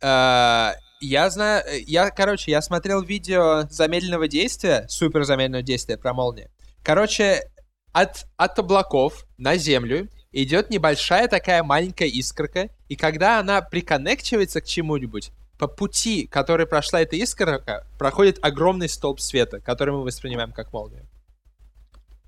[0.00, 0.72] Э,
[1.02, 6.50] Я знаю, э, я, короче, я смотрел видео замедленного действия, супер замедленного действия про молнию.
[6.82, 7.49] Короче,
[7.92, 14.66] от, от облаков на Землю идет небольшая такая маленькая искорка, и когда она приконнекчивается к
[14.66, 20.72] чему-нибудь, по пути, который прошла эта искорка, проходит огромный столб света, который мы воспринимаем как
[20.72, 21.06] молнию.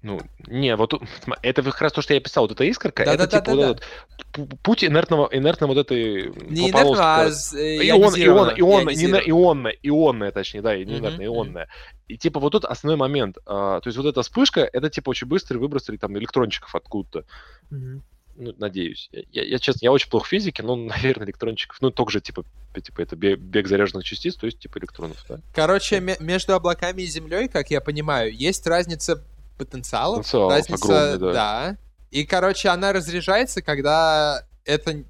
[0.02, 0.94] Ну, не, вот
[1.42, 3.72] это как раз то, что я писал, вот эта искорка, это типа вот Да-да-да-да-да.
[3.72, 9.76] этот пу- путь инертного, инертной вот этой Не инертного, а Ион, ион, ион, не ионная,
[9.82, 11.68] ионная, точнее, да, не инертная, ионная.
[12.08, 13.38] И типа вот тут основной момент.
[13.46, 17.24] а, то есть вот эта вспышка, это типа очень быстро выбросили там электрончиков откуда-то.
[17.70, 18.02] мгм.
[18.34, 19.10] Ну, надеюсь.
[19.30, 21.76] Я, я- честно, я очень плохо в физике, но, наверное, электрончиков.
[21.82, 22.44] Ну, только же, типа,
[22.82, 25.38] типа это бег, заряженных частиц, то есть, типа, электронов, да?
[25.54, 29.22] Короче, ме- между облаками и Землей, как я понимаю, есть разница
[29.58, 30.18] потенциалов.
[30.18, 31.76] Потенциалов разница, огромный, да.
[32.10, 35.04] И, короче, она разряжается, когда это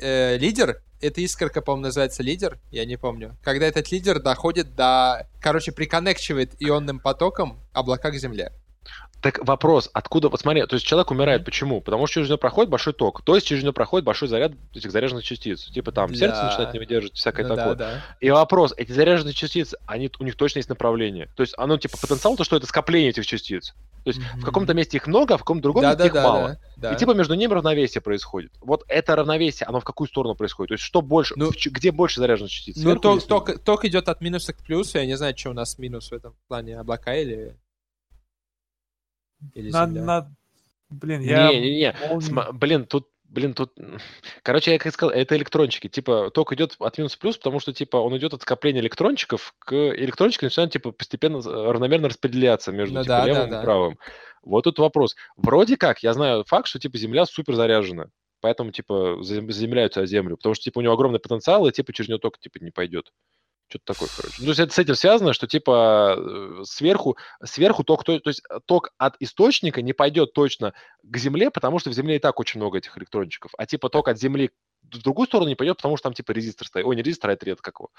[0.00, 3.36] э, лидер, эта искорка, по-моему, называется лидер, я не помню.
[3.42, 5.28] Когда этот лидер доходит до...
[5.40, 8.52] Короче, приконнекчивает ионным потоком облака к Земле.
[9.20, 11.80] Так вопрос, откуда, вот смотри, то есть человек умирает, почему?
[11.80, 14.92] Потому что через него проходит большой ток, то есть через него проходит большой заряд этих
[14.92, 15.64] заряженных частиц.
[15.70, 16.46] Типа там сердце Да.
[16.46, 17.74] начинает не выдерживать, всякое Ну такое.
[17.74, 18.02] да, да.
[18.20, 21.28] И вопрос, эти заряженные частицы, они, у них точно есть направление.
[21.34, 23.74] То есть оно, типа, потенциал, то, что это скопление этих частиц.
[24.04, 24.42] То есть в Мгм.
[24.44, 26.48] каком-то месте их много, а в каком-то другом да, месте да, их да, мало.
[26.48, 26.58] да,
[26.90, 26.92] да.
[26.92, 28.52] И типа между ними равновесие происходит.
[28.60, 30.68] Вот это равновесие, оно в какую сторону происходит?
[30.68, 32.76] То есть что больше, Ну, в где больше заряженных частиц?
[32.78, 34.98] Ну, ток, ток, ток идет от минуса к плюсу.
[34.98, 36.78] Я не знаю, что у нас минус в этом плане.
[36.78, 37.56] Облака или...
[39.54, 40.04] Или На- Земля.
[40.04, 40.34] на-
[40.90, 41.52] Блин, я...
[41.52, 43.74] Не-не-не, Сма- блин, тут, блин, тут,
[44.42, 47.98] короче, я как сказал, это электрончики, типа, ток идет от минус плюс, потому что, типа,
[47.98, 53.08] он идет от скопления электрончиков к электрончики начинают, типа, постепенно равномерно распределяться между, Ну типа,
[53.08, 53.60] да, да, левым да.
[53.60, 53.98] и правым.
[54.42, 55.14] Вот тут вопрос.
[55.36, 58.06] Вроде как, я знаю факт, что, типа, Земля супер заряжена,
[58.40, 61.92] поэтому, типа, зазем- заземляются о Землю, потому что, типа, у него огромный потенциал, и, типа,
[61.92, 63.12] через него ток, типа, не пойдет.
[63.68, 64.36] Что-то такое, короче.
[64.38, 68.30] Ну, то есть это с этим связано, что типа э, сверху, сверху ток, то, то
[68.30, 70.72] есть ток от источника не пойдет точно
[71.02, 73.50] к Земле, потому что в Земле и так очень много этих электрончиков.
[73.58, 74.50] А типа ток от Земли
[74.82, 76.86] в другую сторону не пойдет, потому что там типа резистор стоит.
[76.86, 77.90] Ой, не резистор, а это ред как его.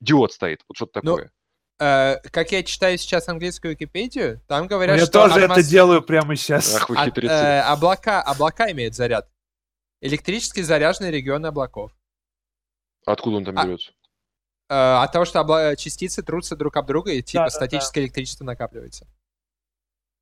[0.00, 0.62] Диод стоит.
[0.68, 1.32] Вот что-то Ну, такое.
[1.78, 5.62] Э, как я читаю сейчас английскую Википедию, там Ну, говорят, я что тоже это атмос-
[5.64, 6.76] делаю прямо сейчас.
[6.76, 7.32] Ах вы от- хитрецы.
[7.34, 9.28] э, облака, облака имеют заряд.
[10.00, 11.92] Электрически заряженные регионы облаков.
[13.04, 13.92] Откуда он там а- берется?
[14.70, 17.56] Э, от того, что обла- частицы трутся друг об друга, и типа Да-да-да.
[17.56, 19.06] статическое электричество накапливается.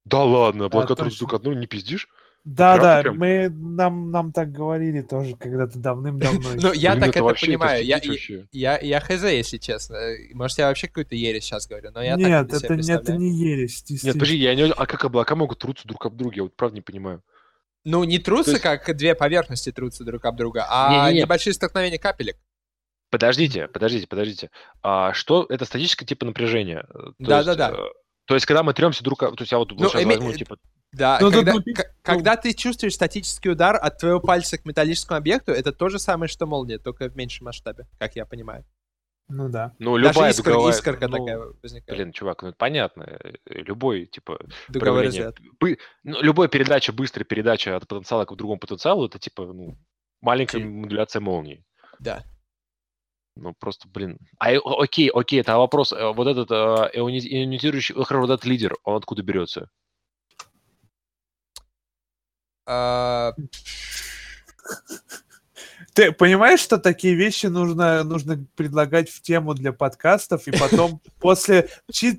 [0.06, 1.04] Да ладно, облака точно.
[1.04, 2.08] трутся друг от друга, не пиздишь?
[2.44, 3.18] Да, Правда да, прям?
[3.18, 6.40] мы нам, нам так говорили тоже когда-то давным-давно.
[6.54, 7.84] Ну, я так это понимаю.
[7.84, 9.96] Я- хз, если честно.
[9.96, 12.66] Э, Может, я вообще какую-то ересь сейчас говорю, но я так Нет, это, не- это
[12.68, 13.20] представляю.
[13.20, 14.62] не ересь, Нет, подожди, я не...
[14.72, 16.36] А как облака могут трутся друг об друга?
[16.36, 17.22] Я вот правда не понимаю.
[17.84, 22.36] Ну, не трутся, как две поверхности трутся друг об друга, а небольшие столкновения капелек.
[23.10, 24.51] Подождите, подождите, подождите.
[24.82, 26.85] А что это статическое типа напряжение?
[26.93, 27.70] Э, Да-да-да.
[27.70, 27.76] э,
[28.26, 29.20] То есть, когда мы тремся друг.
[29.20, 30.56] То есть, я вот, Ну, сейчас име- возьму, типа...
[30.93, 35.18] Да, Ну, когда, напи- к- когда ты чувствуешь статический удар от твоего пальца к металлическому
[35.18, 38.64] объекту, это то же самое, что молния, только в меньшем масштабе, как я понимаю.
[39.30, 39.74] Ну да.
[39.78, 40.72] Ну, Даже любая искор- дуговая...
[40.72, 41.98] искорка ну, такая возникает.
[41.98, 43.02] Блин, чувак, ну это понятно.
[43.02, 45.36] э, Любой, типа, Дуговой проявление- разряд.
[45.60, 49.76] бы- ну, любой передача, быстрая передача от потенциала к другому потенциалу, это, типа, ну,
[50.22, 51.62] маленькая Ти- модуляция молнии.
[51.98, 52.24] Да.
[53.40, 54.19] Ну, просто, блин.
[54.39, 55.93] А, окей, окей, это вопрос.
[55.93, 59.70] э, Вот этот э, ионизирующий, э, хорошо, вот этот лидер, он откуда берется?
[62.66, 63.32] А,
[65.98, 71.68] Ты понимаешь, что такие вещи нужно, нужно предлагать в тему для подкастов, и потом после,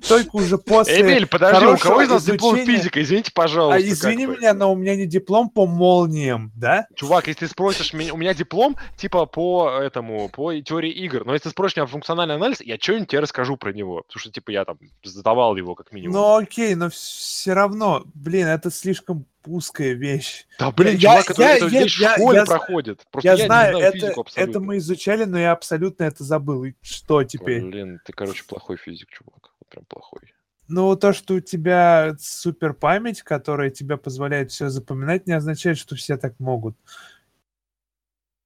[0.06, 3.00] только уже после Эмиль, подожди, у кого из нас диплом физика?
[3.00, 3.78] Извините, пожалуйста.
[3.78, 6.88] А извини меня, но у меня не диплом по молниям, да?
[6.94, 11.32] Чувак, если ты спросишь меня, у меня диплом типа по этому, по теории игр, но
[11.32, 14.50] если ты спросишь меня функциональный анализ, я что-нибудь тебе расскажу про него, потому что типа
[14.50, 16.16] я там сдавал его как минимум.
[16.16, 20.46] Ну окей, но все равно, блин, это слишком узкая вещь.
[20.58, 23.06] Да, блин, я- чувак, это, я- это я- здесь в я- школе я знаю- проходит.
[23.10, 26.64] Просто я, я, знаю, знаю это, это мы изучали, но я абсолютно это забыл.
[26.64, 27.62] И что теперь?
[27.62, 29.50] Блин, ты, короче, плохой физик, чувак.
[29.60, 30.20] Вот Прям плохой.
[30.68, 35.96] Ну, то, что у тебя супер память, которая тебе позволяет все запоминать, не означает, что
[35.96, 36.76] все так могут.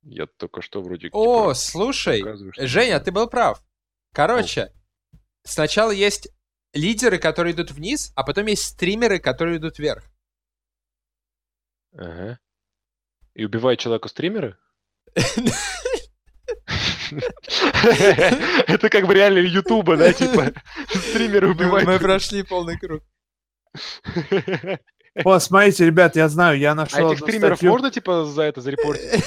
[0.02, 1.08] Я только что вроде...
[1.12, 3.62] О, типа, слушай, что- Женя, ты был прав.
[4.12, 4.72] Короче,
[5.44, 6.28] сначала есть
[6.72, 10.04] лидеры, которые идут вниз, а потом есть стримеры, которые идут вверх.
[11.96, 12.38] Ага.
[13.34, 14.56] И убивает человека стримеры?
[18.66, 20.52] Это как бы реально Ютуба, да, типа
[20.88, 21.86] стримеры убивают.
[21.86, 23.02] мы прошли полный круг.
[25.24, 27.70] О, смотрите, ребят, я знаю, я А нашел этих одну стримеров статью.
[27.70, 29.24] можно типа за это зарепортить?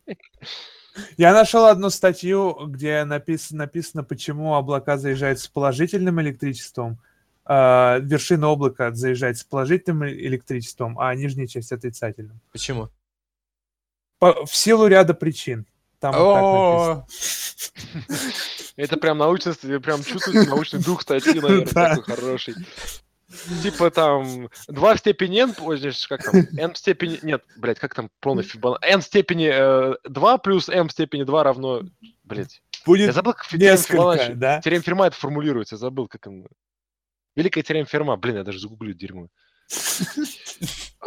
[1.18, 7.06] Я нашел одну статью, где написано, написано, почему облака заезжают с положительным электричеством, а,
[7.54, 12.40] вершина облака заезжает с положительным электричеством, а нижняя часть отрицательным.
[12.52, 12.90] Почему?
[14.20, 15.66] По- в силу ряда причин.
[16.00, 17.06] Там вот
[18.78, 22.56] Это прям научность, прям чувствуется научный дух статьи, наверное, такой хороший.
[23.64, 25.54] Типа там 2 в степени n,
[26.10, 29.96] как там, n в степени, нет, блядь, как там полный фибон, n в степени э,
[30.04, 31.82] 2 плюс m в степени 2 равно,
[32.24, 34.34] блядь, я Будет забыл, как несколько, Фибоначчи.
[34.34, 34.60] да?
[34.62, 36.48] Теорема Ферма это формулируется, я забыл, как он...
[37.36, 39.28] Великая теорема Ферма, блин, я даже загуглю дерьмо.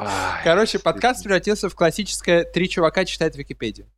[0.43, 3.91] Короче, подкаст превратился в классическое «Три чувака читают Википедию».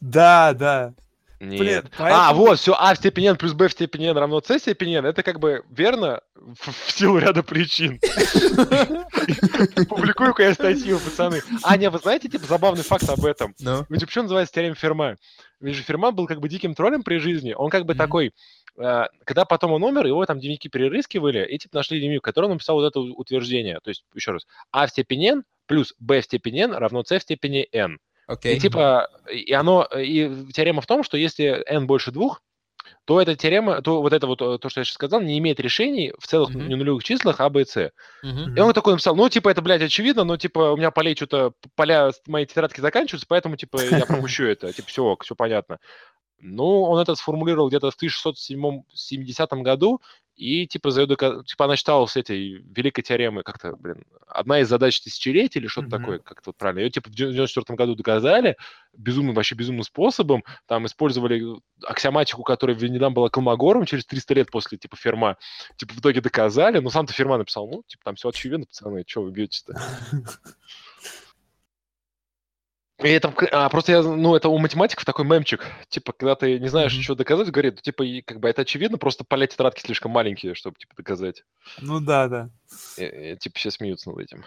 [0.00, 0.94] Да, да.
[1.40, 1.60] Нет.
[1.60, 4.58] Блин, А, вот, все, а в степени n плюс b в степени n равно c
[4.58, 7.98] в степени n, это как бы верно в, в силу ряда причин.
[9.88, 11.42] Публикую-ка я статью, пацаны.
[11.62, 13.54] А, не, вы знаете, типа, забавный факт об этом?
[13.58, 15.16] Ну, Ведь почему называется теорема Ферма?
[15.60, 17.52] Ведь же Ферма был как бы диким троллем при жизни.
[17.52, 17.98] Он как бы Мгм.
[17.98, 18.32] такой...
[18.76, 22.46] э, Когда потом он умер, его там дневники перерыскивали, и типа нашли дневник, в котором
[22.50, 23.78] он написал вот это утверждение.
[23.82, 27.18] То есть, еще раз, а в степени n плюс b в степени n равно c
[27.18, 27.98] в степени n.
[28.26, 28.56] окей.
[28.56, 32.42] И типа, и оно, и теорема в том, что если n больше двух,
[33.04, 35.60] то эта теорема, то вот это вот, э, то, что я сейчас сказал, не имеет
[35.60, 36.68] решений в целых Мгм.
[36.68, 37.92] ненулевых числах а, б и с.
[38.22, 38.56] Мгм.
[38.56, 41.52] И он такой написал, ну, типа, это, блядь, очевидно, но, типа, у меня полей что-то,
[41.76, 44.72] поля моей тетрадки заканчиваются, поэтому, типа, я пропущу это.
[44.72, 45.78] Типа, все, все понятно.
[46.40, 50.00] Ну, он это сформулировал где-то в 1670 году,
[50.36, 54.68] и, типа, за её дока- типа, она считалась этой великой теоремой, как-то, блин, одна из
[54.68, 55.98] задач тысячелетия или что-то Мгм.
[55.98, 56.80] такое, как-то вот правильно.
[56.80, 58.56] Ее, типа, в 94 году доказали
[58.96, 60.44] безумным, вообще безумным способом.
[60.66, 61.42] Там использовали
[61.84, 65.36] аксиоматику, которая в недавно была Колмогором через 300 лет после, типа, Ферма.
[65.76, 69.22] Типа, в итоге доказали, но сам-то Ферма написал, ну, типа, там все очевидно, пацаны, что
[69.22, 69.74] вы бьетесь-то?
[73.02, 75.66] И это, а, просто я, ну, это у математиков такой мемчик.
[75.88, 79.24] Типа, когда ты не знаешь, что доказать, говорит, типа, и, как бы это очевидно, просто
[79.24, 81.42] поля тетрадки слишком маленькие, чтобы, типа, доказать.
[81.80, 82.50] Ну да, да.
[82.96, 84.44] И- и, типа, все смеются над этим.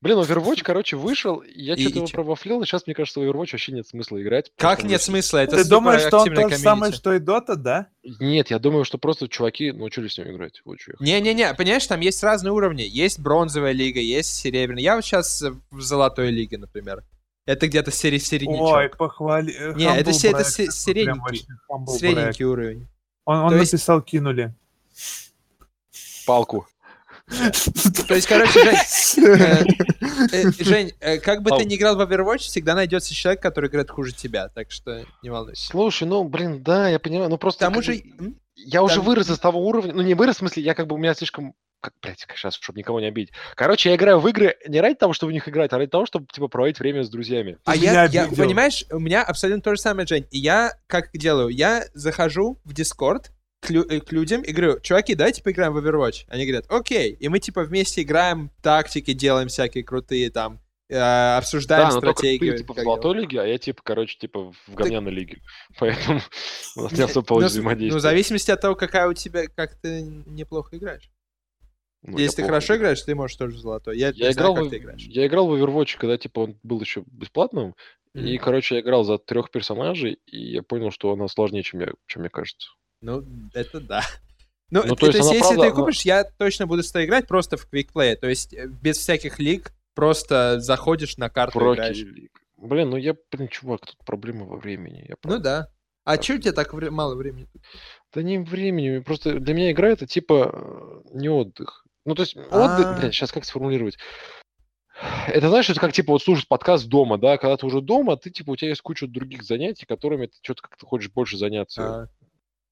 [0.00, 3.48] Блин, Overwatch, короче, вышел, я И- что-то его провафлил, и сейчас, мне кажется, в Overwatch
[3.52, 4.52] вообще нет смысла играть.
[4.56, 5.38] Как нет смысла?
[5.38, 7.88] Это Ты думаешь, что он то же самое, что и Дота, да?
[8.20, 10.62] Нет, я думаю, что просто чуваки научились с ним играть.
[11.00, 12.82] Не-не-не, понимаешь, там есть разные уровни.
[12.82, 14.82] Есть бронзовая лига, есть серебряная.
[14.82, 17.02] Я вот сейчас в золотой лиге, например.
[17.48, 18.60] Это где-то сери середнячок.
[18.76, 19.54] Ой, похвали.
[19.58, 21.46] э, Не, это humble се- это средненький.
[21.96, 22.48] Средненький brag.
[22.50, 22.86] уровень.
[23.24, 24.52] Он, он То есть- написал, кинули.
[26.26, 26.66] Палку.
[28.06, 29.64] То есть, короче, Жень, э,
[30.32, 30.92] э, Жень,
[31.22, 34.70] как бы ты ни играл в Overwatch, всегда найдется человек, который играет хуже тебя, так
[34.70, 35.66] что не волнуйся.
[35.68, 37.60] Слушай, ну, блин, да, я понимаю, ну К просто...
[37.60, 38.02] тому как же,
[38.66, 40.94] Я уже Там- вырос из того уровня, ну не вырос, в смысле, я как бы
[40.96, 43.32] у меня слишком, как, блядь, сейчас, чтобы никого не обидеть.
[43.54, 46.06] Короче, я играю в игры не ради того, чтобы в них играть, а ради того,
[46.06, 47.58] чтобы, типа, проводить время с друзьями.
[47.64, 50.26] а я, я- понимаешь, у меня абсолютно то же самое, Жень.
[50.32, 51.48] И я как делаю?
[51.50, 53.26] Я захожу в Discord
[53.60, 56.24] к, лю- э, к людям и говорю, чуваки, давайте поиграем в Overwatch.
[56.28, 57.12] Они говорят, окей.
[57.12, 60.60] И мы типа вместе играем, тактики делаем всякие крутые там,
[60.96, 62.52] обсуждаем да, но только стратегию.
[62.52, 65.42] ты, типа, в золотой лиге, а я, типа, короче, типа, в говняной лиге.
[65.78, 66.20] Поэтому
[66.76, 67.92] у нас не особо ну, получится с- взаимодействовать.
[67.92, 71.10] Ну, в зависимости от того, какая у тебя, как ты неплохо играешь.
[72.02, 73.98] Ну, Если ты плохо хорошо играешь, ты можешь тоже в золотой.
[73.98, 75.02] Я, Я не знаю, играл, как в, ты играешь.
[75.02, 77.74] я играл в Overwatch, когда, типа, он был еще бесплатным,
[78.14, 78.38] и, Мгм.
[78.44, 82.22] короче, я играл за трех персонажей, и я понял, что она сложнее, чем, я, чем
[82.22, 82.68] мне кажется.
[83.02, 84.02] Ну, это да.
[84.70, 86.90] Ну, Ну, то, то есть она если правда, ты она- купишь, я точно буду с
[86.92, 88.16] тобой играть просто в квикплей.
[88.16, 91.96] То есть э, без всяких лиг, просто заходишь на карту Проки играешь.
[91.98, 92.40] лиг.
[92.56, 95.04] Блин, ну я, блин, чувак, тут проблема во времени.
[95.08, 95.68] Я Ну да.
[96.04, 96.24] А Так.
[96.24, 97.48] чё у тебя так вре- мало времени?
[98.14, 101.84] Да не времени, просто для меня игра это типа э, не отдых.
[102.04, 102.96] Ну, то есть отдых, А.
[102.98, 103.98] блин, сейчас как сформулировать?
[105.26, 108.30] Это знаешь, это как типа вот слушать подкаст дома, да, когда ты уже дома, ты
[108.30, 111.82] типа у тебя есть куча других занятий, которыми ты что-то как-то хочешь больше заняться.
[111.84, 112.06] А,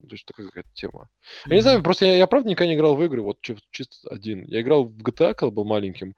[0.03, 1.09] То есть такая какая-то тема.
[1.47, 4.45] Я не знаю, просто я, я правда никогда не играл в игры, вот чисто один.
[4.47, 6.15] Я играл в GTA, когда был маленьким,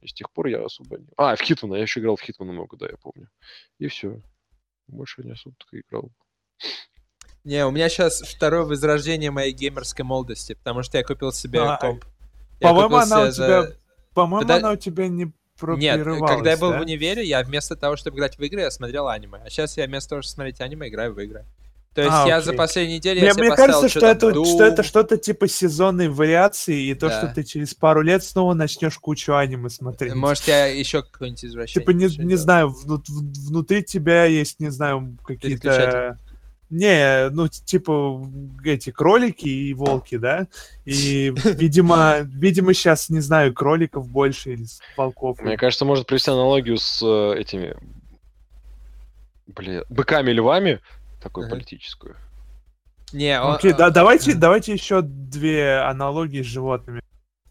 [0.00, 1.06] и с тех пор я особо не...
[1.16, 3.28] А, в Хитмана, я еще играл в Хитмана много, да, я помню.
[3.78, 4.20] И все.
[4.86, 6.10] Больше не особо так играл.
[7.44, 11.76] Не, у меня сейчас второе возрождение моей геймерской молодости, потому что я купил себе А,
[11.76, 12.04] комп.
[12.60, 13.76] По-моему, она у себе за- тебя...
[14.14, 16.78] По-моему, она у тебя не Нет, когда я был да?
[16.78, 19.40] в универе, я вместо того, чтобы играть в игры, я смотрел аниме.
[19.44, 21.46] А сейчас я вместо того, чтобы смотреть аниме, играю в игры.
[21.94, 22.46] То есть А, я окей.
[22.46, 26.08] за последнюю неделю Мне, я себе мне кажется, что это, что это что-то типа сезонной
[26.08, 27.18] вариации, и то, Да.
[27.18, 30.14] что ты через пару лет снова начнешь кучу аниме смотреть.
[30.14, 31.80] Может, я еще какой-нибудь извращение.
[31.84, 32.40] типа, не, не делать.
[32.40, 36.18] знаю, вну- в- внутри тебя есть, не знаю, какие-то...
[36.70, 38.22] Не, ну, типа,
[38.62, 40.48] эти кролики и волки, да?
[40.84, 45.40] И, видимо, видимо, сейчас, не знаю, кроликов больше или волков.
[45.40, 47.74] Мне кажется, может привести аналогию с э, этими,
[49.46, 50.80] бля, быками и львами,
[51.20, 51.56] такую Ага.
[51.56, 52.16] политическую.
[53.12, 57.00] Не, он- Окей, а, да, давайте, давайте еще две аналогии с животными.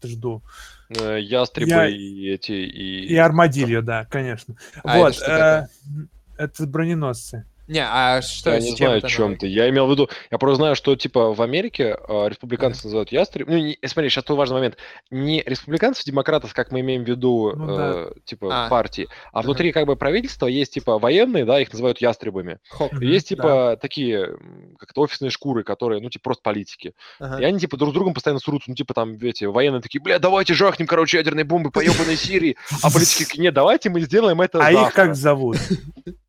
[0.02, 0.42] Жду.
[0.90, 3.06] Э, Ястребы Я- и эти, и...
[3.06, 4.54] И армадильо, да, конечно.
[4.84, 5.14] А это вот.
[5.14, 6.08] что э, такое?
[6.38, 7.44] это броненосцы.
[7.68, 9.46] Не, а что Я не знаю, о чем ты.
[9.46, 13.46] Я имел в виду, я просто знаю, что типа в Америке э, республиканцы называют ястреб.
[13.48, 14.76] Ну, не- смотри, сейчас тут важный момент.
[15.10, 17.92] Не республиканцев, демократов, как мы имеем в виду, Ну да.
[17.94, 18.68] э, типа А.
[18.68, 22.58] партии, а внутри как бы правительства есть типа военные, да, их называют ястребами.
[22.70, 22.92] Хоп.
[23.00, 23.34] Есть да.
[23.36, 26.94] типа такие, м, как-то офисные шкуры, которые, ну, типа просто политики.
[27.20, 27.40] Ага.
[27.40, 30.18] И они типа друг с другом постоянно срутся, ну, типа там эти военные такие, бля,
[30.18, 32.56] давайте жахнем, короче, ядерные бомбы по ебаной Сирии.
[32.82, 34.94] А политики такие, нет, давайте мы сделаем это А их завтра».
[35.06, 35.58] как зовут?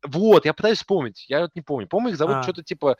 [0.02, 1.86] Вот, я пытаюсь вспомнить, я вот не помню.
[1.86, 2.42] По-моему, их зовут А.
[2.42, 2.98] что-то типа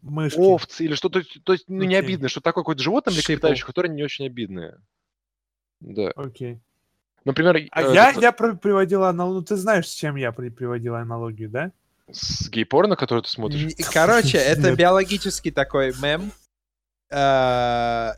[0.00, 0.38] Мышки.
[0.38, 1.98] овцы или что-то, то есть, ну, не Окей.
[1.98, 4.78] обидно, что такое какое-то животное млекопитающее, которое не очень обидное.
[5.80, 6.10] Да.
[6.16, 6.60] Окей.
[7.24, 9.40] Например, А э, я, этот, я приводил аналогию.
[9.40, 11.72] Ну, ты знаешь, с чем я при- приводил аналогию, да?
[12.10, 13.74] с гей-порно, который ты смотришь.
[13.92, 16.32] Короче, это биологический такой мем.
[17.10, 18.12] Э,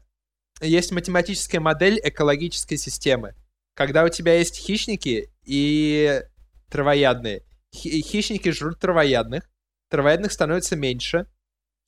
[0.60, 3.34] Есть математическая модель экологической системы.
[3.74, 6.22] Когда у тебя есть хищники и
[6.68, 7.42] травоядные.
[7.74, 9.48] Хи- Хищники жрут травоядных,
[9.88, 11.26] травоядных становится меньше,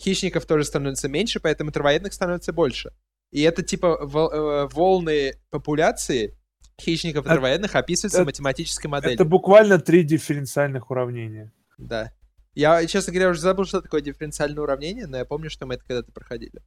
[0.00, 2.92] хищников тоже становится меньше, поэтому травоядных становится больше.
[3.30, 6.38] И это типа вол- э, волны популяции
[6.80, 9.14] хищников и Это- травоядных описываются это- математической моделью.
[9.14, 11.52] Это буквально три дифференциальных уравнения.
[11.78, 12.12] Да.
[12.54, 15.84] Я, честно говоря, уже забыл, что такое дифференциальное уравнение, но я помню, что мы это
[15.84, 16.60] когда-то проходили.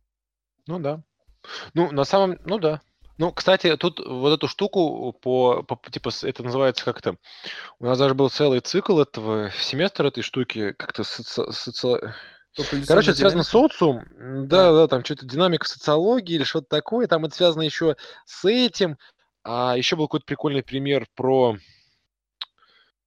[0.68, 1.04] Ну да.
[1.76, 2.40] Ну, на самом...
[2.46, 2.82] Ну да.
[3.18, 7.16] Ну, кстати, тут вот эту штуку по, по- типа, это называется как-то...
[7.80, 12.14] У нас даже был целый цикл этого семестра этой штуки, как-то соци- соци-
[12.88, 13.98] Короче, это связано с социум.
[14.18, 17.08] М, Да, да, там что-то динамика социологии или что-то такое.
[17.08, 18.98] Там это связано еще с этим.
[19.44, 21.58] А еще был какой-то прикольный пример про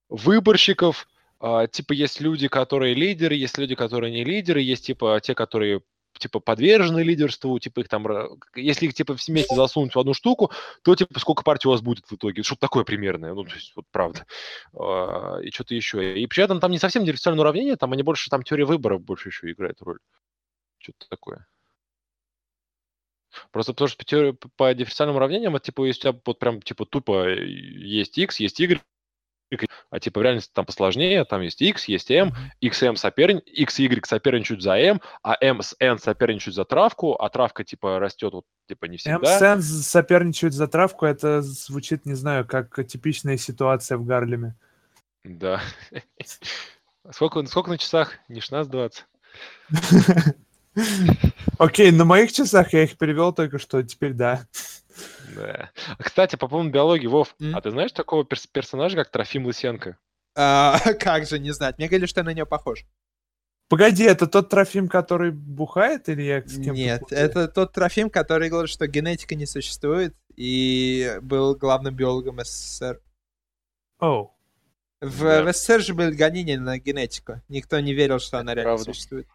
[0.09, 1.07] выборщиков.
[1.39, 5.81] А, типа есть люди, которые лидеры, есть люди, которые не лидеры, есть типа те, которые
[6.19, 8.05] типа подвержены лидерству, типа их там,
[8.55, 10.51] если их типа вместе засунуть в одну штуку,
[10.83, 13.73] то типа сколько партий у вас будет в итоге, что-то такое примерное, ну то есть
[13.75, 14.25] вот правда,
[14.73, 16.19] А, и что-то еще.
[16.19, 19.29] И при этом там не совсем дифференциальное уравнение, там они больше, там теория выборов больше
[19.29, 19.99] еще играет роль,
[20.79, 21.47] что-то такое.
[23.51, 26.85] Просто потому что по, по дифференциальным уравнениям, это типа, если у тебя вот прям типа
[26.85, 28.81] тупо э, есть x, есть y,
[29.89, 33.39] а типа в реальности там посложнее, там есть x, есть m, x и m соперни...
[33.39, 37.63] x и y соперничают за m, а m с n соперничают за травку, а травка
[37.63, 39.55] типа растет вот типа не всегда.
[39.55, 44.55] МСН соперничает за травку, это звучит, не знаю, как типичная ситуация в Гарлеме.
[45.23, 45.61] Да.
[47.11, 48.13] Сколько, сколько на часах?
[48.27, 48.91] Не 16-20.
[51.57, 54.45] Окей, на моих часах я их перевел только что, теперь да.
[55.39, 55.71] Да.
[55.99, 57.55] Кстати, по поводу биологии, Вов, М?
[57.55, 59.97] а ты знаешь такого перс- персонажа, как Трофим Лысенко?
[60.35, 61.77] А, как же не знать?
[61.77, 62.85] Мне говорили, что я на нее похож.
[63.69, 68.49] Погоди, это тот Трофим, который бухает, или я с кем Нет, это тот Трофим, который
[68.49, 72.99] говорит, что генетика не существует, и был главным биологом СССР.
[73.99, 74.35] Оу.
[75.01, 75.43] В, Да.
[75.43, 77.41] в СССР же были гонения на генетику.
[77.47, 78.85] Никто не верил, что она реально правда.
[78.85, 79.27] существует.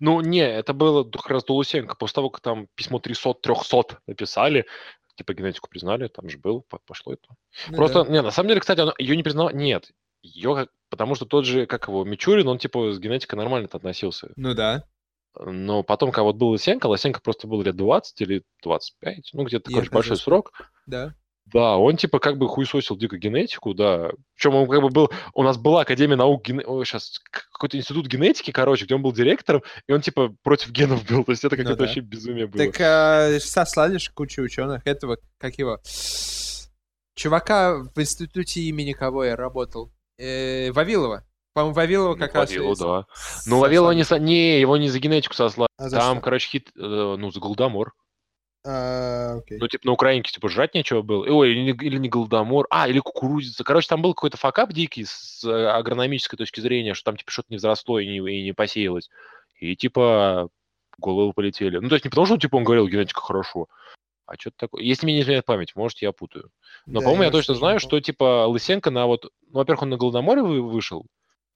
[0.00, 1.96] Ну, не, это было как раз до Лысенко.
[1.96, 4.64] После того, как там письмо 300-300 написали,
[5.16, 7.34] типа генетику признали, там же был, по- пошло это.
[7.68, 8.10] Ну Просто, да.
[8.10, 9.50] не, на самом деле, кстати, она, ее не признала.
[9.50, 9.90] Нет,
[10.22, 14.32] ее, потому что тот же, как его, Мичурин, он типа с генетикой нормально относился.
[14.36, 14.84] Ну да.
[15.38, 19.70] Но потом, когда вот был Лысенко, Лысенко просто был лет 20 или 25, ну где-то,
[19.70, 20.52] короче, большой срок.
[20.86, 21.14] Да.
[21.52, 24.10] Да, он типа как бы хуесосил дико генетику, да.
[24.34, 25.10] Причем он как бы был...
[25.32, 26.44] У нас была Академия наук...
[26.44, 26.60] Ген...
[26.84, 31.24] сейчас какой-то институт генетики, короче, где он был директором, и он типа против генов был.
[31.24, 31.84] То есть это Ну какое-то да.
[31.86, 32.64] вообще безумие было.
[32.64, 34.86] Так а, сослали ж кучу ученых.
[34.86, 35.78] Этого, как его?
[37.14, 39.92] Чувака в институте имени кого я работал?
[40.18, 41.24] Э, Вавилова.
[41.54, 42.50] По-моему, Вавилова Ну, как раз...
[42.50, 43.14] Вавилова, да.
[43.14, 44.04] с- Ну, Вавилова не...
[44.20, 45.68] Не, его не за генетику сослали.
[45.78, 46.68] А Там, короче, хит...
[46.76, 46.80] э,
[47.18, 47.92] Ну, за Голодомор.
[48.66, 49.58] А, окей.
[49.58, 51.24] Ну, типа, на Украинке, типа, жрать нечего было.
[51.24, 52.66] Ой, или не, или не Голодомор.
[52.70, 53.62] А, или кукурузица.
[53.62, 57.48] Короче, там был какой-то факап дикий с э, агрономической точки зрения, что там, типа, что-то
[57.50, 59.08] не взросло и не, и не посеялось.
[59.60, 60.48] И, типа,
[60.98, 61.78] головы полетели.
[61.78, 63.68] Ну, то есть не потому, что, типа, он говорил, генетика хорошо,
[64.26, 64.82] а что-то такое.
[64.82, 66.50] Если мне не изменяет память, может, я путаю.
[66.86, 69.30] Но, Да, по-моему, я вообще точно знаю, что, типа, Лысенко на вот...
[69.50, 71.06] Ну, во-первых, он на Голодоморе вы- вышел,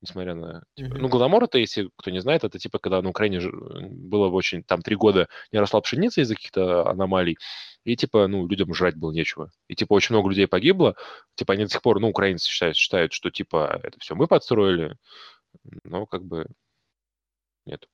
[0.01, 0.63] несмотря на...
[0.75, 0.97] типа.
[0.97, 4.63] Ну, Голодомор, это, если кто не знает, это, типа, когда на Украине же было очень...
[4.63, 7.37] Там три года не росла пшеница из-за каких-то аномалий,
[7.85, 9.51] и, типа, ну, людям жрать было нечего.
[9.69, 10.97] И, типа, очень много людей погибло.
[11.35, 14.97] Типа, они до сих пор, ну, украинцы считают, считают что, типа, это все мы подстроили.
[15.85, 16.47] Но, как бы,
[17.67, 17.87] нет.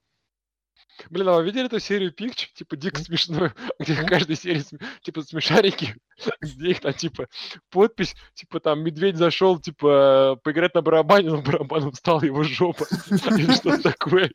[1.10, 2.52] Блин, а вы видели эту серию Пикч?
[2.55, 4.64] Типа, дико смешную, где в каждой серии,
[5.02, 5.97] типа, смешарики,
[6.40, 7.28] где их там, типа,
[7.70, 12.86] подпись, типа, там, медведь зашел, типа, поиграть на барабане, но барабаном стала его жопа.
[13.10, 14.31] Или что такое.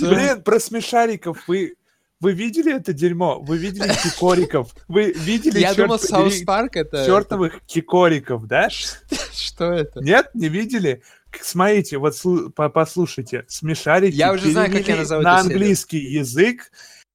[0.00, 1.74] Блин, про смешариков вы...
[2.20, 3.40] Вы видели это дерьмо?
[3.40, 4.72] Вы видели кикориков?
[4.86, 7.04] Вы видели Я чёрт думал, Саус Парк это...
[7.04, 8.70] чертовых кикориков, да?
[8.70, 9.98] Что это?
[9.98, 11.02] Нет, не видели?
[11.40, 15.56] Смотрите, вот слу- по- послушайте, смешарики Я уже знаю, как я назову на эту серию.
[15.58, 16.70] английский язык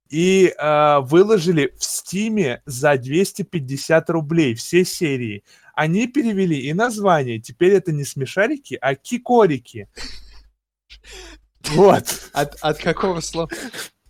[0.10, 5.44] и э, выложили в Стиме за 250 рублей все серии.
[5.76, 7.40] Они перевели и название.
[7.40, 9.88] Теперь это не смешарики, а кикорики.
[11.72, 12.30] Вот.
[12.34, 13.50] От, от какого слова?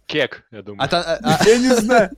[0.06, 0.84] Кек, я думаю.
[0.86, 2.12] От, а- а- Я не знаю.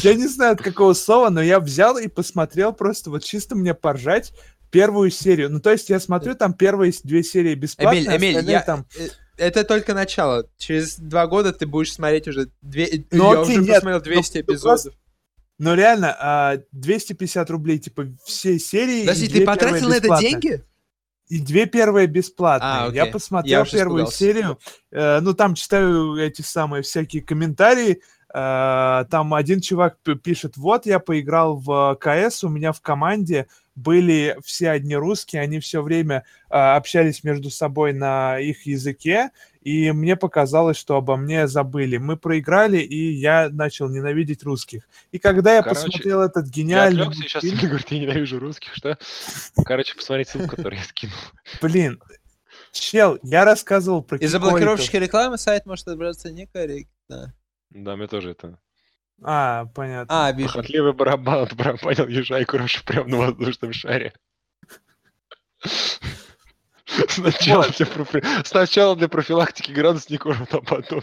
[0.00, 3.74] Я не знаю от какого слова, но я взял и посмотрел просто вот чисто мне
[3.74, 4.32] поржать
[4.76, 5.50] первую серию.
[5.50, 8.84] Ну, то есть я смотрю, там первые две серии бесплатные, Эмиль, Эмиль, я- там...
[8.98, 9.08] э,
[9.38, 10.48] это только начало.
[10.58, 12.50] Через два года ты будешь смотреть уже...
[12.60, 13.06] Две...
[13.10, 14.94] Ну, я окей, уже нет, посмотрел ну, 200 ну, эпизодов.
[15.58, 19.00] Но реально, а, 250 рублей, типа, все серии.
[19.00, 20.62] Подожди, ты потратил на это деньги?
[21.28, 22.90] И две первые бесплатные.
[22.90, 24.18] А, Я посмотрел Я первую испугался.
[24.18, 24.58] серию.
[24.92, 28.02] э, ну, там читаю эти самые всякие комментарии.
[28.34, 33.46] э, там один чувак пишет, вот я поиграл в КС, у меня в команде
[33.76, 39.30] были все одни русские, они все время э, общались между собой на их языке,
[39.60, 41.98] и мне показалось, что обо мне забыли.
[41.98, 44.88] Мы проиграли, и я начал ненавидеть русских.
[45.12, 48.38] И когда я Короче, посмотрел этот Я гениальный отвлекся, и сейчас мне говорит, я ненавижу
[48.38, 48.98] русских, что?
[49.64, 51.16] Короче, посмотреть ссылку, которую я скинул.
[51.60, 52.00] Блин,
[52.72, 54.60] чел, я рассказывал про Из-за кикориков.
[54.60, 57.34] блокировщика рекламы сайт может отображаться некорректно.
[57.70, 58.58] Да, мне тоже это...
[59.22, 60.26] А, понятно.
[60.26, 60.48] А, вижу.
[60.48, 64.12] Похотливый барабан отбарабанил ежа и крошу прямо на воздушном шаре.
[67.08, 71.02] Сначала для, профи- Сначала для профилактики градусников, а потом...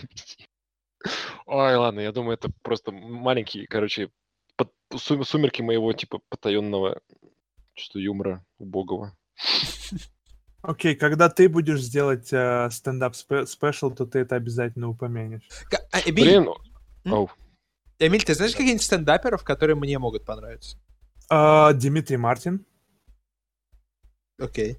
[1.45, 4.09] Ой, ладно, я думаю, это просто маленький, короче,
[4.55, 7.01] под- сум- сумерки моего, типа, потаенного
[7.73, 9.15] чувства юмора убогого.
[10.61, 15.43] Окей, когда ты будешь сделать э, стендап спе- спешл, то ты это обязательно упомянешь.
[15.91, 16.47] А, Блин,
[17.05, 17.29] оу,
[17.99, 20.77] Эмиль, ты знаешь каких-нибудь стендаперов, которые мне могут понравиться?
[21.29, 22.65] А, Дмитрий Мартин.
[24.39, 24.77] Окей.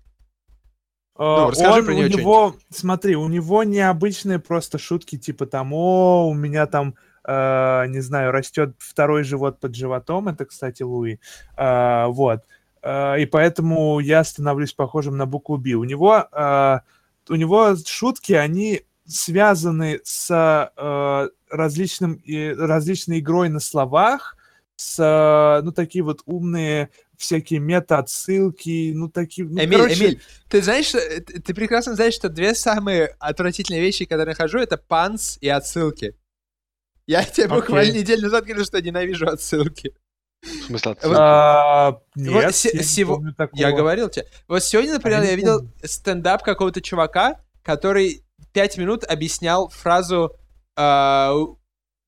[1.17, 5.47] А, Ну, расскажи он- про у него него, смотри, у него необычные просто шутки, типа
[5.47, 6.97] там, о, у меня там,
[7.27, 11.19] э, не знаю, растет второй живот под животом, это, кстати, Луи,
[11.57, 12.41] А, вот,
[12.83, 15.75] А, и поэтому я становлюсь похожим на букву Би.
[15.75, 16.83] У него, а,
[17.31, 20.31] у него шутки, они связаны с
[20.77, 24.37] э, различным, и- различной игрой на словах,
[24.77, 29.47] с, э, ну, такие вот умные всякие мета-отсылки, ну, такие...
[29.47, 34.05] ну, Эмиль, короче, Эмиль, ты знаешь, э, ты прекрасно знаешь, что две самые отвратительные вещи,
[34.05, 36.17] которые я нахожу, это панс и отсылки.
[37.07, 37.57] Я тебе Окей.
[37.61, 39.95] буквально неделю назад говорил, что ненавижу отсылки.
[40.43, 41.17] в смысле, Вот- отсылки?
[41.21, 43.23] А, нет, се- я не сего-.
[43.53, 44.27] Я говорил тебе.
[44.49, 50.35] Вот сегодня, например, А я я видел стендап какого-то чувака, который пять минут объяснял фразу
[50.77, 51.33] а,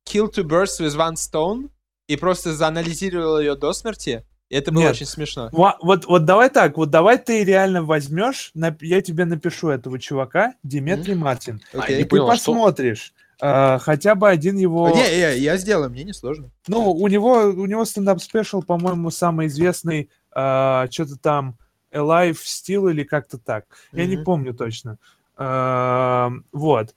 [0.08, 1.70] «kill two birds with one stone»
[2.08, 4.24] и просто заанализировал ее до смерти.
[4.48, 4.92] И это было Нет.
[4.92, 5.48] очень смешно.
[5.50, 9.98] Ва- Вот, вот давай так, вот давай ты реально возьмешь, нап- я тебе напишу этого
[9.98, 11.96] чувака, Диметрий Мартин, А, Окей.
[11.96, 14.88] не и понял, ты а что- посмотришь а, хотя бы один его...
[14.90, 16.50] Не, не, я сделаю, мне не сложно.
[16.68, 21.58] Ну, у него, у него стендап спешл, по-моему, самый известный, а, что-то там
[21.92, 23.64] Alive Steel или как-то так.
[23.92, 24.98] Я не помню точно.
[25.36, 26.94] А, вот.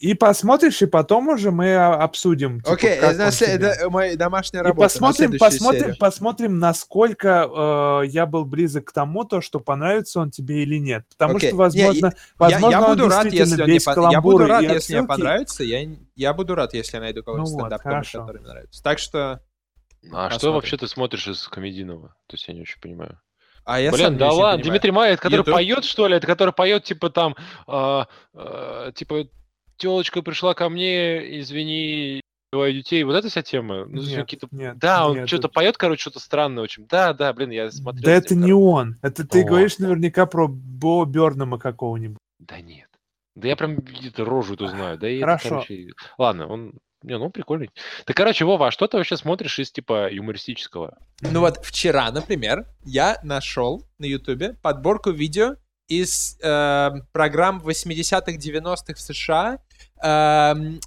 [0.00, 2.58] И посмотришь, и потом уже мы а, обсудим.
[2.60, 3.66] типа, Окей, как это, он сле- тебе.
[3.68, 4.80] это моя домашняя И работа.
[4.82, 5.96] на посмотрим, следующую посмотрим, серию.
[5.98, 11.06] посмотрим, насколько э, я был близок к тому, то, что понравится он тебе или нет.
[11.16, 11.50] Потому Окей.
[11.50, 14.46] что, возможно, Я, возможно, я он буду рад, если он мне весь пон- Я буду
[14.46, 15.64] рад, и если мне понравится.
[15.64, 18.20] Я, я буду рад, если я найду кого-то Ну вот, стендап хорошо.
[18.20, 18.82] который мне нравится.
[18.82, 19.40] Так что...
[20.12, 20.52] А что Посмотрим.
[20.56, 22.08] вообще ты смотришь из комедийного?
[22.26, 23.20] То есть я не очень понимаю.
[23.64, 24.62] А я Блин, да ладно.
[24.64, 25.54] Дмитрий Майя, это который YouTube?
[25.54, 26.16] поет, что ли?
[26.16, 27.34] Это который поет, типа там,
[27.66, 29.26] а, а, типа,
[29.76, 32.20] телочка пришла ко мне, извини,
[32.52, 33.02] убиваю детей.
[33.04, 33.86] Вот эта вся тема?
[33.86, 34.48] Ну, Нет, какие-то...
[34.50, 36.86] нет, Да, он нет, что-то это- поет, короче, что-то странное очень.
[36.86, 38.04] Да, да, блин, я смотрел.
[38.04, 38.64] Да это ним, не короче.
[38.66, 38.96] он.
[39.02, 39.48] Это ты Вот.
[39.48, 42.18] говоришь наверняка про Бо Бернама какого-нибудь.
[42.38, 42.88] Да нет.
[43.34, 44.98] Да я прям где-то рожу эту знаю.
[44.98, 45.48] Да и это, Хорошо.
[45.48, 45.88] короче,
[46.18, 46.74] Ладно, он...
[47.04, 47.70] Не, ну прикольный.
[48.06, 50.96] Да, короче, Вова, а что ты вообще смотришь из, типа, юмористического?
[51.20, 55.56] Ну вот вчера, например, я нашел на Ютубе подборку видео
[55.86, 59.58] из э, программ 80-х, 90-х в США.
[60.02, 60.80] Эм,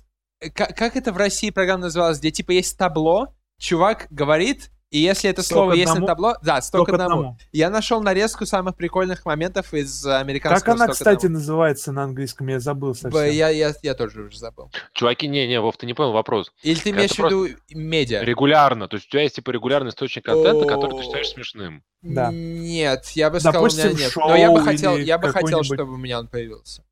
[0.56, 2.18] ка- как это в России программа называлась?
[2.18, 6.38] Где типа есть табло, чувак говорит, и если это слово есть на табло...
[6.41, 7.19] Да, 100 к Только одному.
[7.19, 7.38] одному.
[7.51, 11.39] Я нашел нарезку самых прикольных моментов из э, американского Как она, 100 кстати, одному.
[11.39, 12.47] называется на английском?
[12.47, 13.22] Я забыл совсем.
[13.31, 14.72] Я, я, я тоже уже забыл.
[14.93, 16.53] Чуваки, не-не, Вов, ты не понял вопрос.
[16.64, 18.23] Или ты имеешь в виду медиа?
[18.23, 18.88] Регулярно.
[18.88, 21.84] То есть у тебя есть, типа, регулярный источник контента, который ты считаешь смешным.
[22.01, 22.31] Да.
[22.31, 24.14] Нет, я бы сказал, у меня нет.
[24.15, 26.84] Но я бы хотел, я бы хотел, чтобы у меня он появился.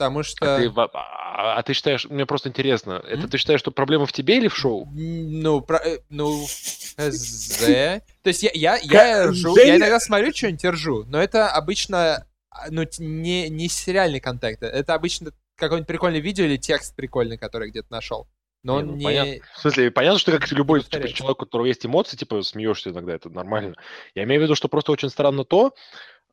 [0.00, 0.56] Потому что...
[0.56, 3.28] А, ты, а- а ты считаешь, мне просто интересно, это М?
[3.28, 4.88] ты считаешь, что проблема в тебе или в шоу?
[4.94, 6.46] Ну, про, э, ну,
[6.96, 8.00] з.
[8.22, 12.70] То есть я, я, я ржу, я иногда смотрю что-нибудь ржу, но это обычно, а,
[12.70, 17.88] ну, не, не сериальный контент, это обычно какое-нибудь прикольное видео или текст прикольный, который где-то
[17.90, 18.26] нашел.
[18.62, 19.04] Но Не, ну, не...
[19.04, 19.34] понятно.
[19.54, 23.14] В смысле, понятно, что как любой типа, человек, у которого есть эмоции, типа, смеешься иногда,
[23.14, 23.74] это нормально.
[24.14, 25.74] Я имею в виду, что просто очень странно то,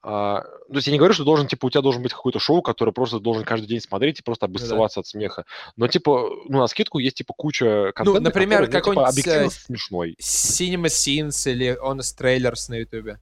[0.10, 2.62] а, то есть я не говорю, что должен, типа, у тебя должен быть какое-то шоу,
[2.62, 5.44] которое просто должен каждый день смотреть и просто обоссываться от смеха.
[5.76, 9.48] Но, типа, ну, на скидку есть, типа, куча контента, например, который, ну, типа, какой-нибудь, объективно
[9.48, 10.16] э, смешной.
[10.22, 13.20] Cinema Scenes или Honest Trailers на ютубе.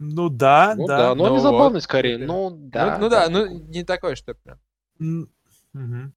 [0.00, 0.98] Ну да, Ну да.
[0.98, 2.18] да, но ну не вот, забавный скорее.
[2.18, 2.96] Ну да.
[2.96, 4.58] ну, ну да, ну не такой, что прям.
[4.98, 6.14] Мгм.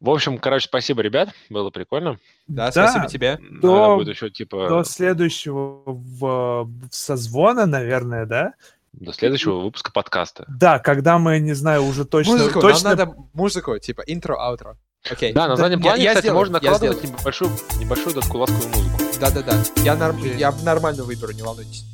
[0.00, 1.30] В общем, короче, спасибо, ребят.
[1.48, 2.18] Было прикольно.
[2.46, 3.38] Да, спасибо тебе.
[3.40, 8.54] Надо До- будет еще, типа, До следующего в- созвона, наверное, да?
[8.92, 10.44] до следующего выпуска подкаста.
[10.48, 12.32] Да, когда мы, не знаю, уже точно...
[12.34, 12.90] музыку, точно...
[12.90, 14.76] нам надо музыку, типа интро-аутро.
[15.10, 15.32] Окей.
[15.32, 17.50] Да, на заднем Я- плане, я кстати, сделаю, можно накладывать небольшую,
[17.80, 19.18] небольшую такую ласковую музыку.
[19.18, 19.62] Да-да-да.
[19.82, 21.84] Я, норм- я нормально выберу, не волнуйтесь.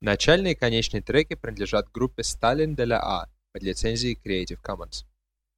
[0.00, 3.24] Начальные и конечные треки принадлежат группе de la A
[3.58, 5.04] под лицензией Creative Commons.